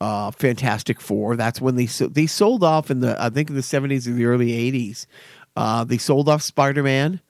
uh, 0.00 0.30
Fantastic 0.32 1.00
Four. 1.00 1.36
That's 1.36 1.60
when 1.60 1.76
they 1.76 1.86
so, 1.86 2.06
they 2.06 2.26
sold 2.26 2.62
off 2.62 2.90
in 2.90 3.00
the 3.00 3.20
I 3.20 3.30
think 3.30 3.48
in 3.48 3.56
the 3.56 3.62
seventies 3.62 4.06
or 4.06 4.12
the 4.12 4.26
early 4.26 4.52
eighties. 4.52 5.06
Uh, 5.56 5.84
they 5.84 5.98
sold 5.98 6.28
off 6.28 6.42
Spider 6.42 6.82
Man. 6.82 7.20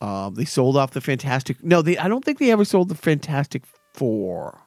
Um, 0.00 0.34
they 0.34 0.44
sold 0.44 0.76
off 0.76 0.90
the 0.90 1.00
Fantastic. 1.00 1.62
No, 1.64 1.80
they. 1.80 1.96
I 1.96 2.08
don't 2.08 2.24
think 2.24 2.38
they 2.38 2.50
ever 2.50 2.64
sold 2.64 2.90
the 2.90 2.94
Fantastic 2.94 3.62
Four. 3.94 4.60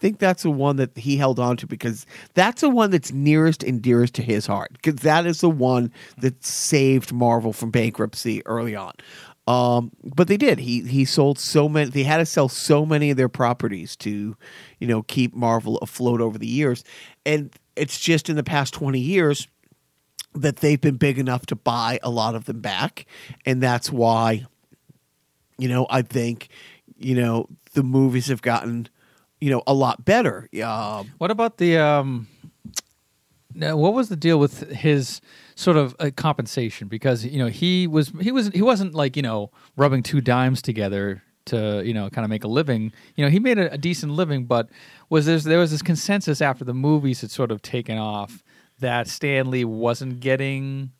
Think 0.00 0.18
that's 0.18 0.42
the 0.42 0.50
one 0.50 0.76
that 0.76 0.96
he 0.96 1.16
held 1.16 1.38
on 1.38 1.56
to 1.58 1.66
because 1.66 2.06
that's 2.34 2.62
the 2.62 2.70
one 2.70 2.90
that's 2.90 3.12
nearest 3.12 3.62
and 3.62 3.80
dearest 3.80 4.14
to 4.14 4.22
his 4.22 4.46
heart 4.46 4.72
because 4.72 4.96
that 5.02 5.26
is 5.26 5.40
the 5.40 5.50
one 5.50 5.92
that 6.18 6.42
saved 6.44 7.12
Marvel 7.12 7.52
from 7.52 7.70
bankruptcy 7.70 8.44
early 8.46 8.74
on. 8.74 8.92
Um, 9.46 9.90
but 10.02 10.28
they 10.28 10.36
did. 10.36 10.58
He 10.58 10.82
he 10.82 11.04
sold 11.04 11.38
so 11.38 11.68
many. 11.68 11.90
They 11.90 12.02
had 12.02 12.18
to 12.18 12.26
sell 12.26 12.48
so 12.48 12.86
many 12.86 13.10
of 13.10 13.16
their 13.16 13.28
properties 13.28 13.96
to, 13.96 14.36
you 14.78 14.86
know, 14.86 15.02
keep 15.02 15.34
Marvel 15.34 15.78
afloat 15.78 16.20
over 16.20 16.38
the 16.38 16.46
years. 16.46 16.82
And 17.26 17.52
it's 17.76 17.98
just 17.98 18.28
in 18.28 18.36
the 18.36 18.42
past 18.44 18.74
twenty 18.74 19.00
years 19.00 19.48
that 20.34 20.56
they've 20.56 20.80
been 20.80 20.96
big 20.96 21.18
enough 21.18 21.46
to 21.46 21.56
buy 21.56 21.98
a 22.02 22.10
lot 22.10 22.34
of 22.34 22.44
them 22.44 22.60
back, 22.60 23.06
and 23.44 23.62
that's 23.62 23.90
why 23.90 24.46
you 25.60 25.68
know, 25.68 25.86
I 25.90 26.02
think, 26.02 26.48
you 26.96 27.14
know, 27.14 27.46
the 27.74 27.82
movies 27.82 28.28
have 28.28 28.40
gotten, 28.40 28.88
you 29.40 29.50
know, 29.50 29.62
a 29.66 29.74
lot 29.74 30.04
better. 30.04 30.48
Um, 30.62 31.12
What 31.18 31.30
about 31.30 31.56
the 31.58 31.78
um? 31.78 32.28
Now, 33.52 33.76
what 33.76 33.94
was 33.94 34.08
the 34.08 34.16
deal 34.16 34.38
with 34.38 34.70
his 34.70 35.20
sort 35.56 35.76
of 35.76 35.96
uh, 35.98 36.10
compensation? 36.14 36.86
Because 36.88 37.24
you 37.24 37.38
know 37.38 37.48
he 37.48 37.86
was 37.86 38.12
he 38.20 38.30
was 38.30 38.48
he 38.48 38.62
wasn't 38.62 38.94
like 38.94 39.16
you 39.16 39.22
know 39.22 39.50
rubbing 39.76 40.02
two 40.02 40.20
dimes 40.20 40.62
together 40.62 41.22
to 41.46 41.82
you 41.84 41.92
know 41.92 42.08
kind 42.10 42.24
of 42.24 42.30
make 42.30 42.44
a 42.44 42.48
living. 42.48 42.92
You 43.16 43.24
know 43.24 43.30
he 43.30 43.40
made 43.40 43.58
a, 43.58 43.72
a 43.72 43.78
decent 43.78 44.12
living, 44.12 44.44
but 44.44 44.68
was 45.08 45.26
there 45.26 45.38
there 45.38 45.58
was 45.58 45.72
this 45.72 45.82
consensus 45.82 46.40
after 46.40 46.64
the 46.64 46.74
movies 46.74 47.22
had 47.22 47.30
sort 47.30 47.50
of 47.50 47.60
taken 47.60 47.98
off 47.98 48.44
that 48.78 49.08
Stan 49.08 49.50
Lee 49.50 49.64
wasn't 49.64 50.20
getting 50.20 50.92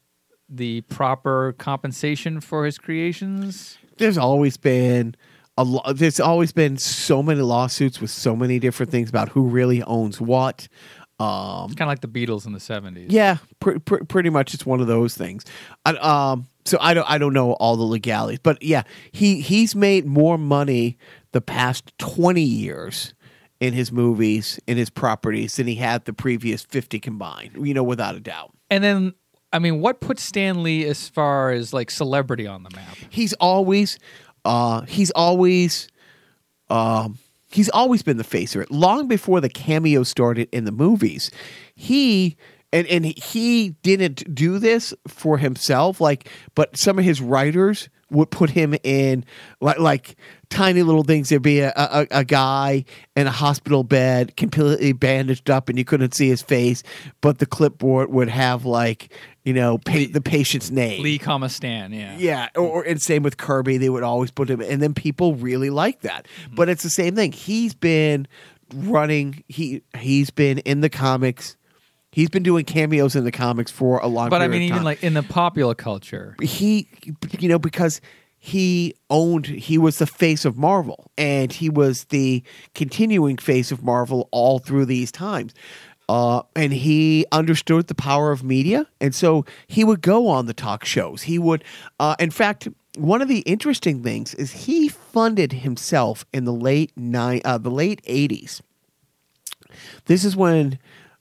the 0.48 0.80
proper 0.82 1.54
compensation 1.58 2.40
for 2.40 2.64
his 2.66 2.76
creations. 2.78 3.78
there's 3.98 4.18
always 4.18 4.56
been 4.56 5.14
a 5.60 5.64
lot. 5.64 5.96
There's 5.96 6.20
always 6.20 6.52
been 6.52 6.76
so 6.76 7.22
many 7.22 7.40
lawsuits 7.40 8.00
with 8.00 8.10
so 8.10 8.34
many 8.34 8.58
different 8.58 8.90
things 8.90 9.08
about 9.08 9.28
who 9.30 9.42
really 9.48 9.82
owns 9.82 10.20
what. 10.20 10.68
Um, 11.18 11.68
Kind 11.74 11.82
of 11.82 11.88
like 11.88 12.00
the 12.00 12.08
Beatles 12.08 12.46
in 12.46 12.52
the 12.52 12.60
seventies. 12.60 13.10
yeah, 13.10 13.36
pr- 13.60 13.78
pr- 13.78 14.04
pretty 14.04 14.30
much 14.30 14.54
it's 14.54 14.64
one 14.64 14.80
of 14.80 14.86
those 14.86 15.14
things. 15.14 15.44
I, 15.84 15.90
um, 15.96 16.46
so 16.64 16.78
I 16.80 16.94
don't 16.94 17.08
I 17.10 17.18
don't 17.18 17.34
know 17.34 17.52
all 17.54 17.76
the 17.76 17.82
legalities, 17.84 18.38
but 18.42 18.62
yeah, 18.62 18.84
he 19.12 19.40
he's 19.42 19.74
made 19.74 20.06
more 20.06 20.38
money 20.38 20.96
the 21.32 21.42
past 21.42 21.92
twenty 21.98 22.42
years 22.42 23.12
in 23.60 23.74
his 23.74 23.92
movies 23.92 24.58
in 24.66 24.78
his 24.78 24.88
properties 24.88 25.56
than 25.56 25.66
he 25.66 25.74
had 25.74 26.06
the 26.06 26.14
previous 26.14 26.62
fifty 26.62 26.98
combined. 26.98 27.50
You 27.66 27.74
know, 27.74 27.82
without 27.82 28.14
a 28.14 28.20
doubt. 28.20 28.52
And 28.70 28.82
then 28.82 29.12
I 29.52 29.58
mean, 29.58 29.80
what 29.80 30.00
put 30.00 30.18
Stan 30.18 30.62
Lee 30.62 30.86
as 30.86 31.06
far 31.08 31.50
as 31.50 31.74
like 31.74 31.90
celebrity 31.90 32.46
on 32.46 32.62
the 32.62 32.70
map? 32.70 32.96
he's 33.10 33.34
always 33.34 33.98
uh 34.44 34.82
he's 34.82 35.10
always 35.12 35.88
um 36.68 37.18
he's 37.50 37.68
always 37.70 38.02
been 38.02 38.16
the 38.16 38.24
face 38.24 38.54
of 38.54 38.62
it 38.62 38.70
long 38.70 39.08
before 39.08 39.40
the 39.40 39.48
cameo 39.48 40.02
started 40.02 40.48
in 40.52 40.64
the 40.64 40.72
movies 40.72 41.30
he 41.74 42.36
and 42.72 42.86
and 42.86 43.04
he 43.04 43.70
didn't 43.82 44.34
do 44.34 44.58
this 44.58 44.94
for 45.08 45.38
himself 45.38 46.00
like 46.00 46.28
but 46.54 46.76
some 46.76 46.98
of 46.98 47.04
his 47.04 47.20
writers 47.20 47.88
would 48.10 48.30
put 48.30 48.50
him 48.50 48.74
in 48.82 49.24
like 49.60 49.78
like 49.78 50.16
tiny 50.48 50.82
little 50.82 51.04
things. 51.04 51.28
There'd 51.28 51.42
be 51.42 51.60
a, 51.60 51.72
a, 51.76 52.06
a 52.10 52.24
guy 52.24 52.84
in 53.16 53.26
a 53.26 53.30
hospital 53.30 53.84
bed 53.84 54.36
completely 54.36 54.92
bandaged 54.92 55.48
up 55.48 55.68
and 55.68 55.78
you 55.78 55.84
couldn't 55.84 56.14
see 56.14 56.28
his 56.28 56.42
face 56.42 56.82
but 57.20 57.38
the 57.38 57.46
clipboard 57.46 58.10
would 58.10 58.28
have 58.28 58.64
like 58.64 59.12
you 59.44 59.52
know 59.52 59.78
pa- 59.78 60.06
the 60.12 60.20
patient's 60.20 60.70
name 60.70 61.02
Lee, 61.02 61.18
comma 61.18 61.48
Stan, 61.48 61.92
yeah. 61.92 62.16
yeah, 62.18 62.48
or, 62.56 62.62
or 62.62 62.82
and 62.82 63.00
same 63.00 63.22
with 63.22 63.36
Kirby, 63.36 63.78
they 63.78 63.88
would 63.88 64.02
always 64.02 64.30
put 64.30 64.50
him, 64.50 64.60
and 64.60 64.82
then 64.82 64.94
people 64.94 65.34
really 65.34 65.70
like 65.70 66.00
that. 66.00 66.26
Mm-hmm. 66.44 66.54
But 66.56 66.68
it's 66.68 66.82
the 66.82 66.90
same 66.90 67.14
thing. 67.14 67.32
He's 67.32 67.74
been 67.74 68.26
running. 68.74 69.44
He 69.48 69.82
he's 69.96 70.30
been 70.30 70.58
in 70.58 70.80
the 70.80 70.90
comics. 70.90 71.56
He's 72.12 72.28
been 72.28 72.42
doing 72.42 72.64
cameos 72.64 73.14
in 73.14 73.24
the 73.24 73.32
comics 73.32 73.70
for 73.70 73.98
a 73.98 74.08
long. 74.08 74.26
Time. 74.26 74.30
But 74.30 74.42
I 74.42 74.48
mean, 74.48 74.62
even 74.62 74.82
like 74.82 75.02
in 75.02 75.14
the 75.14 75.22
popular 75.22 75.74
culture, 75.74 76.36
he, 76.42 76.88
you 77.38 77.48
know, 77.48 77.58
because 77.58 78.00
he 78.38 78.94
owned. 79.10 79.46
He 79.46 79.78
was 79.78 79.98
the 79.98 80.06
face 80.06 80.44
of 80.44 80.56
Marvel, 80.56 81.10
and 81.16 81.52
he 81.52 81.70
was 81.70 82.04
the 82.04 82.42
continuing 82.74 83.36
face 83.36 83.70
of 83.70 83.84
Marvel 83.84 84.28
all 84.32 84.58
through 84.58 84.86
these 84.86 85.12
times. 85.12 85.54
Uh, 86.10 86.42
and 86.56 86.72
he 86.72 87.24
understood 87.30 87.86
the 87.86 87.94
power 87.94 88.32
of 88.32 88.42
media, 88.42 88.84
and 89.00 89.14
so 89.14 89.44
he 89.68 89.84
would 89.84 90.00
go 90.00 90.26
on 90.26 90.46
the 90.46 90.52
talk 90.52 90.84
shows. 90.84 91.22
He 91.22 91.38
would, 91.38 91.62
uh, 92.00 92.16
in 92.18 92.32
fact, 92.32 92.66
one 92.98 93.22
of 93.22 93.28
the 93.28 93.40
interesting 93.40 94.02
things 94.02 94.34
is 94.34 94.66
he 94.66 94.88
funded 94.88 95.52
himself 95.52 96.26
in 96.32 96.46
the 96.46 96.52
late 96.52 96.90
nine, 96.96 97.42
uh, 97.44 97.58
the 97.58 97.70
late 97.70 98.00
eighties. 98.06 98.60
This 100.06 100.24
is 100.24 100.34
when 100.34 100.80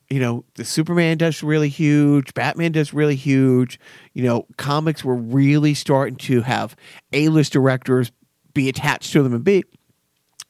you 0.09 0.19
know, 0.19 0.43
the 0.55 0.65
Superman 0.65 1.19
does 1.19 1.43
really 1.43 1.69
huge, 1.69 2.33
Batman 2.33 2.71
does 2.71 2.91
really 2.91 3.15
huge. 3.15 3.79
You 4.13 4.23
know, 4.23 4.47
comics 4.57 5.05
were 5.05 5.13
really 5.13 5.75
starting 5.75 6.15
to 6.15 6.41
have 6.41 6.75
A 7.13 7.29
list 7.29 7.53
directors 7.53 8.11
be 8.55 8.69
attached 8.69 9.13
to 9.13 9.21
them 9.21 9.35
and 9.35 9.43
be. 9.43 9.63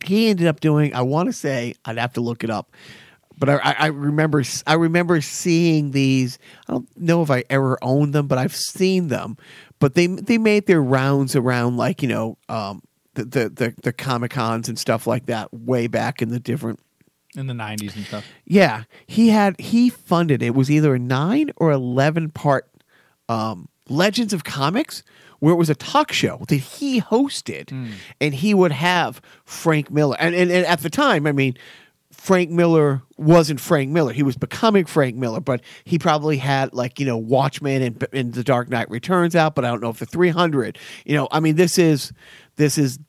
He 0.05 0.29
ended 0.29 0.47
up 0.47 0.61
doing, 0.61 0.93
I 0.93 1.01
want 1.01 1.27
to 1.27 1.33
say, 1.33 1.73
I'd 1.83 1.97
have 1.97 2.13
to 2.13 2.21
look 2.21 2.45
it 2.45 2.49
up, 2.49 2.71
but 3.39 3.49
I, 3.49 3.75
I 3.79 3.87
remember 3.87 4.43
I 4.67 4.73
remember 4.73 5.21
seeing 5.21 5.91
these. 5.91 6.37
I 6.67 6.73
don't 6.73 6.97
know 6.97 7.23
if 7.23 7.31
I 7.31 7.45
ever 7.49 7.77
owned 7.81 8.13
them, 8.13 8.27
but 8.27 8.37
I've 8.37 8.55
seen 8.55 9.07
them. 9.07 9.37
But 9.79 9.95
they 9.95 10.07
they 10.07 10.37
made 10.37 10.67
their 10.67 10.81
rounds 10.81 11.35
around 11.35 11.77
like 11.77 12.01
you 12.01 12.09
know 12.09 12.37
um, 12.49 12.83
the 13.13 13.23
the 13.23 13.49
the, 13.49 13.75
the 13.81 13.93
comic 13.93 14.31
cons 14.31 14.67
and 14.67 14.77
stuff 14.77 15.07
like 15.07 15.25
that 15.27 15.53
way 15.53 15.87
back 15.87 16.21
in 16.21 16.29
the 16.29 16.39
different 16.39 16.79
in 17.35 17.47
the 17.47 17.53
'90s 17.53 17.95
and 17.95 18.05
stuff. 18.05 18.25
yeah, 18.45 18.83
he 19.07 19.29
had 19.29 19.59
he 19.59 19.89
funded 19.89 20.43
it 20.43 20.53
was 20.53 20.69
either 20.69 20.95
a 20.95 20.99
nine 20.99 21.51
or 21.55 21.71
eleven 21.71 22.29
part 22.29 22.69
um, 23.29 23.69
Legends 23.87 24.33
of 24.33 24.43
Comics, 24.43 25.01
where 25.39 25.53
it 25.53 25.57
was 25.57 25.69
a 25.69 25.75
talk 25.75 26.11
show 26.11 26.43
that 26.49 26.55
he 26.55 26.99
hosted, 26.99 27.71
and 28.19 28.33
he 28.33 28.53
would 28.53 28.73
have 28.73 29.21
Frank 29.45 29.89
Miller, 29.91 30.17
and, 30.19 30.35
and 30.35 30.51
and 30.51 30.65
at 30.65 30.81
the 30.81 30.89
time, 30.89 31.25
I 31.25 31.31
mean. 31.31 31.55
Frank 32.20 32.51
Miller 32.51 33.01
wasn't 33.17 33.61
Frank 33.61 33.89
Miller. 33.89 34.11
He 34.11 34.24
was 34.24 34.36
becoming 34.36 34.86
Frank 34.86 35.15
Miller, 35.15 35.39
but 35.39 35.61
he 35.86 35.97
probably 35.97 36.38
had 36.38 36.74
like 36.74 36.99
you 36.99 37.05
know 37.05 37.17
Watchmen 37.17 37.82
and, 37.82 38.07
and 38.11 38.34
The 38.34 38.43
Dark 38.43 38.70
Knight 38.70 38.89
Returns 38.89 39.38
out. 39.38 39.55
But 39.55 39.63
I 39.63 39.70
don't 39.70 39.82
know 39.82 39.89
if 39.89 39.99
the 39.99 40.05
300. 40.05 40.78
You 41.05 41.15
know, 41.15 41.28
I 41.32 41.39
mean, 41.39 41.55
this 41.55 41.80
is 41.80 42.11
this 42.57 42.78
is 42.78 42.99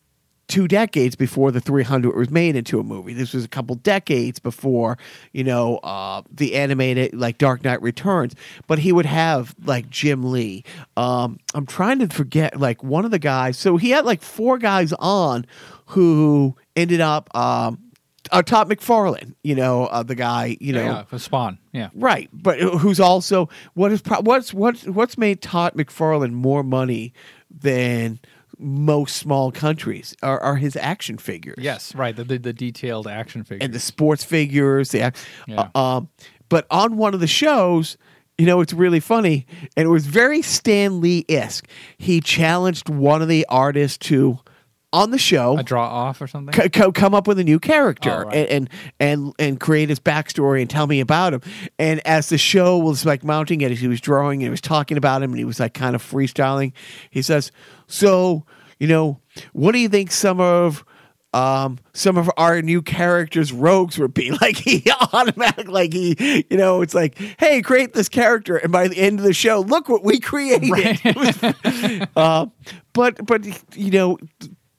two 0.46 0.68
decades 0.68 1.16
before 1.16 1.50
the 1.50 1.61
300 1.61 2.14
was 2.14 2.30
made 2.30 2.54
into 2.54 2.78
a 2.78 2.84
movie. 2.84 3.12
This 3.12 3.34
was 3.34 3.44
a 3.44 3.48
couple 3.48 3.74
decades 3.76 4.38
before, 4.38 4.96
you 5.32 5.44
know, 5.44 5.78
uh, 5.78 6.22
the 6.30 6.54
animated 6.54 7.12
like 7.14 7.38
Dark 7.38 7.64
Knight 7.64 7.82
Returns. 7.82 8.34
But 8.68 8.78
he 8.78 8.92
would 8.92 9.06
have 9.06 9.56
like 9.64 9.90
Jim 9.90 10.30
Lee. 10.30 10.64
Um, 10.96 11.38
I'm 11.54 11.66
trying 11.66 11.98
to 11.98 12.08
forget 12.08 12.58
like 12.58 12.82
one 12.84 13.04
of 13.04 13.11
the 13.11 13.18
guys. 13.18 13.58
So 13.58 13.76
he 13.76 13.90
had 13.90 14.04
like 14.04 14.22
four 14.22 14.56
guys 14.56 14.92
on 15.00 15.46
who 15.86 16.56
ended 16.76 17.00
up. 17.00 17.28
Um, 17.36 17.89
uh, 18.30 18.42
Todd 18.42 18.68
McFarlane, 18.68 19.34
you 19.42 19.54
know, 19.54 19.86
uh, 19.86 20.02
the 20.02 20.14
guy, 20.14 20.56
you 20.60 20.72
know, 20.72 20.84
yeah, 20.84 21.02
for 21.04 21.18
Spawn. 21.18 21.58
Yeah. 21.72 21.88
Right, 21.94 22.28
but 22.32 22.58
who's 22.60 23.00
also 23.00 23.48
what 23.74 23.92
is 23.92 24.02
pro- 24.02 24.20
what's 24.20 24.52
what's 24.54 24.84
what's 24.86 25.16
made 25.18 25.40
Todd 25.42 25.74
McFarlane 25.74 26.32
more 26.32 26.62
money 26.62 27.12
than 27.50 28.18
most 28.58 29.16
small 29.16 29.50
countries 29.50 30.14
are, 30.22 30.38
are 30.40 30.56
his 30.56 30.76
action 30.76 31.16
figures. 31.18 31.56
Yes, 31.58 31.94
right. 31.94 32.14
The 32.14 32.24
the, 32.24 32.38
the 32.38 32.52
detailed 32.52 33.06
action 33.06 33.42
figures 33.42 33.64
and 33.64 33.72
the 33.72 33.80
sports 33.80 34.22
figures. 34.22 34.90
The 34.90 35.06
ac- 35.08 35.16
Yeah. 35.46 35.68
uh, 35.74 35.96
um, 35.96 36.08
but 36.48 36.66
on 36.70 36.96
one 36.96 37.14
of 37.14 37.20
the 37.20 37.26
shows, 37.26 37.96
you 38.36 38.44
know, 38.46 38.60
it's 38.60 38.72
really 38.74 39.00
funny, 39.00 39.46
and 39.76 39.86
it 39.86 39.90
was 39.90 40.06
very 40.06 40.42
Stan 40.42 41.00
Lee 41.00 41.24
esque. 41.28 41.66
He 41.96 42.20
challenged 42.20 42.88
one 42.88 43.22
of 43.22 43.28
the 43.28 43.46
artists 43.48 43.96
to 44.08 44.38
on 44.93 45.11
the 45.12 45.18
show 45.18 45.57
a 45.59 45.62
draw 45.62 45.86
off 45.86 46.20
or 46.20 46.26
something. 46.26 46.53
c- 46.53 46.68
co- 46.68 46.91
come 46.91 47.14
up 47.14 47.28
with 47.28 47.38
a 47.38 47.45
new 47.45 47.61
character 47.61 48.11
Oh, 48.11 48.28
right. 48.28 48.36
and, 48.36 48.49
and 48.51 48.70
and 48.99 49.32
and 49.38 49.61
create 49.61 49.88
his 49.88 50.01
backstory 50.01 50.61
and 50.61 50.68
tell 50.68 50.86
me 50.86 50.99
about 51.01 51.32
him. 51.34 51.43
And 51.78 52.05
as 52.07 52.28
the 52.28 52.38
show 52.38 52.76
was 52.78 53.07
like 53.07 53.22
mounting 53.22 53.61
it, 53.61 53.70
as 53.70 53.78
he 53.80 53.86
was 53.88 54.01
drawing 54.01 54.41
and 54.41 54.47
he 54.47 54.51
was 54.51 54.61
talking 54.61 54.97
about 54.97 55.22
him 55.22 55.30
and 55.30 55.38
he 55.38 55.45
was 55.45 55.61
like 55.61 55.74
kind 55.74 55.95
of 55.95 56.03
freestyling, 56.03 56.72
he 57.11 57.22
says, 57.22 57.53
"So, 57.86 58.45
you 58.80 58.88
know, 58.88 59.20
what 59.53 59.72
do 59.72 59.78
you 59.78 59.88
think 59.88 60.11
some 60.11 60.41
of?" 60.41 60.84
Um, 61.32 61.78
some 61.93 62.18
of 62.18 62.28
our 62.36 62.61
new 62.61 62.82
characters, 62.82 63.53
rogues, 63.53 63.97
would 64.01 64.12
be 64.12 64.32
like 64.43 64.57
he 64.57 64.82
automatic, 65.12 65.68
like 65.68 65.93
he, 65.93 66.45
you 66.51 66.57
know, 66.57 66.82
it's 66.82 66.93
like, 66.93 67.16
hey, 67.38 67.62
create 67.62 67.93
this 67.93 68.09
character, 68.09 68.57
and 68.57 68.72
by 68.72 68.88
the 68.88 68.99
end 68.99 69.20
of 69.20 69.24
the 69.24 69.32
show, 69.32 69.61
look 69.61 69.88
what 69.88 70.03
we 70.03 70.18
created. 70.18 70.99
uh, 72.16 72.47
but 72.93 73.24
but 73.26 73.47
you 73.78 73.93
know 73.93 74.18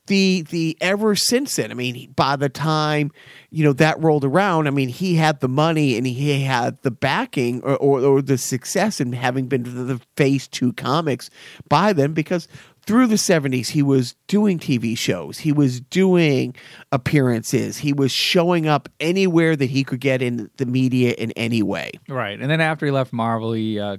the 0.07 0.45
the 0.49 0.77
ever 0.81 1.15
since 1.15 1.55
then. 1.55 1.71
I 1.71 1.73
mean 1.73 2.11
by 2.15 2.35
the 2.35 2.49
time 2.49 3.11
you 3.49 3.63
know 3.63 3.73
that 3.73 4.01
rolled 4.01 4.25
around 4.25 4.67
i 4.67 4.71
mean 4.71 4.89
he 4.89 5.15
had 5.15 5.39
the 5.41 5.47
money 5.47 5.97
and 5.97 6.07
he 6.07 6.41
had 6.41 6.81
the 6.81 6.91
backing 6.91 7.61
or, 7.63 7.75
or, 7.77 7.99
or 8.01 8.21
the 8.21 8.37
success 8.37 8.99
in 8.99 9.13
having 9.13 9.47
been 9.47 9.63
the 9.87 9.99
face 10.15 10.47
two 10.47 10.73
comics 10.73 11.29
by 11.67 11.93
then 11.93 12.13
because 12.13 12.47
through 12.83 13.07
the 13.07 13.15
70s 13.15 13.67
he 13.67 13.83
was 13.83 14.15
doing 14.27 14.57
tv 14.57 14.97
shows. 14.97 15.37
He 15.37 15.51
was 15.51 15.81
doing 15.81 16.55
appearances. 16.91 17.77
He 17.77 17.93
was 17.93 18.11
showing 18.11 18.67
up 18.67 18.89
anywhere 18.99 19.55
that 19.55 19.69
he 19.69 19.83
could 19.83 19.99
get 19.99 20.21
in 20.21 20.49
the 20.57 20.65
media 20.65 21.13
in 21.17 21.31
any 21.33 21.61
way. 21.61 21.91
Right. 22.09 22.39
And 22.39 22.49
then 22.49 22.61
after 22.61 22.85
he 22.85 22.91
left 22.91 23.13
Marvel, 23.13 23.53
he 23.53 23.79
uh, 23.79 23.97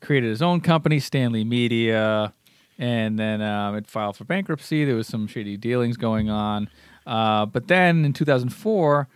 created 0.00 0.30
his 0.30 0.42
own 0.42 0.60
company, 0.60 0.98
Stan 0.98 1.32
Lee 1.32 1.44
Media, 1.44 2.32
and 2.78 3.18
then 3.18 3.40
um, 3.42 3.74
it 3.76 3.86
filed 3.86 4.16
for 4.16 4.24
bankruptcy. 4.24 4.84
There 4.84 4.94
was 4.96 5.06
some 5.06 5.26
shady 5.26 5.56
dealings 5.56 5.96
going 5.96 6.28
on. 6.30 6.68
Uh, 7.06 7.46
but 7.46 7.68
then 7.68 8.04
in 8.04 8.12
2004, 8.12 9.08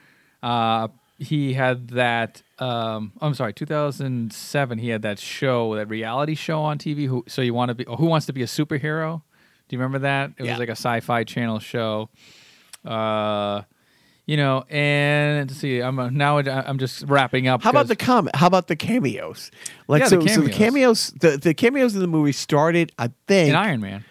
uh, 0.42 0.88
he 1.18 1.52
had 1.54 1.88
that. 1.88 2.42
Um, 2.58 3.12
I'm 3.20 3.34
sorry, 3.34 3.52
2007. 3.52 4.78
He 4.78 4.88
had 4.88 5.02
that 5.02 5.18
show, 5.18 5.74
that 5.76 5.88
reality 5.88 6.34
show 6.34 6.60
on 6.62 6.78
TV. 6.78 7.06
Who, 7.06 7.24
so 7.28 7.42
you 7.42 7.52
want 7.54 7.68
to 7.70 7.74
be? 7.74 7.84
Who 7.86 8.06
wants 8.06 8.26
to 8.26 8.32
be 8.32 8.42
a 8.42 8.46
superhero? 8.46 9.22
Do 9.68 9.76
you 9.76 9.78
remember 9.78 9.98
that? 10.00 10.32
It 10.38 10.44
Yeah. 10.44 10.52
was 10.52 10.58
like 10.60 10.68
a 10.68 10.72
sci-fi 10.72 11.24
channel 11.24 11.58
show. 11.58 12.08
Uh, 12.84 13.62
you 14.30 14.36
know, 14.36 14.64
and 14.70 15.50
let's 15.50 15.58
see, 15.60 15.80
I'm 15.80 15.98
uh, 15.98 16.08
now 16.08 16.38
I'm 16.38 16.78
just 16.78 17.02
wrapping 17.08 17.48
up. 17.48 17.64
How 17.64 17.70
about 17.70 17.88
the 17.88 17.96
comment? 17.96 18.36
How 18.36 18.46
about 18.46 18.68
the 18.68 18.76
cameos? 18.76 19.50
Like 19.88 20.02
Yeah, 20.02 20.06
so, 20.06 20.20
the 20.20 20.28
so 20.28 20.40
the 20.42 20.50
cameos, 20.50 21.08
the, 21.18 21.36
the 21.36 21.52
cameos 21.52 21.96
in 21.96 22.00
the 22.00 22.06
movie 22.06 22.30
started. 22.30 22.92
I 22.96 23.10
think 23.26 23.48
in 23.48 23.56
Iron 23.56 23.80
Man? 23.80 24.04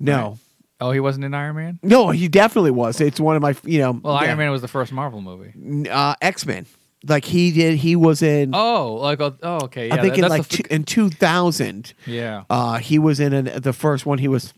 no, 0.00 0.38
Oh, 0.80 0.90
he 0.90 0.98
wasn't 0.98 1.24
in 1.26 1.32
Iron 1.32 1.54
Man. 1.54 1.78
no, 1.84 2.10
he 2.10 2.26
definitely 2.26 2.72
was. 2.72 3.00
It's 3.00 3.20
one 3.20 3.36
of 3.36 3.42
my, 3.42 3.54
you 3.62 3.78
know, 3.78 3.92
Well, 4.02 4.14
yeah. 4.14 4.30
Iron 4.30 4.38
Man 4.38 4.50
was 4.50 4.62
the 4.62 4.68
first 4.68 4.90
Marvel 4.90 5.20
movie. 5.22 5.88
uh, 5.88 6.16
X 6.20 6.44
Men. 6.44 6.66
Like 7.06 7.24
he 7.24 7.52
did, 7.52 7.76
he 7.78 7.94
was 7.94 8.20
in. 8.20 8.54
Oh, 8.54 8.94
like 8.94 9.20
oh, 9.20 9.36
oh, 9.44 9.58
okay, 9.66 9.88
yeah. 9.88 9.94
I 9.94 10.00
think 10.00 10.16
that- 10.16 10.24
in 10.24 10.28
like 10.28 10.48
the, 10.48 10.56
two, 10.56 10.62
in 10.70 10.82
two 10.82 11.08
thousand. 11.08 11.94
yeah. 12.04 12.42
Uh, 12.50 12.78
he 12.78 12.98
was 12.98 13.20
in 13.20 13.32
an, 13.32 13.60
the 13.62 13.72
first 13.72 14.06
one. 14.06 14.18
He 14.18 14.28
was 14.28 14.54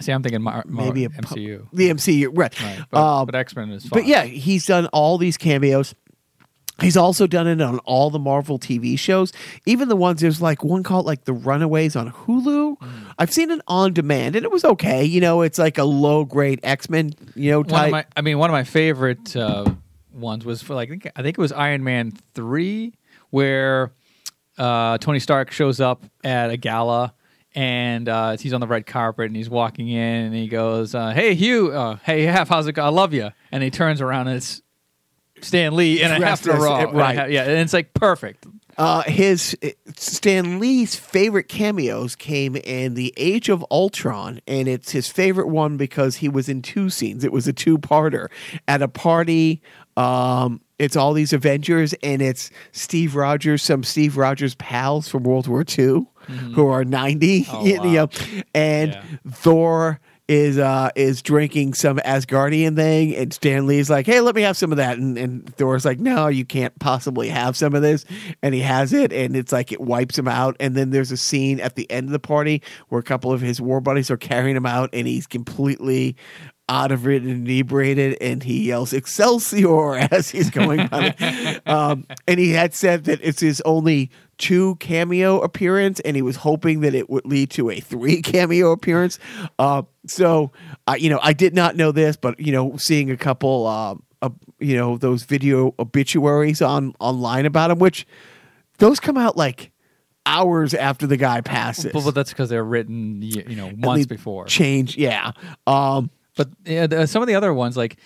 See, 0.00 0.12
I'm 0.12 0.22
thinking 0.22 0.42
Mar- 0.42 0.64
Mar- 0.66 0.86
maybe 0.86 1.04
a 1.04 1.08
MCU. 1.08 1.68
the 1.72 1.90
MCU, 1.90 2.30
right? 2.36 2.60
Right, 2.60 2.80
but, 2.90 3.00
Um, 3.00 3.26
but 3.26 3.34
X 3.34 3.54
Men 3.54 3.70
is 3.70 3.84
fine. 3.86 4.00
But 4.02 4.06
yeah, 4.06 4.24
he's 4.24 4.66
done 4.66 4.86
all 4.86 5.16
these 5.18 5.36
cameos. 5.36 5.94
He's 6.80 6.96
also 6.96 7.26
done 7.26 7.46
it 7.46 7.60
on 7.62 7.78
all 7.80 8.10
the 8.10 8.18
Marvel 8.18 8.58
TV 8.58 8.98
shows, 8.98 9.32
even 9.64 9.88
the 9.88 9.96
ones 9.96 10.20
there's 10.20 10.42
like 10.42 10.62
one 10.62 10.82
called 10.82 11.06
like 11.06 11.24
The 11.24 11.32
Runaways 11.32 11.96
on 11.96 12.12
Hulu. 12.12 12.76
Mm. 12.76 12.88
I've 13.18 13.32
seen 13.32 13.50
it 13.50 13.62
on 13.66 13.94
demand, 13.94 14.36
and 14.36 14.44
it 14.44 14.50
was 14.50 14.62
okay. 14.62 15.02
You 15.02 15.22
know, 15.22 15.40
it's 15.40 15.58
like 15.58 15.78
a 15.78 15.84
low 15.84 16.24
grade 16.26 16.60
X 16.62 16.90
Men, 16.90 17.12
you 17.34 17.50
know, 17.50 17.58
one 17.60 17.68
type. 17.68 17.86
of 17.86 17.92
my, 17.92 18.04
I 18.14 18.20
mean, 18.20 18.36
one 18.38 18.50
of 18.50 18.52
my 18.52 18.64
favorite 18.64 19.34
uh, 19.34 19.64
ones 20.12 20.44
was 20.44 20.60
for 20.60 20.74
like 20.74 20.88
I 20.88 20.90
think, 20.90 21.06
I 21.16 21.22
think 21.22 21.38
it 21.38 21.40
was 21.40 21.52
Iron 21.52 21.82
Man 21.82 22.12
three, 22.34 22.92
where 23.30 23.92
uh, 24.58 24.98
Tony 24.98 25.18
Stark 25.18 25.52
shows 25.52 25.80
up 25.80 26.04
at 26.24 26.50
a 26.50 26.58
gala. 26.58 27.14
And 27.56 28.06
uh, 28.08 28.36
he's 28.36 28.52
on 28.52 28.60
the 28.60 28.66
red 28.66 28.84
carpet, 28.86 29.26
and 29.26 29.34
he's 29.34 29.48
walking 29.48 29.88
in, 29.88 30.26
and 30.26 30.34
he 30.34 30.46
goes, 30.46 30.94
uh, 30.94 31.10
"Hey 31.10 31.34
Hugh, 31.34 31.72
uh, 31.72 31.96
hey 32.04 32.24
Hef, 32.24 32.48
how's 32.48 32.66
it 32.66 32.74
go? 32.74 32.84
I 32.84 32.90
love 32.90 33.14
you." 33.14 33.30
And 33.50 33.62
he 33.62 33.70
turns 33.70 34.02
around, 34.02 34.28
and 34.28 34.36
it's 34.36 34.60
Stan 35.40 35.74
Lee 35.74 36.02
in 36.02 36.10
a 36.10 36.22
half 36.22 36.46
as- 36.46 36.48
uh, 36.48 36.86
right. 36.92 37.16
And 37.18 37.30
a 37.30 37.32
yeah, 37.32 37.42
and 37.44 37.52
it's 37.52 37.72
like 37.72 37.94
perfect. 37.94 38.46
Uh, 38.78 39.02
his 39.04 39.56
Stan 39.96 40.58
Lee's 40.58 40.96
favorite 40.96 41.48
cameos 41.48 42.14
came 42.14 42.56
in 42.56 42.92
the 42.92 43.14
Age 43.16 43.48
of 43.48 43.64
Ultron, 43.70 44.40
and 44.46 44.68
it's 44.68 44.90
his 44.90 45.08
favorite 45.08 45.48
one 45.48 45.78
because 45.78 46.16
he 46.16 46.28
was 46.28 46.50
in 46.50 46.60
two 46.60 46.90
scenes. 46.90 47.24
It 47.24 47.32
was 47.32 47.48
a 47.48 47.54
two-parter 47.54 48.28
at 48.68 48.82
a 48.82 48.88
party. 48.88 49.62
Um, 49.96 50.60
it's 50.78 50.94
all 50.96 51.12
these 51.14 51.32
Avengers, 51.32 51.94
and 52.02 52.20
it's 52.20 52.50
Steve 52.72 53.14
Rogers, 53.16 53.62
some 53.62 53.82
Steve 53.82 54.16
Rogers 54.16 54.54
pals 54.56 55.08
from 55.08 55.22
World 55.22 55.48
War 55.48 55.64
II, 55.66 56.06
who 56.54 56.66
are 56.68 56.84
ninety, 56.84 57.44
Mm-hmm. 57.44 57.56
Oh, 57.56 57.64
you 57.66 57.78
wow. 57.78 58.04
know, 58.04 58.42
and 58.54 58.92
Yeah. 58.92 59.02
Thor 59.30 60.00
is 60.28 60.58
uh 60.58 60.90
is 60.96 61.22
drinking 61.22 61.72
some 61.72 61.98
Asgardian 61.98 62.74
thing 62.74 63.14
and 63.14 63.32
Stan 63.32 63.68
Lee's 63.68 63.88
like, 63.88 64.06
Hey, 64.06 64.20
let 64.20 64.34
me 64.34 64.42
have 64.42 64.56
some 64.56 64.72
of 64.72 64.76
that 64.78 64.98
and, 64.98 65.16
and 65.16 65.54
Thor's 65.54 65.84
like, 65.84 66.00
No, 66.00 66.26
you 66.26 66.44
can't 66.44 66.76
possibly 66.80 67.28
have 67.28 67.56
some 67.56 67.76
of 67.76 67.82
this 67.82 68.04
and 68.42 68.52
he 68.52 68.60
has 68.60 68.92
it 68.92 69.12
and 69.12 69.36
it's 69.36 69.52
like 69.52 69.70
it 69.70 69.80
wipes 69.80 70.18
him 70.18 70.26
out 70.26 70.56
and 70.58 70.74
then 70.74 70.90
there's 70.90 71.12
a 71.12 71.16
scene 71.16 71.60
at 71.60 71.76
the 71.76 71.88
end 71.92 72.06
of 72.08 72.12
the 72.12 72.18
party 72.18 72.60
where 72.88 72.98
a 72.98 73.04
couple 73.04 73.30
of 73.30 73.40
his 73.40 73.60
war 73.60 73.80
buddies 73.80 74.10
are 74.10 74.16
carrying 74.16 74.56
him 74.56 74.66
out 74.66 74.90
and 74.92 75.06
he's 75.06 75.28
completely 75.28 76.16
out 76.68 76.90
of 76.90 77.06
it 77.06 77.22
and 77.22 77.46
inebriated 77.46 78.16
and 78.20 78.42
he 78.42 78.66
yells 78.66 78.92
Excelsior 78.92 79.94
as 80.10 80.30
he's 80.30 80.50
going 80.50 80.86
by 80.88 81.14
um, 81.66 82.06
and 82.26 82.40
he 82.40 82.52
had 82.52 82.74
said 82.74 83.04
that 83.04 83.20
it's 83.22 83.40
his 83.40 83.60
only 83.64 84.10
two 84.38 84.74
cameo 84.76 85.40
appearance 85.40 86.00
and 86.00 86.16
he 86.16 86.22
was 86.22 86.36
hoping 86.36 86.80
that 86.80 86.94
it 86.94 87.08
would 87.08 87.24
lead 87.24 87.50
to 87.50 87.70
a 87.70 87.78
three 87.78 88.20
cameo 88.22 88.72
appearance 88.72 89.18
uh, 89.58 89.82
so 90.06 90.50
uh, 90.88 90.96
you 90.98 91.08
know 91.08 91.20
i 91.22 91.32
did 91.32 91.54
not 91.54 91.76
know 91.76 91.92
this 91.92 92.16
but 92.16 92.38
you 92.40 92.50
know 92.52 92.76
seeing 92.76 93.10
a 93.10 93.16
couple 93.16 93.66
uh, 93.66 93.94
uh, 94.22 94.30
you 94.58 94.76
know 94.76 94.96
those 94.96 95.22
video 95.24 95.74
obituaries 95.78 96.62
on 96.62 96.94
online 97.00 97.46
about 97.46 97.70
him, 97.70 97.78
which 97.78 98.06
those 98.78 98.98
come 98.98 99.16
out 99.16 99.36
like 99.36 99.70
hours 100.24 100.74
after 100.74 101.06
the 101.06 101.16
guy 101.16 101.40
passes. 101.40 101.92
But, 101.92 102.04
but 102.04 102.14
that's 102.14 102.30
because 102.30 102.48
they're 102.48 102.64
written, 102.64 103.20
y- 103.20 103.44
you 103.46 103.56
know, 103.56 103.70
months 103.76 104.06
before. 104.06 104.46
Change, 104.46 104.96
yeah. 104.96 105.32
Um, 105.66 106.10
But 106.36 106.48
yeah, 106.64 106.86
the, 106.86 107.06
some 107.06 107.22
of 107.22 107.28
the 107.28 107.34
other 107.34 107.52
ones, 107.52 107.76
like 107.76 107.96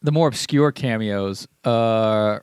the 0.00 0.10
more 0.10 0.26
obscure 0.26 0.72
cameos, 0.72 1.46
uh, 1.64 2.40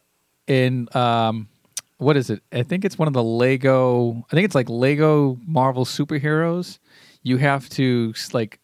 in 0.47 0.88
um, 0.95 1.49
what 1.97 2.16
is 2.16 2.30
it? 2.30 2.41
I 2.51 2.64
think 2.64 2.86
it's 2.86 2.97
one 2.97 3.07
of 3.07 3.14
the 3.14 3.24
Lego. 3.24 4.26
I 4.32 4.36
think 4.36 4.45
it's 4.45 4.55
like 4.55 4.70
Lego 4.70 5.38
Marvel 5.45 5.86
superheroes. 5.86 6.80
You 7.24 7.38
have 7.38 7.68
to 7.72 8.14
like 8.32 8.60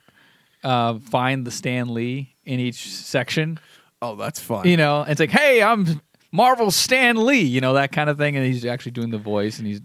uh, 0.64 1.00
find 1.00 1.46
the 1.46 1.52
Stan 1.52 1.94
Lee 1.94 2.36
in 2.46 2.60
each 2.60 2.90
section. 2.90 3.60
oh, 4.02 4.16
that's 4.16 4.40
fun. 4.40 4.68
You 4.68 4.78
know, 4.78 5.04
it's 5.08 5.20
like, 5.20 5.32
hey, 5.32 5.62
I'm 5.62 6.02
Marvel 6.32 6.72
Stan 6.72 7.26
Lee. 7.26 7.42
You 7.42 7.62
know 7.62 7.74
that 7.74 7.92
kind 7.92 8.10
of 8.10 8.18
thing, 8.18 8.36
and 8.36 8.46
he's 8.46 8.66
actually 8.66 8.94
doing 8.94 9.10
the 9.12 9.18
voice, 9.18 9.58
and 9.58 9.68
he's 9.68 9.82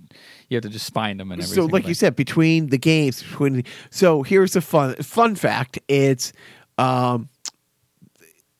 you 0.50 0.56
have 0.56 0.62
to 0.62 0.68
just 0.68 0.92
find 0.92 1.18
them 1.18 1.32
and 1.32 1.40
everything. 1.40 1.68
so 1.68 1.72
like 1.72 1.86
you 1.86 1.94
said 1.94 2.14
between 2.14 2.66
the 2.66 2.78
games 2.78 3.22
between 3.22 3.64
so 3.88 4.22
here's 4.22 4.54
a 4.56 4.60
fun 4.60 4.94
fun 4.96 5.34
fact 5.34 5.78
it's 5.88 6.32
um 6.76 7.28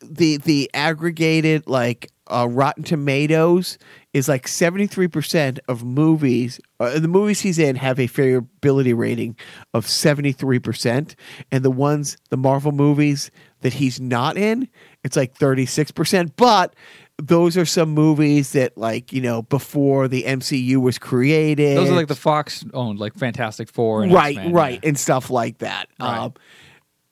the 0.00 0.38
the 0.38 0.70
aggregated 0.72 1.66
like 1.66 2.10
uh, 2.28 2.46
rotten 2.48 2.84
tomatoes 2.84 3.76
is 4.12 4.28
like 4.28 4.46
73% 4.46 5.58
of 5.68 5.84
movies 5.84 6.60
uh, 6.78 6.98
the 6.98 7.08
movies 7.08 7.40
he's 7.40 7.58
in 7.58 7.74
have 7.74 7.98
a 7.98 8.06
favorability 8.06 8.96
rating 8.96 9.36
of 9.74 9.84
73% 9.86 11.14
and 11.50 11.64
the 11.64 11.70
ones 11.70 12.16
the 12.30 12.36
marvel 12.36 12.70
movies 12.70 13.32
that 13.62 13.74
he's 13.74 14.00
not 14.00 14.36
in 14.36 14.68
it's 15.02 15.16
like 15.16 15.36
36% 15.36 16.32
but 16.36 16.74
those 17.20 17.56
are 17.56 17.64
some 17.66 17.90
movies 17.90 18.52
that 18.52 18.76
like 18.76 19.12
you 19.12 19.20
know 19.20 19.42
before 19.42 20.08
the 20.08 20.22
mcu 20.24 20.76
was 20.78 20.98
created 20.98 21.76
those 21.76 21.90
are 21.90 21.94
like 21.96 22.08
the 22.08 22.14
Fox 22.14 22.64
owned, 22.74 22.98
like 22.98 23.14
Fantastic 23.14 23.68
Four, 23.70 24.02
and 24.02 24.12
right, 24.12 24.36
X-Men, 24.36 24.52
right, 24.54 24.80
yeah. 24.82 24.88
and 24.88 24.98
stuff 24.98 25.30
like 25.30 25.58
that. 25.58 25.88
Right. 26.00 26.18
Um, 26.18 26.34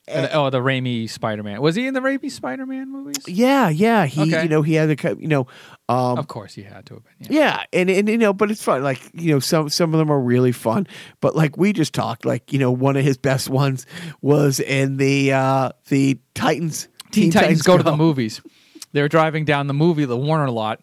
And- 0.07 0.31
oh, 0.33 0.49
the 0.49 0.61
Raimi 0.61 1.09
Spider 1.11 1.43
Man. 1.43 1.61
Was 1.61 1.75
he 1.75 1.87
in 1.87 1.93
the 1.93 2.01
Raimi 2.01 2.31
Spider 2.31 2.65
Man 2.65 2.91
movies? 2.91 3.19
yeah, 3.27 3.69
yeah. 3.69 4.07
He, 4.07 4.23
Okay. 4.23 4.45
you 4.45 4.49
know, 4.49 4.63
he 4.63 4.73
had 4.75 4.89
the, 4.89 5.17
you 5.21 5.29
know, 5.29 5.47
um, 5.91 6.17
Of 6.19 6.29
course, 6.29 6.55
he 6.55 6.63
had 6.63 6.87
to 6.87 6.95
have 6.95 7.05
been. 7.05 7.35
Yeah. 7.35 7.41
yeah, 7.41 7.65
and 7.75 7.91
and 7.91 8.09
you 8.09 8.17
know, 8.17 8.33
but 8.33 8.51
it's 8.51 8.63
fun. 8.63 8.83
Like 8.83 9.01
you 9.13 9.33
know, 9.35 9.39
some 9.41 9.69
some 9.69 9.93
of 9.93 9.99
them 9.99 10.11
are 10.11 10.21
really 10.21 10.53
fun. 10.53 10.87
But 11.21 11.37
like 11.37 11.59
we 11.59 11.73
just 11.75 11.93
talked, 11.93 12.25
like 12.25 12.53
you 12.53 12.59
know, 12.59 12.71
one 12.71 12.97
of 12.97 13.05
his 13.05 13.19
best 13.19 13.51
ones 13.51 13.85
was 14.23 14.61
in 14.61 14.97
the 14.97 15.33
uh 15.33 15.71
the 15.89 16.19
Titans. 16.35 16.89
Teen, 17.11 17.31
Titans, 17.31 17.63
go 17.63 17.77
to 17.77 17.83
the 17.83 17.97
movies. 17.97 18.41
They 18.93 19.03
were 19.03 19.09
driving 19.09 19.45
down 19.45 19.67
the 19.67 19.75
movie, 19.75 20.05
the 20.05 20.17
Warner 20.17 20.51
lot, 20.51 20.81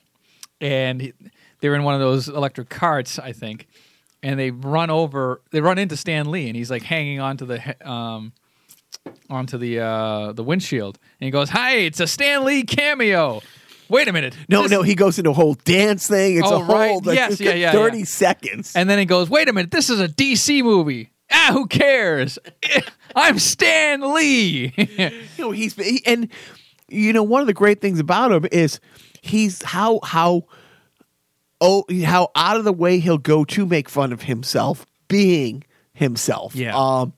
and 0.61 1.01
he- 1.01 1.13
they 1.59 1.69
were 1.69 1.75
in 1.75 1.83
one 1.83 1.93
of 1.95 1.99
those 1.99 2.27
electric 2.27 2.69
carts, 2.69 3.17
I 3.19 3.31
think. 3.31 3.67
And 4.21 4.39
they 4.39 4.51
run 4.51 4.89
over, 4.89 5.41
they 5.51 5.61
run 5.61 5.77
into 5.77 5.95
Stan 5.97 6.31
Lee, 6.31 6.47
and 6.47 6.55
he's 6.55 6.69
like 6.71 6.81
hanging 6.83 7.19
onto 7.19 7.45
the 7.45 7.87
um, 7.89 8.33
onto 9.29 9.57
the 9.57 9.79
uh, 9.79 10.31
the 10.33 10.43
windshield, 10.43 10.97
and 11.19 11.25
he 11.25 11.31
goes, 11.31 11.49
"Hi, 11.49 11.73
it's 11.77 11.99
a 11.99 12.07
Stan 12.07 12.43
Lee 12.43 12.63
cameo." 12.63 13.41
Wait 13.87 14.07
a 14.07 14.13
minute. 14.13 14.35
No, 14.49 14.63
This- 14.63 14.71
no, 14.71 14.81
he 14.81 14.95
goes 14.95 15.19
into 15.19 15.29
a 15.29 15.33
whole 15.33 15.53
dance 15.53 16.07
thing. 16.07 16.37
It's 16.37 16.47
Oh, 16.47 16.55
a 16.61 16.63
whole 16.63 16.75
right. 16.75 17.05
like, 17.05 17.15
Yes, 17.15 17.39
yeah, 17.39 17.53
yeah, 17.53 17.71
thirty 17.71 17.99
yeah. 17.99 18.05
seconds. 18.05 18.75
And 18.75 18.89
then 18.89 18.97
he 18.97 19.05
goes, 19.05 19.29
"Wait 19.29 19.47
a 19.47 19.53
minute, 19.53 19.69
this 19.69 19.91
is 19.91 19.99
a 19.99 20.07
DC 20.07 20.63
movie." 20.63 21.11
Ah, 21.31 21.49
who 21.53 21.67
cares? 21.67 22.39
I'm 23.15 23.37
Stan 23.37 24.01
Lee. 24.15 24.73
you 24.77 25.11
know 25.37 25.51
he's 25.51 25.75
he, 25.75 26.01
and 26.07 26.29
you 26.89 27.13
know 27.13 27.23
one 27.23 27.41
of 27.41 27.47
the 27.47 27.53
great 27.53 27.81
things 27.81 27.99
about 27.99 28.31
him 28.31 28.45
is 28.51 28.79
he's 29.21 29.61
how 29.63 29.99
how 30.03 30.43
oh 31.61 31.83
how 32.03 32.29
out 32.35 32.57
of 32.57 32.63
the 32.63 32.73
way 32.73 32.99
he'll 32.99 33.17
go 33.17 33.43
to 33.45 33.65
make 33.65 33.89
fun 33.89 34.11
of 34.13 34.23
himself 34.23 34.85
being 35.07 35.63
himself 35.93 36.55
Yeah. 36.55 36.75
um 36.75 37.13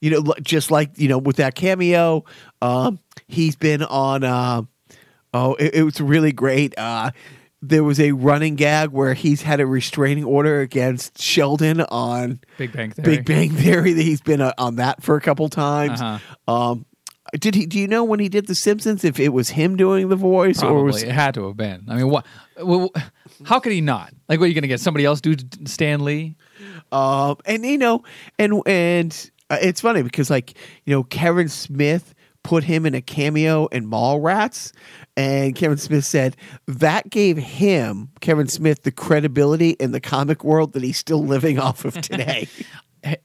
you 0.00 0.10
know 0.10 0.34
just 0.42 0.70
like 0.70 0.90
you 0.98 1.08
know 1.08 1.18
with 1.18 1.36
that 1.36 1.54
cameo 1.54 2.24
um 2.60 2.98
he's 3.28 3.56
been 3.56 3.82
on 3.82 4.24
uh 4.24 4.62
oh 5.34 5.54
it, 5.54 5.74
it 5.74 5.82
was 5.82 6.00
really 6.00 6.32
great 6.32 6.78
uh 6.78 7.10
there 7.64 7.84
was 7.84 8.00
a 8.00 8.10
running 8.10 8.56
gag 8.56 8.90
where 8.90 9.14
he's 9.14 9.42
had 9.42 9.60
a 9.60 9.66
restraining 9.66 10.24
order 10.24 10.60
against 10.62 11.22
Sheldon 11.22 11.80
on 11.80 12.40
Big 12.58 12.72
Bang 12.72 12.90
Theory. 12.90 13.16
Big 13.18 13.24
Bang 13.24 13.50
Theory. 13.50 13.92
That 13.92 14.02
he's 14.02 14.20
been 14.20 14.40
uh, 14.40 14.52
on 14.58 14.74
that 14.76 15.00
for 15.00 15.14
a 15.14 15.20
couple 15.20 15.48
times. 15.48 16.00
Uh-huh. 16.02 16.52
Um, 16.52 16.86
did 17.32 17.54
he? 17.54 17.66
Do 17.66 17.78
you 17.78 17.88
know 17.88 18.04
when 18.04 18.20
he 18.20 18.28
did 18.28 18.46
The 18.46 18.54
Simpsons 18.54 19.04
if 19.04 19.18
it 19.18 19.30
was 19.30 19.50
him 19.50 19.76
doing 19.76 20.08
the 20.08 20.16
voice 20.16 20.60
Probably 20.60 20.76
or 20.76 20.84
was 20.84 21.02
it 21.02 21.10
had 21.10 21.34
to 21.34 21.46
have 21.46 21.56
been. 21.56 21.86
I 21.88 21.96
mean, 21.96 22.08
what? 22.08 22.26
Well, 22.62 22.90
how 23.44 23.58
could 23.58 23.72
he 23.72 23.80
not? 23.80 24.12
Like, 24.28 24.38
what 24.38 24.44
are 24.44 24.48
you 24.48 24.54
going 24.54 24.62
to 24.62 24.68
get 24.68 24.80
somebody 24.80 25.04
else 25.04 25.20
do 25.20 25.34
Stan 25.64 26.04
Lee? 26.04 26.36
um 26.92 27.36
and 27.46 27.64
you 27.64 27.78
know 27.78 28.04
and 28.38 28.60
and 28.66 29.30
uh, 29.50 29.58
it's 29.60 29.80
funny 29.80 30.02
because 30.02 30.30
like 30.30 30.54
you 30.84 30.94
know 30.94 31.02
Kevin 31.04 31.48
Smith 31.48 32.14
put 32.42 32.64
him 32.64 32.86
in 32.86 32.94
a 32.94 33.00
cameo 33.00 33.66
in 33.66 33.88
Mallrats. 33.88 34.72
And 35.16 35.54
Kevin 35.54 35.78
Smith 35.78 36.04
said 36.04 36.36
that 36.66 37.10
gave 37.10 37.36
him, 37.36 38.08
Kevin 38.20 38.48
Smith, 38.48 38.82
the 38.82 38.90
credibility 38.90 39.70
in 39.70 39.92
the 39.92 40.00
comic 40.00 40.42
world 40.42 40.72
that 40.72 40.82
he's 40.82 40.98
still 40.98 41.24
living 41.24 41.58
off 41.58 41.84
of 41.84 41.94
today. 42.00 42.48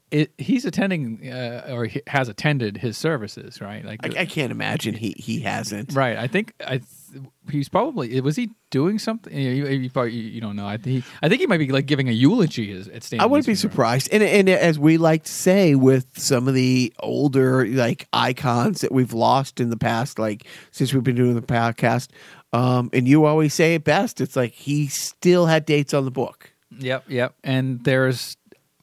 It, 0.10 0.32
he's 0.38 0.66
attending 0.66 1.30
uh, 1.32 1.68
or 1.70 1.86
he 1.86 2.02
has 2.08 2.30
attended 2.30 2.78
his 2.78 2.98
services, 2.98 3.62
right? 3.62 3.86
Like, 3.86 4.00
I, 4.18 4.22
I 4.22 4.26
can't 4.26 4.52
imagine 4.52 4.96
he, 4.96 5.14
he 5.18 5.42
hasn't. 5.42 5.94
right? 5.94 6.18
I 6.18 6.28
think 6.28 6.54
I. 6.66 6.78
Th- 6.78 7.24
he's 7.50 7.70
probably 7.70 8.20
was 8.22 8.36
he 8.36 8.50
doing 8.70 9.00
something? 9.00 9.32
You, 9.38 9.50
you, 9.52 9.66
you 9.68 9.90
probably 9.90 10.12
you 10.14 10.42
don't 10.42 10.56
know. 10.56 10.66
I 10.66 10.78
think 10.78 11.04
he, 11.04 11.12
I 11.22 11.30
think 11.30 11.42
he 11.42 11.48
might 11.48 11.58
be 11.60 11.70
like 11.70 11.86
giving 11.86 12.10
a 12.10 12.12
eulogy 12.12 12.72
at- 12.80 12.88
at 12.88 13.04
Stan. 13.04 13.20
I 13.22 13.26
wouldn't 13.26 13.46
be 13.46 13.56
surprised. 13.56 14.10
And 14.12 14.24
and 14.24 14.50
as 14.50 14.80
we 14.80 14.98
like 14.98 15.24
to 15.26 15.32
say 15.32 15.76
with 15.76 16.08
some 16.18 16.48
of 16.48 16.54
the 16.54 16.92
older 17.00 17.66
like 17.68 18.08
icons 18.14 18.82
that 18.82 18.92
we've 18.92 19.14
lost 19.14 19.60
in 19.60 19.70
the 19.70 19.78
past, 19.78 20.18
like 20.20 20.46
since 20.72 20.94
we've 20.94 21.04
been 21.04 21.16
doing 21.16 21.36
the 21.36 21.42
podcast, 21.42 22.10
um, 22.52 22.90
and 22.94 23.08
you 23.08 23.26
always 23.26 23.54
say 23.54 23.76
it 23.76 23.84
best. 23.84 24.22
It's 24.22 24.36
like 24.36 24.54
he 24.54 24.88
still 24.88 25.46
had 25.46 25.66
dates 25.66 25.94
on 25.94 26.04
the 26.06 26.12
book. 26.12 26.52
Yep, 26.80 27.06
yep. 27.10 27.36
And 27.44 27.84
there's 27.84 28.36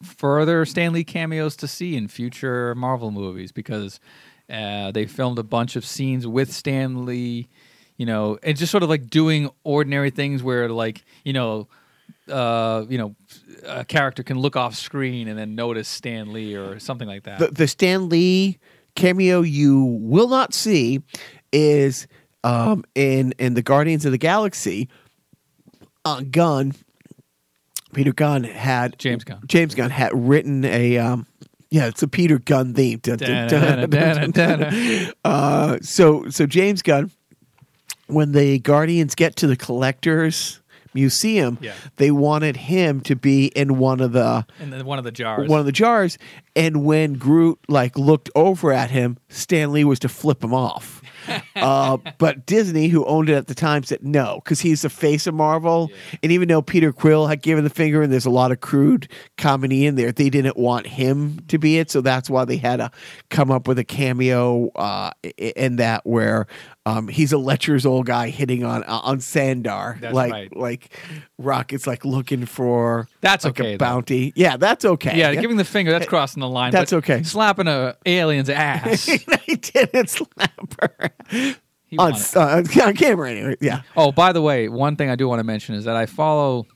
further 0.03 0.64
Stan 0.64 0.92
Lee 0.92 1.05
cameos 1.05 1.57
to 1.57 1.68
see 1.68 1.97
in 1.97 2.09
future 2.09 2.74
Marvel 2.74 3.11
movies 3.11 3.53
because 3.53 4.01
uh, 4.51 4.90
they 4.92 5.07
filmed 5.07 5.38
a 5.38 5.42
bunch 5.42 5.76
of 5.76 5.84
scenes 5.84 6.26
with 6.26 6.53
Stan 6.53 7.07
Lee, 7.07 7.49
you 7.97 8.07
know, 8.07 8.38
and 8.42 8.57
just 8.57 8.70
sort 8.70 8.82
of 8.82 8.88
like 8.88 9.09
doing 9.09 9.51
ordinary 9.62 10.11
things 10.11 10.42
where 10.42 10.68
like, 10.68 11.05
you 11.24 11.32
know, 11.32 11.68
uh, 12.28 12.84
you 12.88 12.99
know, 12.99 13.14
a 13.66 13.84
character 13.84 14.22
can 14.22 14.38
look 14.38 14.57
off 14.57 14.74
screen 14.74 15.28
and 15.28 15.38
then 15.38 15.55
notice 15.55 15.88
Stan 15.88 16.32
Lee 16.32 16.55
or 16.55 16.78
something 16.78 17.09
like 17.09 17.24
that. 17.24 17.38
The 17.38 17.49
the 17.49 17.68
Stan 17.68 18.09
Lee 18.09 18.59
cameo 18.95 19.42
you 19.42 19.84
will 19.84 20.28
not 20.28 20.55
see 20.55 21.03
is 21.53 22.07
um, 22.42 22.84
in 22.95 23.34
in 23.38 23.55
the 23.55 23.62
Guardians 23.62 24.05
of 24.05 24.12
the 24.12 24.18
Galaxy. 24.18 24.88
Uh, 26.07 26.20
Gunn, 26.20 26.74
Peter 27.95 28.12
Gunn 28.12 28.45
had 28.45 28.99
James 28.99 29.24
Gunn. 29.24 29.40
James 29.47 29.74
Gunn 29.74 29.90
had 29.90 30.11
written 30.14 30.64
a 30.64 30.99
um, 30.99 31.26
yeah, 31.70 31.86
it's 31.86 32.03
a 32.03 32.09
Peter 32.09 32.38
Gunn 32.38 32.74
theme. 32.74 32.99
Dun, 33.01 33.18
dun, 33.18 34.30
dun. 34.30 35.12
Uh, 35.24 35.78
so 35.82 36.28
so 36.28 36.47
James 36.47 36.82
Gunn, 36.82 37.11
when 38.07 38.32
the 38.32 38.59
Guardians 38.59 39.14
get 39.14 39.36
to 39.36 39.47
the 39.47 39.57
Collectors 39.57 40.61
Museum, 40.92 41.59
Yeah. 41.61 41.72
they 41.97 42.11
wanted 42.12 42.57
him 42.57 43.01
to 43.03 43.16
be 43.16 43.47
in 43.47 43.78
one 43.78 44.01
of 44.01 44.12
the 44.12 44.47
then 44.61 44.84
one 44.84 44.99
of 44.99 45.05
the 45.05 45.11
jars. 45.11 45.49
one 45.49 45.59
of 45.59 45.66
the 45.66 45.72
jars. 45.72 46.18
And 46.55 46.84
when 46.84 47.14
Groot 47.14 47.59
like 47.68 47.99
looked 47.99 48.30
over 48.36 48.70
at 48.72 48.90
him, 48.90 49.18
Stan 49.28 49.72
Lee 49.72 49.82
was 49.84 49.99
to 50.01 50.09
flip 50.09 50.45
him 50.45 50.55
off. 50.55 51.03
uh, 51.57 51.97
but 52.18 52.47
Disney, 52.47 52.89
who 52.89 53.05
owned 53.07 53.29
it 53.29 53.35
at 53.35 53.47
the 53.47 53.55
time, 53.55 53.83
said 53.83 54.05
no 54.05 54.41
because 54.43 54.61
he's 54.61 54.83
the 54.83 54.91
face 54.91 55.27
of 55.27 55.35
Marvel. 55.35 55.91
And 56.22 56.33
even 56.33 56.49
though 56.49 56.62
Peter 56.62 56.93
Quill 56.93 57.27
had 57.27 57.43
given 57.43 57.64
the 57.64 57.70
finger, 57.70 58.03
and 58.03 58.12
there's 58.12 58.27
a 58.27 58.31
lot 58.31 58.53
of 58.53 58.61
crude 58.61 59.09
comedy 59.37 59.87
in 59.87 59.97
there, 59.97 60.12
they 60.12 60.31
didn't 60.31 60.57
want 60.57 60.87
him 60.87 61.41
to 61.49 61.59
be 61.59 61.79
it. 61.79 61.91
So 61.91 62.01
that's 62.01 62.29
why 62.29 62.45
they 62.45 62.57
had 62.57 62.77
to 62.77 62.91
come 63.31 63.51
up 63.51 63.68
with 63.68 63.79
a 63.79 63.85
cameo 63.85 64.68
uh, 64.70 65.11
in 65.37 65.77
that 65.77 66.05
where 66.05 66.47
um, 66.87 67.09
he's 67.09 67.32
a 67.32 67.39
lectures 67.39 67.87
old 67.87 68.07
guy 68.07 68.28
hitting 68.28 68.62
on 68.64 68.85
uh, 68.85 69.01
on 69.03 69.18
Xandar, 69.18 69.99
That's 70.01 70.14
like 70.14 70.32
right. 70.32 70.57
like 70.57 70.91
Rocket's 71.39 71.87
like 71.87 72.05
looking 72.05 72.45
for 72.45 73.09
That's 73.22 73.45
like 73.45 73.59
okay, 73.59 73.68
a 73.70 73.72
though. 73.78 73.85
bounty. 73.85 74.32
Yeah, 74.37 74.57
that's 74.59 74.85
okay. 74.85 75.16
yeah, 75.18 75.35
giving 75.35 75.57
the 75.57 75.64
finger, 75.64 75.91
that's 75.93 76.07
crossing 76.07 76.41
the 76.41 76.49
line. 76.49 76.72
That's 76.72 76.91
but 76.91 76.99
okay. 76.99 77.22
Slapping 77.22 77.68
a 77.68 77.97
alien's 78.05 78.51
ass. 78.51 79.05
he 79.07 79.57
didn't 79.57 80.11
slap 80.11 80.74
her 80.80 81.11
He 81.87 81.97
on, 81.99 82.12
uh, 82.35 82.62
on 82.82 82.95
camera 82.95 83.30
anyway. 83.30 83.57
Yeah. 83.61 83.82
Oh, 83.97 84.12
by 84.12 84.32
the 84.32 84.43
way, 84.43 84.68
one 84.68 84.97
thing 84.97 85.09
I 85.09 85.16
do 85.16 85.26
want 85.28 85.41
to 85.41 85.45
mention 85.45 85.74
is 85.74 85.85
that 85.85 85.97
I 85.97 86.05
follow 86.07 86.66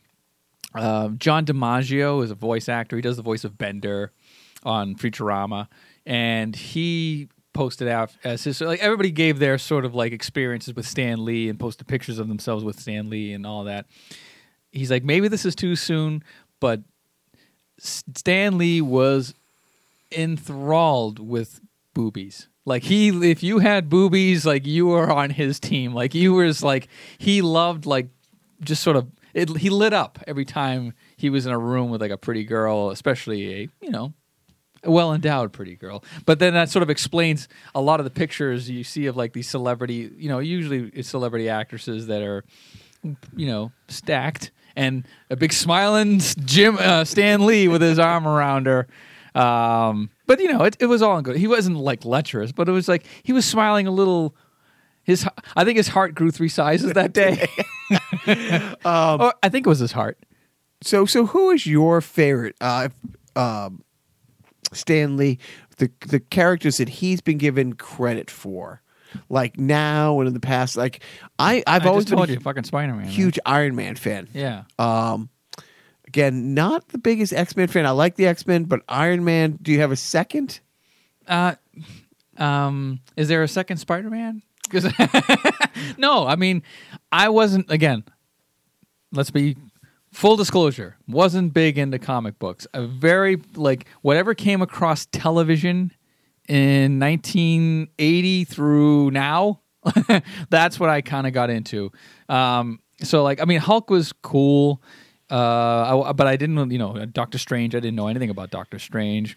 uh, 0.75 1.09
John 1.19 1.45
DiMaggio 1.45 2.23
is 2.25 2.31
a 2.31 2.35
voice 2.35 2.69
actor. 2.69 2.97
He 2.97 3.03
does 3.03 3.17
the 3.17 3.23
voice 3.23 3.45
of 3.45 3.59
Bender 3.59 4.13
on 4.65 4.95
Futurama, 4.97 5.69
and 6.07 6.55
he 6.57 7.29
posted 7.59 7.89
out 7.89 8.13
as 8.23 8.45
his 8.45 8.61
like 8.61 8.79
everybody 8.79 9.11
gave 9.11 9.41
their 9.41 9.59
sort 9.59 9.85
of 9.85 9.93
like 9.93 10.13
experiences 10.13 10.75
with 10.75 10.87
Stan 10.87 11.25
Lee 11.25 11.49
and 11.49 11.59
posted 11.59 11.89
pictures 11.89 12.21
of 12.21 12.29
themselves 12.29 12.63
with 12.63 12.79
Stan 12.79 13.11
Lee 13.11 13.33
and 13.33 13.45
all 13.45 13.65
that. 13.65 13.87
He's 14.71 14.93
like, 14.93 15.03
maybe 15.03 15.27
this 15.27 15.45
is 15.45 15.57
too 15.57 15.75
soon, 15.75 16.23
but 16.61 16.83
Stan 17.81 18.59
Lee 18.59 18.81
was 18.81 19.35
enthralled 20.17 21.19
with 21.19 21.61
boobies. 21.95 22.47
Like 22.65 22.85
he, 22.85 23.09
if 23.29 23.43
you 23.43 23.59
had 23.59 23.89
boobies, 23.89 24.47
like 24.47 24.65
you 24.65 24.87
were 24.87 25.11
on 25.11 25.31
his 25.31 25.59
team. 25.59 25.93
Like 25.93 26.15
you 26.15 26.35
was 26.35 26.63
like 26.63 26.87
he 27.19 27.43
loved 27.43 27.87
like 27.87 28.07
just 28.61 28.85
sort 28.85 28.95
of 28.95 29.09
it. 29.35 29.57
He 29.57 29.69
lit 29.69 29.93
up 29.93 30.21
every 30.29 30.45
time 30.45 30.93
he 31.17 31.29
was 31.29 31.45
in 31.45 31.51
a 31.51 31.59
room 31.59 31.91
with 31.91 32.01
like 32.01 32.13
a 32.13 32.19
pretty 32.19 32.45
girl, 32.45 32.91
especially 32.91 33.63
a 33.63 33.69
you 33.81 33.91
know 33.91 34.13
well 34.85 35.13
endowed 35.13 35.53
pretty 35.53 35.77
girl. 35.77 36.05
But 36.27 36.39
then 36.39 36.55
that 36.55 36.71
sort 36.71 36.83
of 36.83 36.91
explains 36.91 37.49
a 37.75 37.81
lot 37.81 38.01
of 38.01 38.05
the 38.05 38.11
pictures 38.11 38.69
you 38.69 38.85
see 38.85 39.07
of 39.07 39.17
like 39.17 39.33
these 39.33 39.49
celebrity, 39.49 40.11
you 40.17 40.29
know, 40.29 40.39
usually 40.39 40.91
it's 40.95 41.09
celebrity 41.09 41.49
actresses 41.49 42.07
that 42.07 42.23
are, 42.23 42.45
you 43.37 43.47
know, 43.47 43.73
stacked 43.89 44.51
and 44.77 45.07
a 45.31 45.37
big 45.37 45.53
smiling 45.53 46.21
Jim 46.45 46.77
uh, 46.79 47.05
Stan 47.05 47.45
Lee 47.45 47.69
with 47.69 47.83
his 47.83 47.99
arm 47.99 48.27
around 48.27 48.67
her. 48.67 48.87
Um, 49.35 50.11
but 50.27 50.41
you 50.41 50.53
know, 50.53 50.65
it, 50.65 50.77
it 50.81 50.87
was 50.87 51.03
all 51.03 51.21
good. 51.23 51.37
He 51.37 51.47
wasn't 51.47 51.77
like 51.77 52.05
lecherous, 52.05 52.53
but 52.53 52.69
it 52.69 52.73
was 52.73 52.89
like 52.89 53.05
he 53.23 53.33
was 53.33 53.45
smiling 53.45 53.87
a 53.87 53.91
little. 53.91 54.35
His, 55.03 55.27
I 55.57 55.65
think 55.65 55.79
his 55.79 55.89
heart 55.89 56.15
grew 56.15 56.31
three 56.31 56.51
sizes 56.51 56.93
that 56.93 57.15
day. 57.15 57.49
um, 58.85 59.21
or 59.21 59.35
I 59.43 59.49
think 59.49 59.67
it 59.67 59.69
was 59.69 59.79
his 59.79 59.93
heart. 59.93 60.19
So, 60.83 61.07
so 61.07 61.27
who 61.27 61.51
is 61.51 61.67
your 61.67 62.01
favorite? 62.01 62.57
Uh, 62.61 62.91
um, 63.35 63.83
Stan 64.73 65.17
Lee, 65.17 65.39
the 65.79 65.91
the 66.07 66.21
characters 66.21 66.77
that 66.79 66.89
he's 66.89 67.21
been 67.21 67.39
given 67.39 67.75
credit 67.75 68.31
for, 68.31 68.83
like 69.29 69.59
now 69.59 70.19
and 70.21 70.29
in 70.29 70.35
the 70.35 70.41
past. 70.41 70.77
Like 70.77 71.03
I, 71.39 71.63
I've 71.67 71.87
I 71.87 71.89
always 71.89 72.05
been 72.05 72.17
told 72.17 72.29
a 72.31 72.35
you, 72.35 72.41
fucking 72.41 72.65
Spider 72.65 72.95
Man. 72.95 73.07
huge 73.07 73.39
Iron 73.47 73.75
Man 73.77 73.97
fan. 73.97 74.29
Yeah. 74.33 74.65
Um, 74.79 75.29
again, 76.07 76.55
not 76.55 76.89
the 76.89 76.99
biggest 76.99 77.33
X 77.33 77.57
Men 77.57 77.69
fan. 77.69 77.87
I 77.87 77.91
like 77.91 78.17
the 78.17 78.27
X 78.27 78.47
Men, 78.47 78.65
but 78.65 78.83
Iron 78.89 79.25
Man. 79.25 79.59
Do 79.63 79.73
you 79.73 79.81
have 79.81 79.93
a 79.93 79.97
second? 79.97 80.61
Uh, 81.27 81.55
um, 82.37 83.01
is 83.17 83.29
there 83.29 83.43
a 83.43 83.49
second 83.49 83.79
Spider 83.79 84.11
Man? 84.11 84.43
Because 84.71 84.85
no, 85.99 86.27
I 86.27 86.37
mean, 86.37 86.63
I 87.11 87.31
wasn't. 87.31 87.71
Again, 87.71 88.05
let's 89.13 89.31
be 89.31 89.57
full 90.13 90.37
disclosure. 90.37 90.97
Wasn't 91.07 91.53
big 91.53 91.79
into 91.79 91.99
comic 91.99 92.39
books. 92.39 92.67
A 92.75 92.87
very 92.87 93.41
like 93.55 93.87
whatever 94.03 94.35
came 94.35 94.63
across 94.63 95.07
television 95.07 95.93
in 96.49 96.99
1980 96.99 98.45
through 98.45 99.11
now. 99.11 99.61
that's 100.51 100.81
what 100.81 100.91
I 100.91 101.01
kind 101.01 101.27
of 101.27 101.33
got 101.33 101.51
into. 101.51 101.93
Um, 102.29 102.81
so 103.03 103.23
like, 103.23 103.41
I 103.41 103.45
mean, 103.45 103.61
Hulk 103.61 103.91
was 103.91 104.13
cool. 104.13 104.83
Uh, 105.31 106.05
I, 106.07 106.13
but 106.13 106.27
I 106.27 106.37
didn't, 106.37 106.71
you 106.71 106.79
know, 106.79 107.05
Doctor 107.07 107.39
Strange. 107.39 107.75
I 107.75 107.81
didn't 107.81 107.97
know 107.97 108.09
anything 108.09 108.31
about 108.31 108.51
Doctor 108.51 108.79
Strange. 108.79 109.37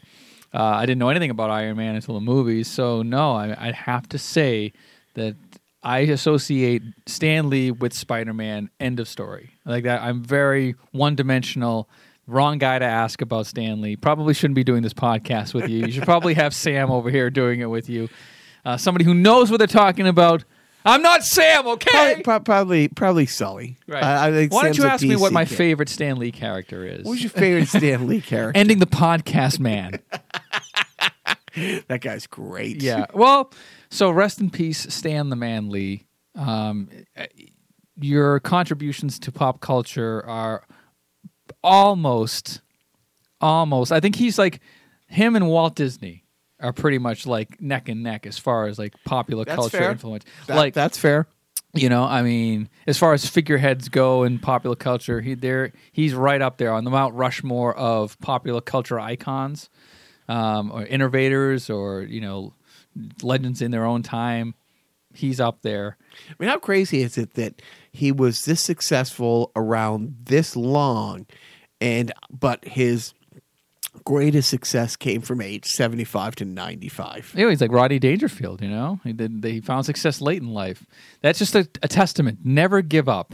Uh, 0.54 0.64
I 0.64 0.86
didn't 0.86 1.00
know 1.00 1.10
anything 1.10 1.30
about 1.30 1.50
Iron 1.50 1.78
Man 1.78 1.96
until 1.96 2.16
the 2.16 2.22
movies. 2.22 2.68
So 2.68 3.02
no, 3.02 3.34
I, 3.34 3.70
I 3.70 3.72
have 3.72 4.08
to 4.10 4.18
say 4.18 4.74
that 5.14 5.36
I 5.84 6.00
associate 6.00 6.84
Stan 7.08 7.50
Lee 7.50 7.72
with 7.72 7.94
Spider 7.94 8.34
Man. 8.34 8.70
End 8.80 9.00
of 9.00 9.08
story. 9.08 9.52
Like 9.66 9.84
that, 9.86 10.02
I'm 10.02 10.24
very 10.24 10.76
one 10.92 11.16
dimensional. 11.16 11.90
Wrong 12.28 12.60
guy 12.60 12.78
to 12.80 12.86
ask 12.86 13.22
about 13.22 13.48
Stan 13.48 13.82
Lee. 13.82 13.96
Probably 13.96 14.34
shouldn't 14.34 14.56
be 14.56 14.64
doing 14.64 14.84
this 14.84 14.94
podcast 14.94 15.54
with 15.54 15.70
you. 15.70 15.86
You 15.86 15.92
should 15.92 16.04
probably 16.04 16.36
have 16.36 16.54
Sam 16.54 16.92
over 16.92 17.10
here 17.10 17.30
doing 17.30 17.60
it 17.62 17.66
with 17.66 17.90
you. 17.90 18.10
Uh, 18.64 18.78
somebody 18.78 19.04
who 19.06 19.14
knows 19.16 19.50
what 19.50 19.58
they're 19.58 19.68
talking 19.68 20.08
about. 20.08 20.44
I'm 20.86 21.02
not 21.02 21.24
Sam, 21.24 21.68
okay? 21.68 22.22
Probably, 22.24 22.44
probably, 22.44 22.88
probably 22.88 23.26
Sully. 23.26 23.78
Right. 23.88 24.04
I, 24.04 24.28
I 24.28 24.32
think 24.32 24.54
Why 24.54 24.64
don't 24.64 24.78
you 24.78 24.86
ask 24.86 25.04
me 25.04 25.16
what 25.16 25.34
my 25.34 25.46
kid. 25.46 25.58
favorite 25.58 25.90
Stan 25.90 26.18
Lee 26.18 26.32
character 26.32 26.86
is? 26.86 27.06
What's 27.06 27.22
your 27.22 27.30
favorite 27.32 27.68
Stan 27.68 28.08
Lee 28.08 28.22
character? 28.22 28.58
Ending 28.58 28.80
the 28.80 28.88
podcast, 28.88 29.60
man. 29.60 30.00
that 31.88 32.02
guy's 32.02 32.28
great. 32.28 32.82
yeah. 32.82 33.08
Well, 33.14 33.52
so 33.92 34.10
rest 34.10 34.40
in 34.40 34.50
peace, 34.50 34.88
Stan 34.92 35.30
the 35.30 35.36
Man 35.36 35.70
Lee. 35.70 36.08
Um, 36.36 36.90
your 38.00 38.40
contributions 38.40 39.20
to 39.20 39.32
pop 39.32 39.60
culture 39.60 40.26
are 40.26 40.64
almost, 41.64 42.62
almost. 43.40 43.92
I 43.92 44.00
think 44.00 44.16
he's 44.16 44.38
like 44.38 44.60
him 45.08 45.36
and 45.36 45.48
Walt 45.48 45.76
Disney 45.76 46.24
are 46.60 46.74
pretty 46.74 46.98
much 46.98 47.26
like 47.26 47.60
neck 47.62 47.90
and 47.90 48.04
neck 48.04 48.26
as 48.26 48.38
far 48.38 48.68
as 48.68 48.78
like 48.80 48.94
popular 49.04 49.46
That's 49.46 49.56
culture 49.56 49.78
fair. 49.78 49.92
influence. 49.92 50.26
That- 50.48 50.56
like 50.58 50.74
that's 50.74 50.98
fair. 50.98 51.28
you 51.74 51.88
know, 51.90 52.04
I 52.04 52.22
mean, 52.22 52.70
as 52.86 52.98
far 52.98 53.14
as 53.14 53.26
figureheads 53.26 53.90
go 53.90 54.24
in 54.24 54.40
popular 54.40 54.76
culture, 54.76 55.22
he 55.22 55.34
there 55.36 55.72
he's 55.92 56.14
right 56.14 56.42
up 56.42 56.58
there 56.58 56.74
on 56.74 56.84
the 56.84 56.92
Mount 56.92 57.16
Rushmore 57.16 57.76
of 57.76 58.20
popular 58.20 58.62
culture 58.62 59.00
icons, 59.00 59.70
um, 60.28 60.72
or 60.72 60.86
innovators, 60.86 61.70
or 61.70 62.02
you 62.04 62.20
know, 62.22 62.54
legends 63.22 63.62
in 63.62 63.72
their 63.72 63.86
own 63.86 64.04
time. 64.04 64.56
He's 65.14 65.40
up 65.40 65.62
there. 65.62 65.98
I 66.30 66.34
mean, 66.40 66.50
how 66.50 66.58
crazy 66.58 67.02
is 67.02 67.18
it 67.18 67.34
that 67.34 67.62
he 67.92 68.12
was 68.12 68.46
this 68.46 68.62
successful 68.62 69.52
around 69.56 70.16
this 70.24 70.56
long, 70.56 71.26
and 71.82 72.14
but 72.30 72.64
his 72.64 73.14
greatest 74.06 74.50
success 74.50 74.96
came 74.96 75.20
from 75.20 75.42
age 75.42 75.66
seventy-five 75.66 76.36
to 76.36 76.46
ninety-five. 76.46 77.34
You 77.36 77.44
know, 77.44 77.50
he's 77.50 77.60
like 77.60 77.74
Rodney 77.74 78.00
Dangerfield. 78.00 78.62
You 78.62 78.70
know, 78.70 79.02
he 79.04 79.12
did. 79.12 79.44
He 79.44 79.60
found 79.60 79.86
success 79.86 80.22
late 80.22 80.42
in 80.42 80.54
life. 80.54 80.86
That's 81.20 81.40
just 81.40 81.56
a, 81.56 81.68
a 81.84 81.90
testament. 81.90 82.40
Never 82.46 82.82
give 82.82 83.10
up. 83.10 83.34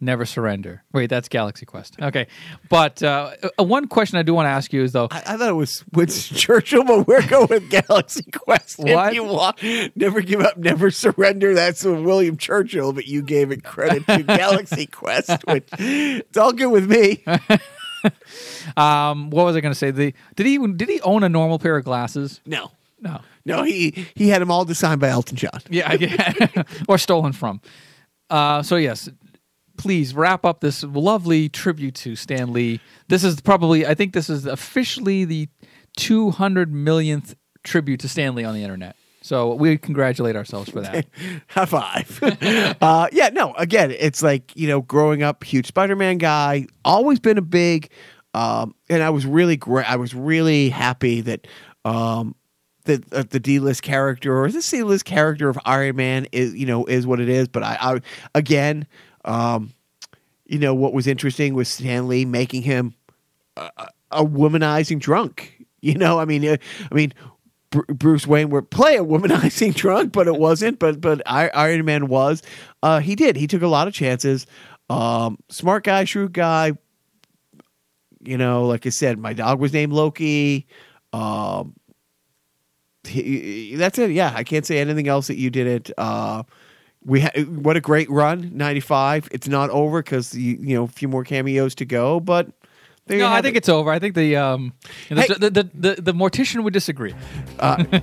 Never 0.00 0.26
surrender. 0.26 0.82
Wait, 0.92 1.08
that's 1.08 1.28
Galaxy 1.28 1.64
Quest. 1.64 1.96
Okay, 2.00 2.26
but 2.68 3.02
uh, 3.02 3.30
uh, 3.58 3.64
one 3.64 3.86
question 3.88 4.18
I 4.18 4.22
do 4.22 4.34
want 4.34 4.46
to 4.46 4.50
ask 4.50 4.72
you 4.72 4.82
is 4.82 4.92
though, 4.92 5.08
I, 5.10 5.18
I 5.26 5.36
thought 5.38 5.48
it 5.48 5.54
was 5.54 5.84
Winston 5.92 6.36
Churchill, 6.38 6.84
but 6.84 7.06
we're 7.06 7.26
going 7.26 7.46
with 7.48 7.70
Galaxy 7.70 8.24
Quest. 8.30 8.76
If 8.80 9.14
you 9.14 9.24
want, 9.24 9.58
never 9.96 10.20
give 10.20 10.40
up, 10.40 10.58
never 10.58 10.90
surrender. 10.90 11.54
That's 11.54 11.84
what 11.84 12.02
William 12.02 12.36
Churchill, 12.36 12.92
but 12.92 13.06
you 13.06 13.22
gave 13.22 13.50
it 13.52 13.64
credit 13.64 14.06
to 14.06 14.22
Galaxy 14.26 14.86
Quest, 14.86 15.30
which 15.46 15.68
it's 15.78 16.36
all 16.36 16.52
good 16.52 16.70
with 16.70 16.90
me. 16.90 17.24
um, 18.76 19.30
what 19.30 19.44
was 19.44 19.56
I 19.56 19.60
going 19.60 19.72
to 19.72 19.78
say? 19.78 19.90
The, 19.90 20.14
did 20.34 20.46
he 20.46 20.58
did 20.74 20.88
he 20.88 21.00
own 21.02 21.22
a 21.22 21.28
normal 21.28 21.58
pair 21.58 21.76
of 21.76 21.84
glasses? 21.84 22.40
No, 22.46 22.70
No. 23.00 23.20
no, 23.44 23.62
he 23.62 24.06
he 24.14 24.28
had 24.28 24.42
them 24.42 24.50
all 24.50 24.64
designed 24.64 25.00
by 25.00 25.08
Elton 25.08 25.36
John. 25.36 25.60
Yeah, 25.70 25.92
yeah. 25.94 26.62
or 26.88 26.98
stolen 26.98 27.32
from. 27.32 27.60
Uh, 28.28 28.62
so 28.62 28.76
yes, 28.76 29.08
please 29.76 30.14
wrap 30.14 30.44
up 30.44 30.60
this 30.60 30.82
lovely 30.82 31.48
tribute 31.48 31.94
to 31.96 32.16
Stan 32.16 32.52
Lee. 32.52 32.80
This 33.08 33.24
is 33.24 33.40
probably, 33.40 33.86
I 33.86 33.94
think, 33.94 34.12
this 34.12 34.30
is 34.30 34.46
officially 34.46 35.24
the 35.24 35.48
200 35.96 36.72
millionth 36.72 37.34
tribute 37.64 38.00
to 38.00 38.08
Stan 38.08 38.34
Lee 38.34 38.44
on 38.44 38.54
the 38.54 38.62
internet. 38.62 38.96
So 39.22 39.54
we 39.54 39.76
congratulate 39.76 40.36
ourselves 40.36 40.70
for 40.70 40.80
that. 40.82 41.06
High 41.48 41.66
five. 41.66 42.76
uh, 42.80 43.08
yeah, 43.10 43.30
no, 43.30 43.54
again, 43.54 43.90
it's 43.90 44.22
like, 44.22 44.54
you 44.54 44.68
know, 44.68 44.82
growing 44.82 45.24
up, 45.24 45.42
huge 45.42 45.66
Spider 45.66 45.96
Man 45.96 46.18
guy, 46.18 46.66
always 46.84 47.18
been 47.18 47.36
a 47.36 47.42
big, 47.42 47.90
um, 48.34 48.76
and 48.88 49.02
I 49.02 49.10
was 49.10 49.26
really 49.26 49.56
great. 49.56 49.90
I 49.90 49.96
was 49.96 50.14
really 50.14 50.68
happy 50.68 51.22
that, 51.22 51.48
um, 51.84 52.36
that 52.84 53.12
uh, 53.12 53.24
the 53.28 53.40
D 53.40 53.58
list 53.58 53.82
character 53.82 54.40
or 54.40 54.48
the 54.48 54.62
C 54.62 54.84
list 54.84 55.04
character 55.04 55.48
of 55.48 55.58
Iron 55.64 55.96
Man 55.96 56.28
is, 56.30 56.54
you 56.54 56.66
know, 56.66 56.84
is 56.84 57.04
what 57.04 57.18
it 57.18 57.28
is. 57.28 57.48
But 57.48 57.64
I, 57.64 57.78
I 57.80 58.00
again, 58.32 58.86
um, 59.26 59.72
you 60.46 60.58
know, 60.58 60.74
what 60.74 60.92
was 60.92 61.06
interesting 61.06 61.54
was 61.54 61.68
Stan 61.68 62.08
Lee 62.08 62.24
making 62.24 62.62
him 62.62 62.94
a, 63.56 63.70
a 64.10 64.24
womanizing 64.24 65.00
drunk. 65.00 65.52
You 65.82 65.94
know, 65.94 66.18
I 66.18 66.24
mean, 66.24 66.44
uh, 66.44 66.56
I 66.90 66.94
mean, 66.94 67.12
Br- 67.70 67.92
Bruce 67.92 68.26
Wayne 68.26 68.50
would 68.50 68.70
play 68.70 68.96
a 68.96 69.04
womanizing 69.04 69.74
drunk, 69.76 70.12
but 70.12 70.26
it 70.26 70.36
wasn't. 70.36 70.78
But 70.78 71.00
but 71.00 71.22
Iron 71.26 71.84
Man 71.84 72.08
was. 72.08 72.42
Uh, 72.82 72.98
he 72.98 73.14
did. 73.14 73.36
He 73.36 73.46
took 73.46 73.62
a 73.62 73.68
lot 73.68 73.86
of 73.86 73.94
chances. 73.94 74.46
Um, 74.88 75.38
smart 75.48 75.84
guy, 75.84 76.04
shrewd 76.04 76.32
guy. 76.32 76.72
You 78.20 78.38
know, 78.38 78.66
like 78.66 78.86
I 78.86 78.88
said, 78.88 79.18
my 79.18 79.32
dog 79.32 79.60
was 79.60 79.72
named 79.72 79.92
Loki. 79.92 80.66
Um, 81.12 81.74
he, 83.04 83.76
that's 83.76 83.98
it. 83.98 84.10
Yeah, 84.10 84.32
I 84.34 84.42
can't 84.42 84.66
say 84.66 84.78
anything 84.78 85.06
else 85.06 85.28
that 85.28 85.36
you 85.36 85.50
didn't. 85.50 85.92
Uh, 85.96 86.42
we 87.06 87.20
ha- 87.20 87.40
what 87.44 87.76
a 87.76 87.80
great 87.80 88.10
run, 88.10 88.50
ninety 88.52 88.80
five. 88.80 89.28
It's 89.30 89.48
not 89.48 89.70
over 89.70 90.02
because 90.02 90.34
you 90.34 90.58
you 90.60 90.74
know 90.76 90.84
a 90.84 90.88
few 90.88 91.08
more 91.08 91.24
cameos 91.24 91.74
to 91.76 91.84
go, 91.86 92.20
but. 92.20 92.48
There 93.08 93.18
you 93.18 93.22
No, 93.22 93.30
I 93.30 93.40
think 93.40 93.54
it. 93.54 93.58
it's 93.58 93.68
over. 93.68 93.92
I 93.92 94.00
think 94.00 94.16
the 94.16 94.34
um, 94.34 94.72
know, 95.10 95.20
Hey. 95.22 95.28
the, 95.38 95.48
the, 95.50 95.70
the, 95.72 96.02
the 96.02 96.12
mortician 96.12 96.64
would 96.64 96.72
disagree. 96.72 97.14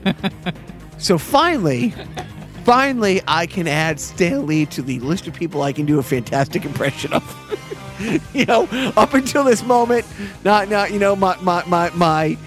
So 0.98 1.18
finally, 1.18 1.94
finally, 2.64 3.22
I 3.28 3.46
can 3.46 3.68
add 3.68 4.00
Stan 4.00 4.46
Lee 4.46 4.66
to 4.68 4.82
the 4.82 5.00
list 5.02 5.28
of 5.28 5.34
people 5.34 5.62
I 5.64 5.74
can 5.74 5.86
do 5.86 6.00
a 6.00 6.04
fantastic 6.04 6.64
impression 6.64 7.12
of. 7.12 7.24
you 8.34 8.46
know, 8.46 8.68
up 8.96 9.14
until 9.14 9.44
this 9.44 9.64
moment, 9.64 10.06
not 10.46 10.70
not 10.70 10.92
you 10.92 11.00
know 11.00 11.16
my 11.16 11.36
my 11.42 11.66
my 11.66 11.90
my 11.92 12.38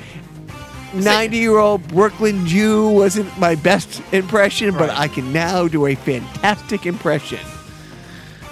90 0.95 1.37
year 1.37 1.59
old 1.59 1.87
Brooklyn 1.89 2.47
Jew 2.47 2.89
wasn't 2.89 3.37
my 3.39 3.55
best 3.55 4.01
impression, 4.13 4.73
but 4.73 4.89
Right. 4.89 4.99
I 4.99 5.09
can 5.09 5.33
now 5.33 5.69
do 5.69 5.87
a 5.87 5.95
fantastic 5.95 6.87
impression. 6.87 7.41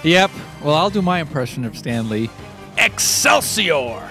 Yep. 0.03 0.31
Well, 0.63 0.75
I'll 0.75 0.89
do 0.89 1.01
my 1.01 1.19
impression 1.19 1.65
of 1.65 1.77
Stan 1.77 2.09
Lee. 2.09 2.29
Excelsior! 2.77 4.01